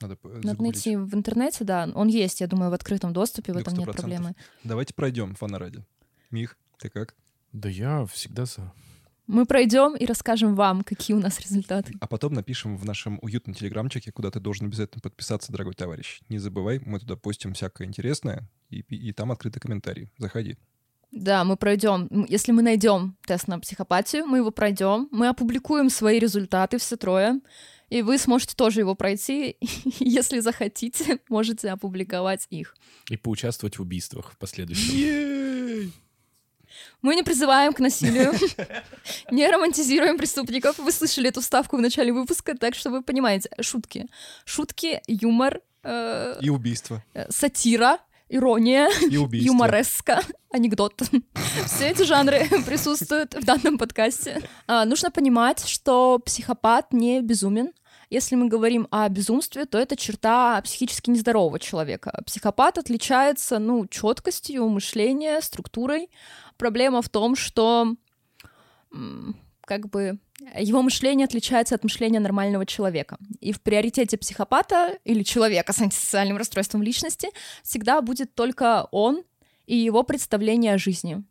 Надо 0.00 0.18
Надо 0.22 0.62
найти 0.62 0.96
в 0.96 1.14
интернете, 1.14 1.64
да, 1.64 1.88
он 1.94 2.08
есть, 2.08 2.40
я 2.40 2.46
думаю, 2.46 2.70
в 2.70 2.74
открытом 2.74 3.12
доступе, 3.12 3.52
в 3.52 3.56
этом 3.56 3.74
нет 3.74 3.88
100%. 3.88 3.92
проблемы. 3.92 4.34
Давайте 4.64 4.92
пройдем, 4.92 5.34
фана 5.34 5.58
ради. 5.58 5.84
Мих, 6.30 6.58
ты 6.78 6.88
как? 6.88 7.14
Да 7.52 7.68
я 7.68 8.04
всегда 8.06 8.44
за. 8.44 8.72
Мы 9.26 9.46
пройдем 9.46 9.96
и 9.96 10.04
расскажем 10.04 10.54
вам, 10.54 10.82
какие 10.82 11.16
у 11.16 11.20
нас 11.20 11.40
результаты. 11.40 11.94
А 12.00 12.06
потом 12.06 12.34
напишем 12.34 12.76
в 12.76 12.84
нашем 12.84 13.18
уютном 13.22 13.54
телеграмчике, 13.54 14.12
куда 14.12 14.30
ты 14.30 14.38
должен 14.38 14.66
обязательно 14.66 15.00
подписаться, 15.00 15.50
дорогой 15.50 15.72
товарищ. 15.72 16.20
Не 16.28 16.38
забывай, 16.38 16.80
мы 16.84 16.98
туда 16.98 17.16
постим 17.16 17.54
всякое 17.54 17.86
интересное, 17.86 18.46
и, 18.68 18.80
и 18.80 19.12
там 19.12 19.32
открытый 19.32 19.62
комментарий. 19.62 20.10
Заходи. 20.18 20.58
Да, 21.16 21.44
мы 21.44 21.56
пройдем. 21.56 22.08
Если 22.28 22.50
мы 22.50 22.62
найдем 22.62 23.16
тест 23.24 23.46
на 23.46 23.60
психопатию, 23.60 24.26
мы 24.26 24.38
его 24.38 24.50
пройдем, 24.50 25.08
мы 25.12 25.28
опубликуем 25.28 25.88
свои 25.88 26.18
результаты 26.18 26.78
все 26.78 26.96
трое. 26.96 27.40
И 27.88 28.02
вы 28.02 28.18
сможете 28.18 28.56
тоже 28.56 28.80
его 28.80 28.96
пройти, 28.96 29.56
если 30.00 30.40
захотите, 30.40 31.20
можете 31.28 31.70
опубликовать 31.70 32.46
их. 32.50 32.74
И 33.10 33.16
поучаствовать 33.16 33.78
в 33.78 33.82
убийствах 33.82 34.32
в 34.32 34.38
последующем. 34.38 35.92
Мы 37.02 37.14
не 37.14 37.22
призываем 37.22 37.72
к 37.72 37.78
насилию, 37.78 38.32
не 39.30 39.46
романтизируем 39.48 40.18
преступников. 40.18 40.78
Вы 40.78 40.90
слышали 40.90 41.28
эту 41.28 41.40
ставку 41.42 41.76
в 41.76 41.80
начале 41.80 42.12
выпуска, 42.12 42.56
так 42.56 42.74
что 42.74 42.90
вы 42.90 43.02
понимаете. 43.02 43.50
Шутки. 43.60 44.06
Шутки, 44.44 45.00
юмор. 45.06 45.60
э, 45.84 46.38
И 46.40 46.48
убийство. 46.50 47.04
э, 47.14 47.30
сатира, 47.30 47.98
ирония, 48.28 48.88
И 49.10 49.16
убийство. 49.16 49.52
юмореска, 49.52 50.20
анекдот. 50.50 51.02
Все 51.66 51.88
эти 51.90 52.02
жанры 52.02 52.48
присутствуют 52.66 53.34
в 53.34 53.44
данном 53.44 53.78
подкасте. 53.78 54.42
А, 54.66 54.84
нужно 54.84 55.10
понимать, 55.10 55.66
что 55.66 56.18
психопат 56.18 56.92
не 56.92 57.20
безумен. 57.20 57.72
Если 58.10 58.36
мы 58.36 58.48
говорим 58.48 58.86
о 58.90 59.08
безумстве, 59.08 59.64
то 59.64 59.78
это 59.78 59.96
черта 59.96 60.60
психически 60.62 61.10
нездорового 61.10 61.58
человека. 61.58 62.22
Психопат 62.26 62.78
отличается, 62.78 63.58
ну, 63.58 63.86
четкостью 63.86 64.68
мышления, 64.68 65.40
структурой. 65.40 66.10
Проблема 66.56 67.02
в 67.02 67.08
том, 67.08 67.34
что 67.34 67.94
как 69.66 69.88
бы 69.88 70.18
его 70.58 70.82
мышление 70.82 71.24
отличается 71.24 71.74
от 71.74 71.84
мышления 71.84 72.20
нормального 72.20 72.66
человека. 72.66 73.18
И 73.40 73.52
в 73.52 73.60
приоритете 73.60 74.18
психопата 74.18 74.98
или 75.04 75.22
человека 75.22 75.72
с 75.72 75.80
антисоциальным 75.80 76.36
расстройством 76.36 76.82
личности 76.82 77.28
всегда 77.62 78.00
будет 78.02 78.34
только 78.34 78.88
он 78.90 79.22
и 79.66 79.76
его 79.76 80.02
представление 80.02 80.74
о 80.74 80.78
жизни. 80.78 81.24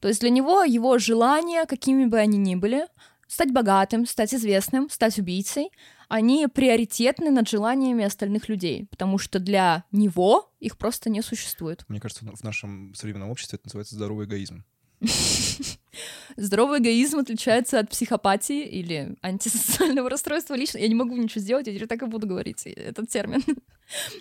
То 0.00 0.08
есть 0.08 0.20
для 0.20 0.30
него 0.30 0.62
его 0.62 0.98
желания, 0.98 1.64
какими 1.66 2.04
бы 2.06 2.18
они 2.18 2.38
ни 2.38 2.54
были, 2.54 2.86
стать 3.28 3.52
богатым, 3.52 4.06
стать 4.06 4.34
известным, 4.34 4.88
стать 4.90 5.18
убийцей, 5.18 5.70
они 6.08 6.46
приоритетны 6.46 7.30
над 7.30 7.48
желаниями 7.48 8.04
остальных 8.04 8.48
людей, 8.48 8.86
потому 8.90 9.18
что 9.18 9.38
для 9.40 9.84
него 9.90 10.52
их 10.60 10.78
просто 10.78 11.10
не 11.10 11.22
существует. 11.22 11.84
Мне 11.88 12.00
кажется, 12.00 12.24
в 12.24 12.44
нашем 12.44 12.94
современном 12.94 13.30
обществе 13.30 13.56
это 13.56 13.66
называется 13.66 13.96
здоровый 13.96 14.26
эгоизм. 14.26 14.64
Здоровый 16.36 16.80
эгоизм 16.80 17.18
отличается 17.18 17.78
от 17.78 17.90
психопатии 17.90 18.62
или 18.62 19.16
антисоциального 19.22 20.10
расстройства 20.10 20.54
лично. 20.54 20.78
Я 20.78 20.88
не 20.88 20.94
могу 20.94 21.16
ничего 21.16 21.40
сделать, 21.40 21.66
я 21.66 21.74
теперь 21.74 21.88
так 21.88 22.02
и 22.02 22.06
буду 22.06 22.26
говорить 22.26 22.66
этот 22.66 23.08
термин. 23.08 23.42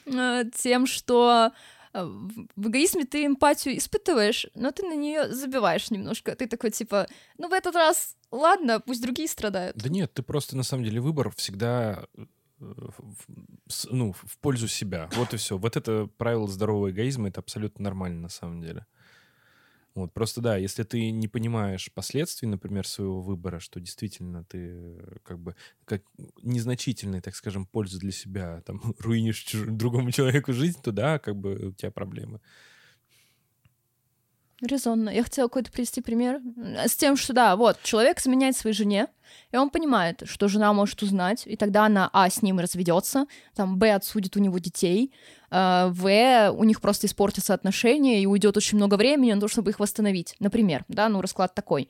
Э, 0.06 0.44
Тем, 0.56 0.86
что 0.86 1.52
э, 1.92 2.04
в 2.04 2.68
эгоизме 2.68 3.04
ты 3.04 3.26
эмпатию 3.26 3.76
испытываешь, 3.76 4.46
но 4.54 4.70
ты 4.70 4.84
на 4.84 4.94
нее 4.94 5.34
забиваешь 5.34 5.90
немножко. 5.90 6.36
Ты 6.36 6.46
такой 6.46 6.70
типа, 6.70 7.08
ну 7.40 7.48
в 7.50 7.54
этот 7.54 7.74
раз, 7.74 8.16
ладно, 8.30 8.80
пусть 8.80 9.02
другие 9.02 9.28
страдают. 9.28 9.76
Да 9.76 9.90
нет, 9.90 10.14
ты 10.14 10.22
просто 10.22 10.56
на 10.56 10.62
самом 10.62 10.84
деле 10.84 11.02
выбор 11.02 11.32
всегда 11.36 12.06
э, 12.16 12.26
ну, 13.90 14.14
в 14.14 14.38
пользу 14.40 14.68
себя. 14.68 15.10
Вот 15.16 15.34
и 15.34 15.38
все. 15.38 15.58
Вот 15.58 15.76
это 15.76 16.08
правило 16.18 16.48
здорового 16.48 16.92
эгоизма, 16.92 17.30
это 17.30 17.40
абсолютно 17.40 17.84
нормально 17.84 18.22
на 18.22 18.30
самом 18.30 18.62
деле. 18.62 18.86
Вот, 19.96 20.14
просто 20.14 20.42
да, 20.42 20.58
если 20.58 20.84
ты 20.84 21.10
не 21.12 21.30
понимаешь 21.30 21.90
последствий, 21.94 22.48
например, 22.50 22.86
своего 22.86 23.22
выбора, 23.22 23.60
что 23.60 23.80
действительно 23.80 24.44
ты 24.44 24.58
э, 24.60 25.18
как 25.24 25.40
бы 25.40 25.56
как 25.86 26.04
незначительной, 26.44 27.22
так 27.22 27.34
скажем, 27.36 27.66
пользу 27.66 27.98
для 28.00 28.12
себя 28.12 28.62
там 28.66 28.82
руинишь 29.00 29.40
чуж- 29.40 29.68
другому 29.68 30.12
человеку 30.12 30.52
жизнь, 30.54 30.82
то 30.84 30.92
да, 30.92 31.18
как 31.20 31.38
бы 31.38 31.70
у 31.70 31.72
тебя 31.72 31.92
проблемы. 31.92 32.42
Резонно. 34.66 35.10
Я 35.10 35.24
хотела 35.24 35.48
какой-то 35.48 35.72
привести 35.72 36.02
пример 36.02 36.42
с 36.86 36.96
тем, 36.96 37.18
что 37.18 37.34
да, 37.34 37.56
вот, 37.56 37.78
человек 37.84 38.20
изменяет 38.20 38.56
своей 38.58 38.76
жене, 38.76 39.08
и 39.52 39.58
он 39.58 39.70
понимает, 39.70 40.24
что 40.26 40.48
жена 40.48 40.74
может 40.74 41.02
узнать, 41.02 41.44
и 41.46 41.56
тогда 41.56 41.86
она, 41.86 42.10
а, 42.14 42.30
с 42.30 42.42
ним 42.42 42.60
разведется, 42.60 43.28
там, 43.56 43.78
б, 43.78 43.94
отсудит 43.94 44.36
у 44.36 44.40
него 44.40 44.58
детей, 44.60 45.12
э, 45.52 45.88
в, 45.90 46.52
у 46.52 46.64
них 46.64 46.82
просто 46.82 47.08
испортятся 47.08 47.54
отношения, 47.54 48.22
и 48.22 48.26
уйдет 48.26 48.58
очень 48.58 48.78
много 48.78 48.96
времени 48.96 49.34
на 49.34 49.42
то, 49.42 49.48
чтобы 49.48 49.72
их 49.72 49.80
восстановить. 49.80 50.36
Например, 50.40 50.86
да, 50.88 51.10
ну, 51.10 51.22
расклад 51.22 51.54
такой. 51.54 51.90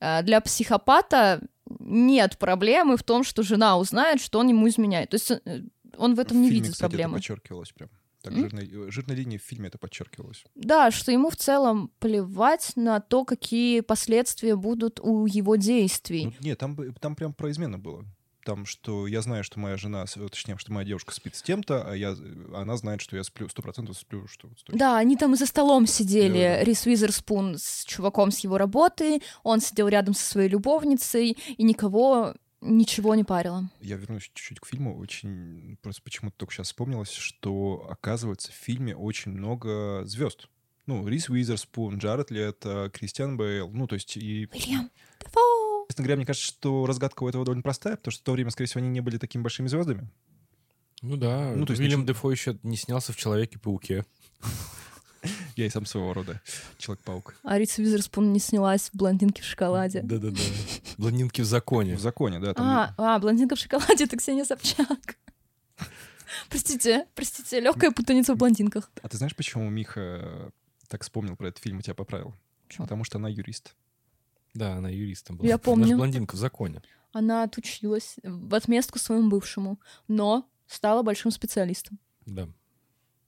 Э, 0.00 0.22
Для 0.22 0.40
психопата 0.40 1.40
нет 1.80 2.38
проблемы 2.38 2.96
в 2.96 3.02
том, 3.02 3.24
что 3.24 3.42
жена 3.42 3.78
узнает, 3.78 4.20
что 4.20 4.38
он 4.38 4.48
ему 4.48 4.68
изменяет. 4.68 5.10
То 5.10 5.14
есть 5.16 5.30
э, 5.30 5.62
он 5.98 6.14
в 6.14 6.20
этом 6.20 6.38
в 6.38 6.40
не 6.40 6.48
фильме, 6.48 6.60
видит 6.60 6.72
кстати, 6.74 6.90
проблемы. 6.90 7.12
это 7.12 7.18
подчеркивалось 7.18 7.72
прям. 7.72 7.90
Так, 8.26 8.34
М? 8.34 8.40
жирной, 8.40 8.68
э, 8.88 8.90
жирной 8.90 9.14
линией 9.14 9.38
в 9.38 9.42
фильме 9.42 9.68
это 9.68 9.78
подчеркивалось. 9.78 10.44
Да, 10.56 10.90
что 10.90 11.12
ему 11.12 11.30
в 11.30 11.36
целом 11.36 11.92
плевать 12.00 12.72
на 12.74 12.98
то, 13.00 13.24
какие 13.24 13.80
последствия 13.80 14.56
будут 14.56 14.98
у 15.00 15.26
его 15.26 15.54
действий. 15.54 16.26
Ну, 16.26 16.32
нет, 16.40 16.58
там, 16.58 16.76
там 16.94 17.14
прям 17.14 17.32
про 17.32 17.50
измену 17.52 17.78
было. 17.78 18.04
Там, 18.44 18.64
что 18.66 19.06
я 19.06 19.22
знаю, 19.22 19.42
что 19.44 19.58
моя 19.60 19.76
жена, 19.76 20.04
э, 20.16 20.28
точнее, 20.28 20.56
что 20.58 20.72
моя 20.72 20.84
девушка 20.86 21.12
спит 21.14 21.36
с 21.36 21.42
тем-то, 21.42 21.88
а 21.88 21.94
я, 21.94 22.16
она 22.54 22.76
знает, 22.76 23.00
что 23.00 23.16
я 23.16 23.22
сплю, 23.22 23.48
сто 23.48 23.62
процентов 23.62 23.96
сплю, 23.96 24.26
что... 24.26 24.48
Да, 24.68 24.98
они 24.98 25.16
там 25.16 25.36
за 25.36 25.46
столом 25.46 25.86
сидели, 25.86 26.42
Да-да-да. 26.42 26.64
Рис 26.64 26.86
Уизерспун 26.86 27.58
с 27.58 27.84
чуваком 27.84 28.32
с 28.32 28.40
его 28.40 28.58
работы, 28.58 29.20
он 29.44 29.60
сидел 29.60 29.86
рядом 29.88 30.14
со 30.14 30.24
своей 30.24 30.48
любовницей, 30.48 31.36
и 31.56 31.62
никого 31.62 32.34
ничего 32.66 33.14
не 33.14 33.24
парило. 33.24 33.68
Я 33.80 33.96
вернусь 33.96 34.24
чуть-чуть 34.24 34.60
к 34.60 34.66
фильму. 34.66 34.98
Очень 34.98 35.78
просто 35.82 36.02
почему-то 36.02 36.36
только 36.36 36.54
сейчас 36.54 36.68
вспомнилось, 36.68 37.10
что, 37.12 37.86
оказывается, 37.90 38.52
в 38.52 38.54
фильме 38.54 38.94
очень 38.96 39.32
много 39.32 40.02
звезд. 40.04 40.48
Ну, 40.86 41.06
Рис 41.08 41.28
Уизерспун, 41.28 41.98
Джаред 41.98 42.30
Лето, 42.30 42.90
Кристиан 42.92 43.36
Бейл. 43.36 43.70
Ну, 43.72 43.86
то 43.86 43.94
есть 43.94 44.16
и... 44.16 44.48
Уильям 44.52 44.90
Дефо! 45.20 45.40
Честно 45.88 46.02
говоря, 46.04 46.16
мне 46.16 46.26
кажется, 46.26 46.46
что 46.46 46.86
разгадка 46.86 47.22
у 47.24 47.28
этого 47.28 47.44
довольно 47.44 47.62
простая, 47.62 47.96
потому 47.96 48.12
что 48.12 48.22
в 48.22 48.24
то 48.24 48.32
время, 48.32 48.50
скорее 48.50 48.68
всего, 48.68 48.80
они 48.80 48.88
не 48.90 49.00
были 49.00 49.18
такими 49.18 49.42
большими 49.42 49.66
звездами. 49.68 50.08
Ну 51.02 51.16
да, 51.16 51.52
Ну, 51.54 51.66
то 51.66 51.72
есть 51.72 51.80
Уильям 51.80 52.02
нач- 52.02 52.06
Дефо 52.06 52.30
еще 52.30 52.58
не 52.62 52.76
снялся 52.76 53.12
в 53.12 53.16
«Человеке-пауке». 53.16 54.04
Я 55.56 55.66
и 55.66 55.70
сам 55.70 55.86
своего 55.86 56.12
рода 56.12 56.40
Человек-паук. 56.76 57.34
А 57.42 57.58
Рис 57.58 57.78
Уизерспун 57.78 58.32
не 58.32 58.38
снялась 58.38 58.90
в 58.90 58.94
«Блондинке 58.94 59.42
в 59.42 59.46
шоколаде». 59.46 60.02
Да-да-да. 60.02 60.38
«Блондинки 60.98 61.40
в 61.40 61.46
законе». 61.46 61.96
В 61.96 62.00
законе, 62.00 62.38
да. 62.38 62.52
Там... 62.52 62.66
А, 62.66 62.94
а, 62.98 63.18
«Блондинка 63.18 63.56
в 63.56 63.58
шоколаде»— 63.58 64.04
это 64.04 64.18
Ксения 64.18 64.44
Собчак. 64.44 65.16
Простите, 66.50 67.06
простите, 67.14 67.60
легкая 67.60 67.90
путаница 67.90 68.34
в 68.34 68.36
блондинках. 68.36 68.90
А 69.02 69.08
ты 69.08 69.16
знаешь, 69.16 69.34
почему 69.34 69.68
Миха 69.70 70.00
э, 70.00 70.50
так 70.88 71.02
вспомнил 71.02 71.36
про 71.36 71.48
этот 71.48 71.62
фильм 71.62 71.78
и 71.78 71.82
тебя 71.82 71.94
поправил? 71.94 72.34
Почему? 72.68 72.84
Потому 72.84 73.04
что 73.04 73.18
она 73.18 73.28
юрист. 73.28 73.74
Да, 74.54 74.74
она 74.74 74.88
юристом 74.88 75.36
была. 75.36 75.48
Я 75.48 75.54
Она 75.54 75.62
ж 75.62 75.64
помню. 75.64 75.96
блондинка 75.96 76.34
в 76.34 76.38
законе. 76.38 76.82
Она 77.12 77.44
отучилась 77.44 78.16
в 78.22 78.54
отместку 78.54 78.98
своему 78.98 79.30
бывшему, 79.30 79.80
но 80.08 80.48
стала 80.66 81.02
большим 81.02 81.30
специалистом. 81.30 81.98
Да. 82.26 82.48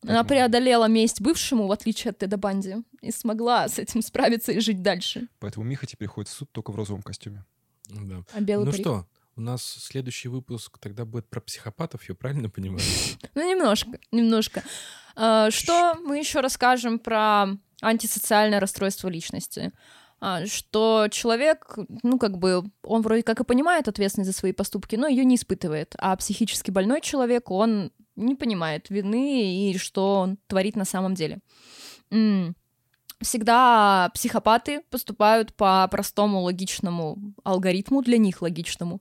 Она 0.03 0.23
преодолела 0.25 0.87
месть 0.87 1.21
бывшему, 1.21 1.67
в 1.67 1.73
отличие 1.73 2.11
от 2.11 2.19
Теда 2.19 2.37
Банди, 2.37 2.77
и 3.01 3.11
смогла 3.11 3.69
с 3.69 3.79
этим 3.79 4.01
справиться 4.03 4.53
и 4.53 4.61
жить 4.61 4.83
дальше. 4.83 5.29
Поэтому 5.41 5.65
Миха 5.67 5.87
теперь 5.87 6.09
ходит 6.09 6.29
в 6.29 6.33
суд 6.35 6.51
только 6.53 6.71
в 6.71 6.77
розовом 6.77 7.03
костюме. 7.03 7.45
да. 7.89 8.23
А 8.33 8.41
белый 8.41 8.65
Ну 8.67 8.71
парик? 8.71 8.85
что, 8.87 9.07
у 9.37 9.41
нас 9.41 9.63
следующий 9.63 10.29
выпуск 10.29 10.79
тогда 10.79 11.05
будет 11.05 11.29
про 11.29 11.41
психопатов, 11.41 12.09
я 12.09 12.15
правильно 12.15 12.49
понимаю? 12.49 12.81
Ну, 13.35 13.49
немножко, 13.51 13.99
немножко. 14.13 14.63
А, 15.17 15.51
Что 15.51 15.95
мы 16.05 16.19
еще 16.19 16.41
расскажем 16.41 16.99
про 17.01 17.47
антисоциальное 17.83 18.61
расстройство 18.61 19.09
личности? 19.09 19.73
А, 20.21 20.47
Что 20.47 21.09
человек, 21.11 21.77
ну, 22.03 22.19
как 22.19 22.39
бы, 22.39 22.65
он 22.83 23.03
вроде 23.03 23.23
как 23.23 23.41
и 23.41 23.45
понимает 23.45 23.89
ответственность 23.89 24.31
за 24.33 24.37
свои 24.37 24.53
поступки, 24.53 24.97
но 24.97 25.07
ее 25.09 25.25
не 25.25 25.37
испытывает. 25.37 25.95
А 25.99 26.15
психически 26.17 26.71
больной 26.71 27.01
человек, 27.01 27.51
он 27.51 27.93
не 28.19 28.35
понимает 28.35 28.91
вины 28.91 29.71
и 29.71 29.79
что 29.79 30.17
он 30.17 30.39
творит 30.47 30.77
на 30.77 30.85
самом 30.85 31.15
деле. 31.15 31.39
Всегда 33.21 34.11
психопаты 34.15 34.83
поступают 34.91 35.53
по 35.55 35.89
простому 35.89 36.41
логичному 36.43 37.35
алгоритму, 37.45 38.03
для 38.03 38.19
них 38.19 38.43
логичному 38.43 39.01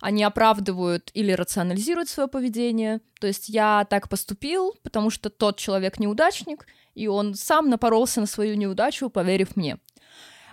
они 0.00 0.22
оправдывают 0.22 1.10
или 1.14 1.32
рационализируют 1.32 2.08
свое 2.08 2.28
поведение. 2.28 3.00
То 3.20 3.26
есть 3.26 3.48
я 3.48 3.86
так 3.88 4.08
поступил, 4.08 4.74
потому 4.82 5.10
что 5.10 5.30
тот 5.30 5.56
человек 5.56 5.98
неудачник, 5.98 6.66
и 6.94 7.08
он 7.08 7.34
сам 7.34 7.68
напоролся 7.70 8.20
на 8.20 8.26
свою 8.26 8.56
неудачу, 8.56 9.10
поверив 9.10 9.56
мне. 9.56 9.78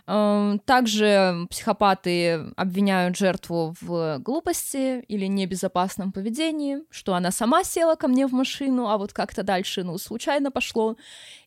Эм, 0.05 0.59
Также 0.59 1.47
психопаты 1.49 2.51
обвиняют 2.57 3.15
жертву 3.17 3.73
в 3.79 4.17
глупости 4.19 4.99
или 5.07 5.27
небезопасном 5.27 6.11
поведении, 6.11 6.79
что 6.89 7.13
она 7.13 7.31
сама 7.31 7.63
села 7.63 7.95
ко 7.95 8.09
мне 8.09 8.27
в 8.27 8.33
машину, 8.33 8.87
а 8.89 8.97
вот 8.97 9.13
как-то 9.13 9.43
дальше, 9.43 9.83
ну, 9.83 9.97
случайно 9.97 10.51
пошло. 10.51 10.97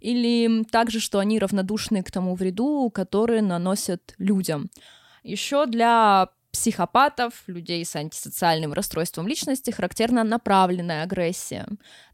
Или 0.01 0.65
также, 0.65 1.01
что 1.01 1.19
они 1.19 1.39
равнодушны 1.39 2.03
к 2.03 2.11
тому 2.11 2.35
вреду, 2.35 2.91
который 2.91 3.43
наносят 3.43 4.15
людям. 4.19 4.71
Еще 5.23 5.67
для 5.67 6.29
психопатов, 6.51 7.43
людей 7.49 7.85
с 7.85 7.95
антисоциальным 7.95 8.73
расстройством 8.73 9.29
личности, 9.29 9.71
характерна 9.71 10.25
направленная 10.25 11.03
агрессия. 11.03 11.67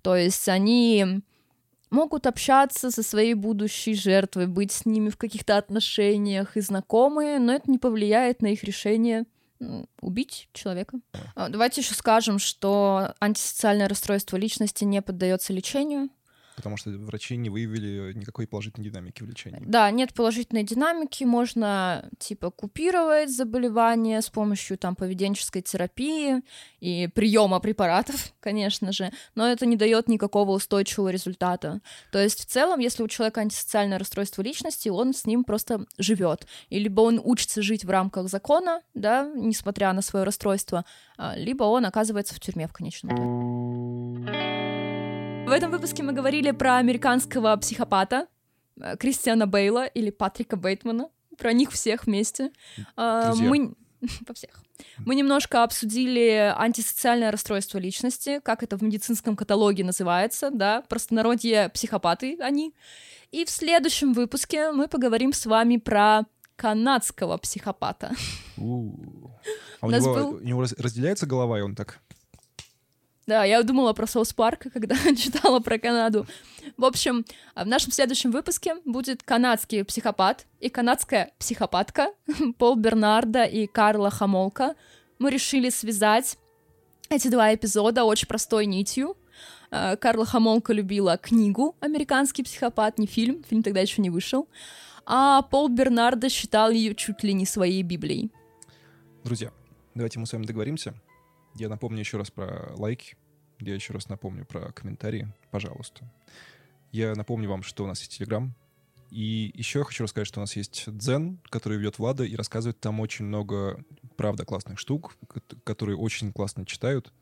То 0.03 0.17
есть 0.17 0.49
они 0.49 1.23
могут 1.93 2.27
общаться 2.27 2.91
со 2.91 3.03
своей 3.03 3.35
будущей 3.35 3.95
жертвой, 3.95 4.47
быть 4.47 4.73
с 4.73 4.87
ними 4.87 5.11
в 5.11 5.17
каких-то 5.17 5.59
отношениях 5.59 6.57
и 6.57 6.61
знакомые, 6.61 7.39
но 7.39 7.53
это 7.53 7.71
не 7.71 7.79
повлияет 7.79 8.43
на 8.43 8.49
их 8.49 8.65
решение 8.65 9.25
убить 10.01 10.49
человека. 10.53 10.99
А, 11.37 11.49
Давайте 11.49 11.83
еще 11.83 11.95
скажем, 11.95 12.39
что 12.41 13.15
антисоциальное 13.21 13.89
расстройство 13.89 14.37
личности 14.37 14.85
не 14.85 15.01
поддается 15.03 15.53
лечению. 15.53 16.09
Потому 16.63 16.77
что 16.77 16.91
врачи 16.91 17.37
не 17.37 17.51
выявили 17.51 18.13
никакой 18.13 18.47
положительной 18.47 18.89
динамики 18.89 19.25
в 19.25 19.27
лечении. 19.27 19.65
Да, 19.67 19.91
нет 19.91 20.15
положительной 20.15 20.63
динамики, 20.63 21.25
можно 21.25 22.09
типа 22.21 22.53
купировать 22.53 23.35
заболевание 23.35 24.23
с 24.23 24.31
помощью 24.31 24.79
там 24.79 24.95
поведенческой 24.95 25.63
терапии 25.63 26.43
и 26.79 27.09
приема 27.13 27.59
препаратов, 27.59 28.33
конечно 28.41 28.93
же, 28.93 29.11
но 29.35 29.49
это 29.49 29.67
не 29.67 29.77
дает 29.77 30.07
никакого 30.07 30.53
устойчивого 30.53 31.09
результата. 31.09 31.81
То 32.13 32.23
есть 32.23 32.43
в 32.43 32.47
целом, 32.47 32.79
если 32.79 33.03
у 33.03 33.09
человека 33.09 33.41
антисоциальное 33.41 33.99
расстройство 33.99 34.43
личности, 34.43 34.89
он 34.89 35.15
с 35.15 35.27
ним 35.27 35.43
просто 35.43 35.87
живет, 35.99 36.47
и 36.71 36.79
либо 36.79 37.01
он 37.01 37.21
учится 37.25 37.61
жить 37.61 37.85
в 37.85 37.91
рамках 37.91 38.29
закона, 38.29 38.83
да, 38.95 39.29
несмотря 39.35 39.93
на 39.93 40.03
свое 40.03 40.25
расстройство, 40.25 40.85
а, 41.19 41.35
либо 41.37 41.65
он 41.65 41.87
оказывается 41.87 42.37
в 42.37 42.41
тюрьме 42.41 42.69
в 42.69 42.73
конечном 42.73 43.17
итоге. 43.17 44.82
В 45.53 45.55
этом 45.55 45.71
выпуске 45.71 46.03
мы 46.03 46.15
говорили 46.15 46.51
про 46.51 46.79
американского 46.79 47.55
психопата 47.57 48.27
э, 48.81 48.97
Кристиана 48.97 49.47
Бейла 49.47 49.85
или 49.85 50.09
Патрика 50.09 50.57
Бейтмана. 50.57 51.11
Про 51.37 51.53
них 51.53 51.73
всех 51.73 52.07
вместе. 52.07 52.53
А, 52.97 53.27
Друзья. 53.27 53.49
Мы... 53.51 53.75
По 54.27 54.33
всех. 54.33 54.63
Мы 55.05 55.15
немножко 55.15 55.63
обсудили 55.63 56.55
антисоциальное 56.57 57.31
расстройство 57.31 57.77
личности, 57.77 58.41
как 58.43 58.63
это 58.63 58.79
в 58.79 58.83
медицинском 58.83 59.37
каталоге 59.37 59.85
называется, 59.85 60.49
да, 60.51 60.81
простонародье 60.89 61.69
психопаты 61.69 62.39
они. 62.41 62.75
И 63.31 63.45
в 63.45 63.51
следующем 63.51 64.15
выпуске 64.15 64.73
мы 64.73 64.89
поговорим 64.89 65.35
с 65.35 65.45
вами 65.45 65.77
про 65.77 66.23
канадского 66.57 67.37
психопата. 67.37 68.13
У. 68.57 68.95
А 69.83 69.85
у 69.85 69.89
У 69.89 69.91
нас 69.91 70.03
него, 70.03 70.15
был- 70.15 70.31
у 70.37 70.41
него 70.41 70.61
раз- 70.63 70.73
разделяется 70.79 71.27
голова, 71.27 71.59
и 71.59 71.63
он 71.63 71.75
так... 71.75 72.01
Да, 73.27 73.45
я 73.45 73.63
думала 73.63 73.93
про 73.93 74.07
Соус 74.07 74.33
Парк, 74.33 74.67
когда 74.73 74.97
читала 75.17 75.61
про 75.61 75.79
Канаду. 75.79 76.27
В 76.77 76.85
общем, 76.85 77.25
в 77.55 77.67
нашем 77.67 77.93
следующем 77.93 78.33
выпуске 78.33 78.77
будет 78.85 79.23
канадский 79.23 79.85
психопат 79.85 80.47
и 80.59 80.69
канадская 80.69 81.33
психопатка 81.39 82.09
Пол 82.59 82.75
Бернарда 82.77 83.45
и 83.45 83.67
Карла 83.67 84.11
Хамолка. 84.11 84.75
Мы 85.21 85.31
решили 85.31 85.71
связать 85.71 86.37
эти 87.11 87.29
два 87.29 87.55
эпизода 87.55 88.05
очень 88.05 88.27
простой 88.27 88.67
нитью. 88.67 89.17
Э, 89.71 89.97
Карла 89.97 90.27
Хамолка 90.27 90.73
любила 90.73 91.17
книгу 91.17 91.77
«Американский 91.79 92.43
психопат», 92.43 92.99
не 92.99 93.07
фильм, 93.07 93.45
фильм 93.45 93.63
тогда 93.63 93.81
еще 93.81 94.03
не 94.03 94.11
вышел. 94.11 94.49
А 95.07 95.43
Пол 95.43 95.69
Бернарда 95.69 96.29
считал 96.29 96.71
ее 96.71 96.95
чуть 96.97 97.23
ли 97.23 97.33
не 97.35 97.47
своей 97.47 97.83
Библией. 97.83 98.33
Друзья, 99.23 99.53
давайте 99.95 100.19
мы 100.19 100.27
с 100.27 100.33
вами 100.33 100.47
договоримся. 100.47 100.95
Я 101.55 101.69
напомню 101.69 102.01
еще 102.01 102.17
раз 102.19 102.31
про 102.31 102.73
лайки. 102.77 103.17
Я 103.61 103.75
еще 103.75 103.93
раз 103.93 104.09
напомню 104.09 104.45
про 104.45 104.73
комментарии. 104.73 105.33
Пожалуйста. 105.51 106.11
Я 106.91 107.15
напомню 107.15 107.49
вам, 107.49 107.63
что 107.63 107.85
у 107.85 107.87
нас 107.87 108.01
есть 108.01 108.17
Телеграм. 108.19 108.55
И 109.11 109.53
еще 109.55 109.81
я 109.81 109.85
хочу 109.85 110.05
рассказать, 110.05 110.27
что 110.27 110.41
у 110.41 110.43
нас 110.43 110.57
есть 110.57 110.85
Дзен, 110.87 111.39
который 111.51 111.77
ведет 111.79 111.99
Влада 111.99 112.25
и 112.25 112.35
рассказывает 112.35 112.81
там 112.81 112.99
очень 113.01 113.27
много, 113.27 113.85
правда, 114.17 114.45
классных 114.47 114.79
штук, 114.79 115.17
кот- 115.29 115.55
которые 115.65 115.97
очень 115.99 116.33
классно 116.33 116.65
читают. 116.65 117.13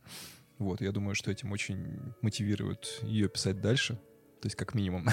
Вот, 0.58 0.80
я 0.80 0.92
думаю, 0.92 1.14
что 1.16 1.30
этим 1.32 1.50
очень 1.50 2.00
мотивирует 2.22 3.00
ее 3.02 3.28
писать 3.28 3.60
дальше. 3.60 3.94
То 4.40 4.46
есть, 4.46 4.56
как 4.56 4.74
минимум. 4.74 5.08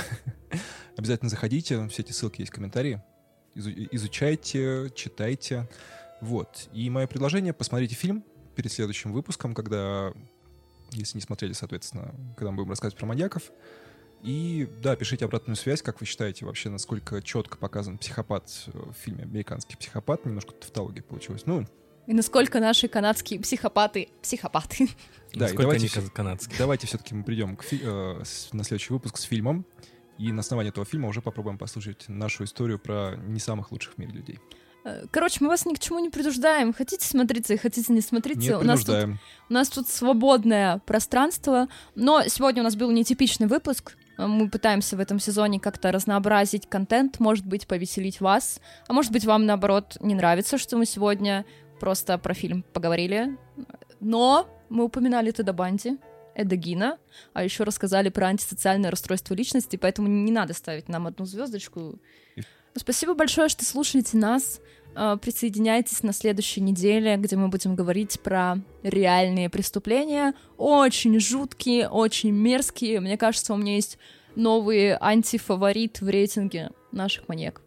Обязательно 0.97 1.29
заходите, 1.29 1.87
все 1.87 2.03
эти 2.03 2.11
ссылки 2.11 2.41
есть 2.41 2.51
в 2.51 2.55
комментарии. 2.55 3.01
Изу- 3.55 3.87
изучайте, 3.91 4.91
читайте. 4.95 5.67
Вот. 6.21 6.69
И 6.73 6.89
мое 6.89 7.07
предложение— 7.07 7.53
посмотрите 7.53 7.95
фильм 7.95 8.23
перед 8.57 8.71
следующим 8.71 9.13
выпуском, 9.13 9.53
когда, 9.53 10.11
если 10.91 11.17
не 11.17 11.21
смотрели, 11.21 11.53
соответственно, 11.53 12.13
когда 12.35 12.51
мы 12.51 12.57
будем 12.57 12.71
рассказывать 12.71 12.97
про 12.97 13.05
маньяков. 13.05 13.43
И, 14.23 14.67
да, 14.81 14.95
пишите 14.95 15.25
обратную 15.25 15.55
связь, 15.55 15.83
как 15.83 15.99
вы 16.01 16.07
считаете 16.07 16.43
вообще, 16.45 16.69
насколько 16.69 17.21
четко 17.21 17.57
показан 17.57 17.99
психопат 17.99 18.51
э, 18.65 18.71
в 18.73 18.93
фильме 18.93 19.23
«Американский 19.23 19.77
психопат». 19.77 20.25
Немножко 20.25 20.53
тавтология 20.53 21.03
получилась. 21.03 21.45
Ну, 21.45 21.67
И 22.07 22.13
насколько 22.13 22.59
наши 22.59 22.87
канадские 22.87 23.39
психопаты 23.39 24.09
психопаты. 24.23 24.87
да, 24.87 24.93
и 25.33 25.39
Насколько 25.39 25.61
давайте, 25.61 25.99
они 25.99 26.09
канадские. 26.09 26.57
давайте 26.57 26.87
все-таки 26.87 27.13
мы 27.13 27.23
придем 27.23 27.55
к 27.57 27.63
фи- 27.63 27.79
э, 27.83 28.21
с- 28.25 28.51
на 28.53 28.63
следующий 28.63 28.91
выпуск 28.91 29.17
с 29.17 29.21
фильмом. 29.21 29.65
И 30.17 30.31
на 30.31 30.39
основании 30.39 30.69
этого 30.71 30.83
фильма 30.83 31.09
уже 31.09 31.21
попробуем 31.21 31.59
послушать 31.59 32.05
нашу 32.09 32.43
историю 32.45 32.79
про 32.79 33.15
не 33.17 33.39
самых 33.39 33.71
лучших 33.71 33.93
в 33.93 33.97
мире 33.99 34.13
людей. 34.13 34.39
Короче, 35.11 35.37
мы 35.41 35.49
вас 35.49 35.65
ни 35.65 35.73
к 35.73 35.79
чему 35.79 35.99
не 35.99 36.09
принуждаем. 36.09 36.73
Хотите 36.73 37.05
смотрите, 37.05 37.57
хотите 37.57 37.91
не 37.93 38.01
смотрите. 38.01 38.49
Не 38.49 38.55
у, 38.55 38.63
нас 38.63 38.83
тут, 38.83 38.95
у 39.49 39.53
нас 39.53 39.69
тут 39.69 39.87
свободное 39.87 40.79
пространство. 40.85 41.67
Но 41.95 42.23
сегодня 42.27 42.61
у 42.61 42.63
нас 42.63 42.75
был 42.75 42.91
нетипичный 42.91 43.47
выпуск. 43.47 43.97
Мы 44.17 44.49
пытаемся 44.49 44.97
в 44.97 44.99
этом 44.99 45.19
сезоне 45.19 45.59
как-то 45.59 45.91
разнообразить 45.91 46.67
контент, 46.67 47.19
может 47.19 47.45
быть, 47.45 47.67
повеселить 47.67 48.19
вас. 48.19 48.59
А 48.87 48.93
может 48.93 49.11
быть, 49.11 49.25
вам, 49.25 49.45
наоборот, 49.45 49.97
не 50.01 50.15
нравится, 50.15 50.57
что 50.57 50.77
мы 50.77 50.85
сегодня 50.85 51.45
просто 51.79 52.17
про 52.17 52.33
фильм 52.33 52.63
поговорили. 52.73 53.37
Но 53.99 54.47
мы 54.69 54.85
упоминали 54.85 55.31
Теда 55.31 55.53
Банди, 55.53 55.97
Эдагина, 56.35 56.97
а 57.33 57.43
еще 57.43 57.63
рассказали 57.63 58.09
про 58.09 58.27
антисоциальное 58.27 58.91
расстройство 58.91 59.33
личности, 59.33 59.75
поэтому 59.75 60.07
не 60.07 60.31
надо 60.31 60.53
ставить 60.53 60.87
нам 60.87 61.07
одну 61.07 61.25
звездочку. 61.25 61.99
Спасибо 62.77 63.13
большое, 63.13 63.49
что 63.49 63.65
слушаете 63.65 64.17
нас. 64.17 64.61
Э, 64.95 65.17
Присоединяйтесь 65.21 66.03
на 66.03 66.13
следующей 66.13 66.61
неделе, 66.61 67.17
где 67.17 67.35
мы 67.35 67.47
будем 67.49 67.75
говорить 67.75 68.19
про 68.21 68.57
реальные 68.83 69.49
преступления. 69.49 70.33
Очень 70.57 71.19
жуткие, 71.19 71.89
очень 71.89 72.31
мерзкие. 72.31 72.99
Мне 72.99 73.17
кажется, 73.17 73.53
у 73.53 73.57
меня 73.57 73.75
есть 73.75 73.97
новый 74.35 74.95
антифаворит 74.99 76.01
в 76.01 76.07
рейтинге 76.07 76.71
наших 76.91 77.27
маньяков. 77.27 77.63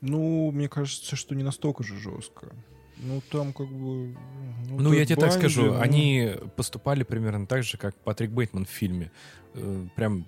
Ну, 0.00 0.50
мне 0.50 0.68
кажется, 0.68 1.16
что 1.16 1.34
не 1.34 1.42
настолько 1.42 1.82
же 1.82 1.96
жестко. 1.98 2.54
Ну, 2.98 3.20
там 3.30 3.52
как 3.52 3.68
бы... 3.68 4.16
Ну, 4.70 4.92
я 4.92 5.00
Тед 5.00 5.08
тебе 5.08 5.20
так 5.20 5.30
Банди, 5.30 5.38
скажу, 5.38 5.66
ну, 5.66 5.80
они 5.80 6.32
поступали 6.56 7.02
примерно 7.02 7.46
так 7.46 7.62
же, 7.62 7.76
как 7.76 7.94
Патрик 7.96 8.30
Бейтман 8.30 8.66
в 8.66 8.70
фильме. 8.70 9.10
Э, 9.54 9.86
Прям 9.96 10.26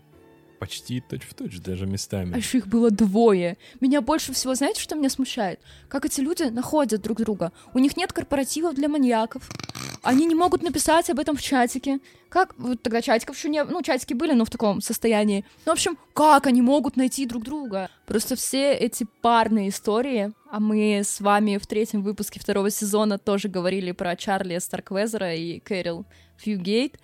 почти 0.58 1.00
точь-в-точь 1.00 1.58
даже 1.60 1.86
местами. 1.86 2.34
А 2.34 2.38
еще 2.38 2.58
их 2.58 2.66
было 2.66 2.90
двое. 2.90 3.56
Меня 3.80 4.00
больше 4.00 4.32
всего, 4.32 4.54
знаете, 4.54 4.80
что 4.80 4.94
меня 4.94 5.10
смущает? 5.10 5.60
Как 5.88 6.04
эти 6.04 6.20
люди 6.20 6.44
находят 6.44 7.02
друг 7.02 7.18
друга. 7.18 7.52
У 7.74 7.78
них 7.78 7.96
нет 7.96 8.12
корпоративов 8.12 8.74
для 8.74 8.88
маньяков. 8.88 9.48
Они 10.02 10.26
не 10.26 10.34
могут 10.34 10.62
написать 10.62 11.10
об 11.10 11.18
этом 11.18 11.36
в 11.36 11.42
чатике. 11.42 12.00
Как? 12.28 12.54
Вот 12.58 12.82
тогда 12.82 13.00
чатиков 13.02 13.36
еще 13.36 13.48
не... 13.48 13.64
Ну, 13.64 13.82
чатики 13.82 14.14
были, 14.14 14.32
но 14.32 14.44
в 14.44 14.50
таком 14.50 14.80
состоянии. 14.80 15.44
Ну, 15.64 15.72
в 15.72 15.74
общем, 15.74 15.98
как 16.12 16.46
они 16.46 16.62
могут 16.62 16.96
найти 16.96 17.26
друг 17.26 17.44
друга? 17.44 17.88
Просто 18.06 18.36
все 18.36 18.72
эти 18.72 19.06
парные 19.22 19.70
истории, 19.70 20.32
а 20.50 20.60
мы 20.60 21.00
с 21.04 21.20
вами 21.20 21.58
в 21.58 21.66
третьем 21.66 22.02
выпуске 22.02 22.40
второго 22.40 22.70
сезона 22.70 23.18
тоже 23.18 23.48
говорили 23.48 23.92
про 23.92 24.16
Чарли 24.16 24.58
Старквезера 24.58 25.34
и 25.34 25.58
Кэрил 25.60 26.06
Фьюгейт, 26.36 26.98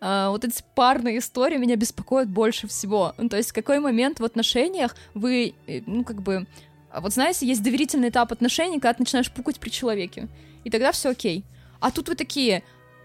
а, 0.00 0.30
вот 0.30 0.44
эти 0.44 0.62
парные 0.74 1.18
истории 1.18 1.56
меня 1.56 1.76
беспокоят 1.76 2.28
больше 2.28 2.66
всего. 2.68 3.14
Ну, 3.18 3.28
то 3.28 3.36
есть 3.36 3.50
в 3.50 3.54
какой 3.54 3.80
момент 3.80 4.20
в 4.20 4.24
отношениях 4.24 4.94
вы, 5.14 5.54
э, 5.66 5.80
ну, 5.86 6.04
как 6.04 6.22
бы... 6.22 6.46
а 6.90 7.00
Вот 7.00 7.12
знаете, 7.12 7.46
есть 7.46 7.62
доверительный 7.62 8.08
этап 8.10 8.32
отношений, 8.32 8.74
когда 8.80 8.94
ты 8.94 9.02
начинаешь 9.02 9.30
пукать 9.30 9.58
при 9.60 9.70
человеке. 9.70 10.28
И 10.64 10.70
тогда 10.70 10.92
все 10.92 11.10
окей. 11.10 11.44
А 11.80 11.90
тут 11.90 12.08
вы 12.08 12.14
такие, 12.14 12.62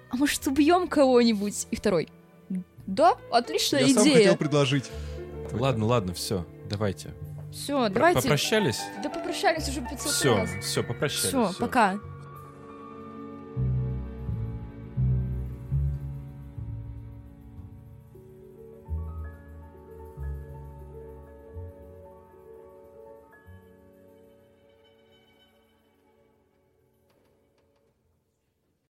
а 0.10 0.18
может 0.18 0.46
убьем 0.48 0.88
кого-нибудь? 0.88 1.68
И 1.72 1.76
второй, 1.76 2.10
да, 2.88 3.16
отличная 3.32 3.84
Я 3.84 3.94
сам 3.94 4.04
идея. 4.04 4.16
хотел 4.18 4.36
предложить. 4.38 4.86
Ладно, 5.52 5.86
ладно, 5.86 6.14
все, 6.14 6.46
давайте. 6.70 7.12
Все, 7.52 7.78
Про- 7.86 7.90
давайте. 7.90 8.22
Попрощались? 8.22 8.80
Да 9.04 9.10
попрощались 9.10 9.68
уже 9.68 9.82
500 9.82 10.00
Все, 10.12 10.36
раз. 10.38 10.50
все, 10.62 10.84
попрощались. 10.84 11.28
Все, 11.28 11.48
всё. 11.50 11.60
пока. 11.60 12.00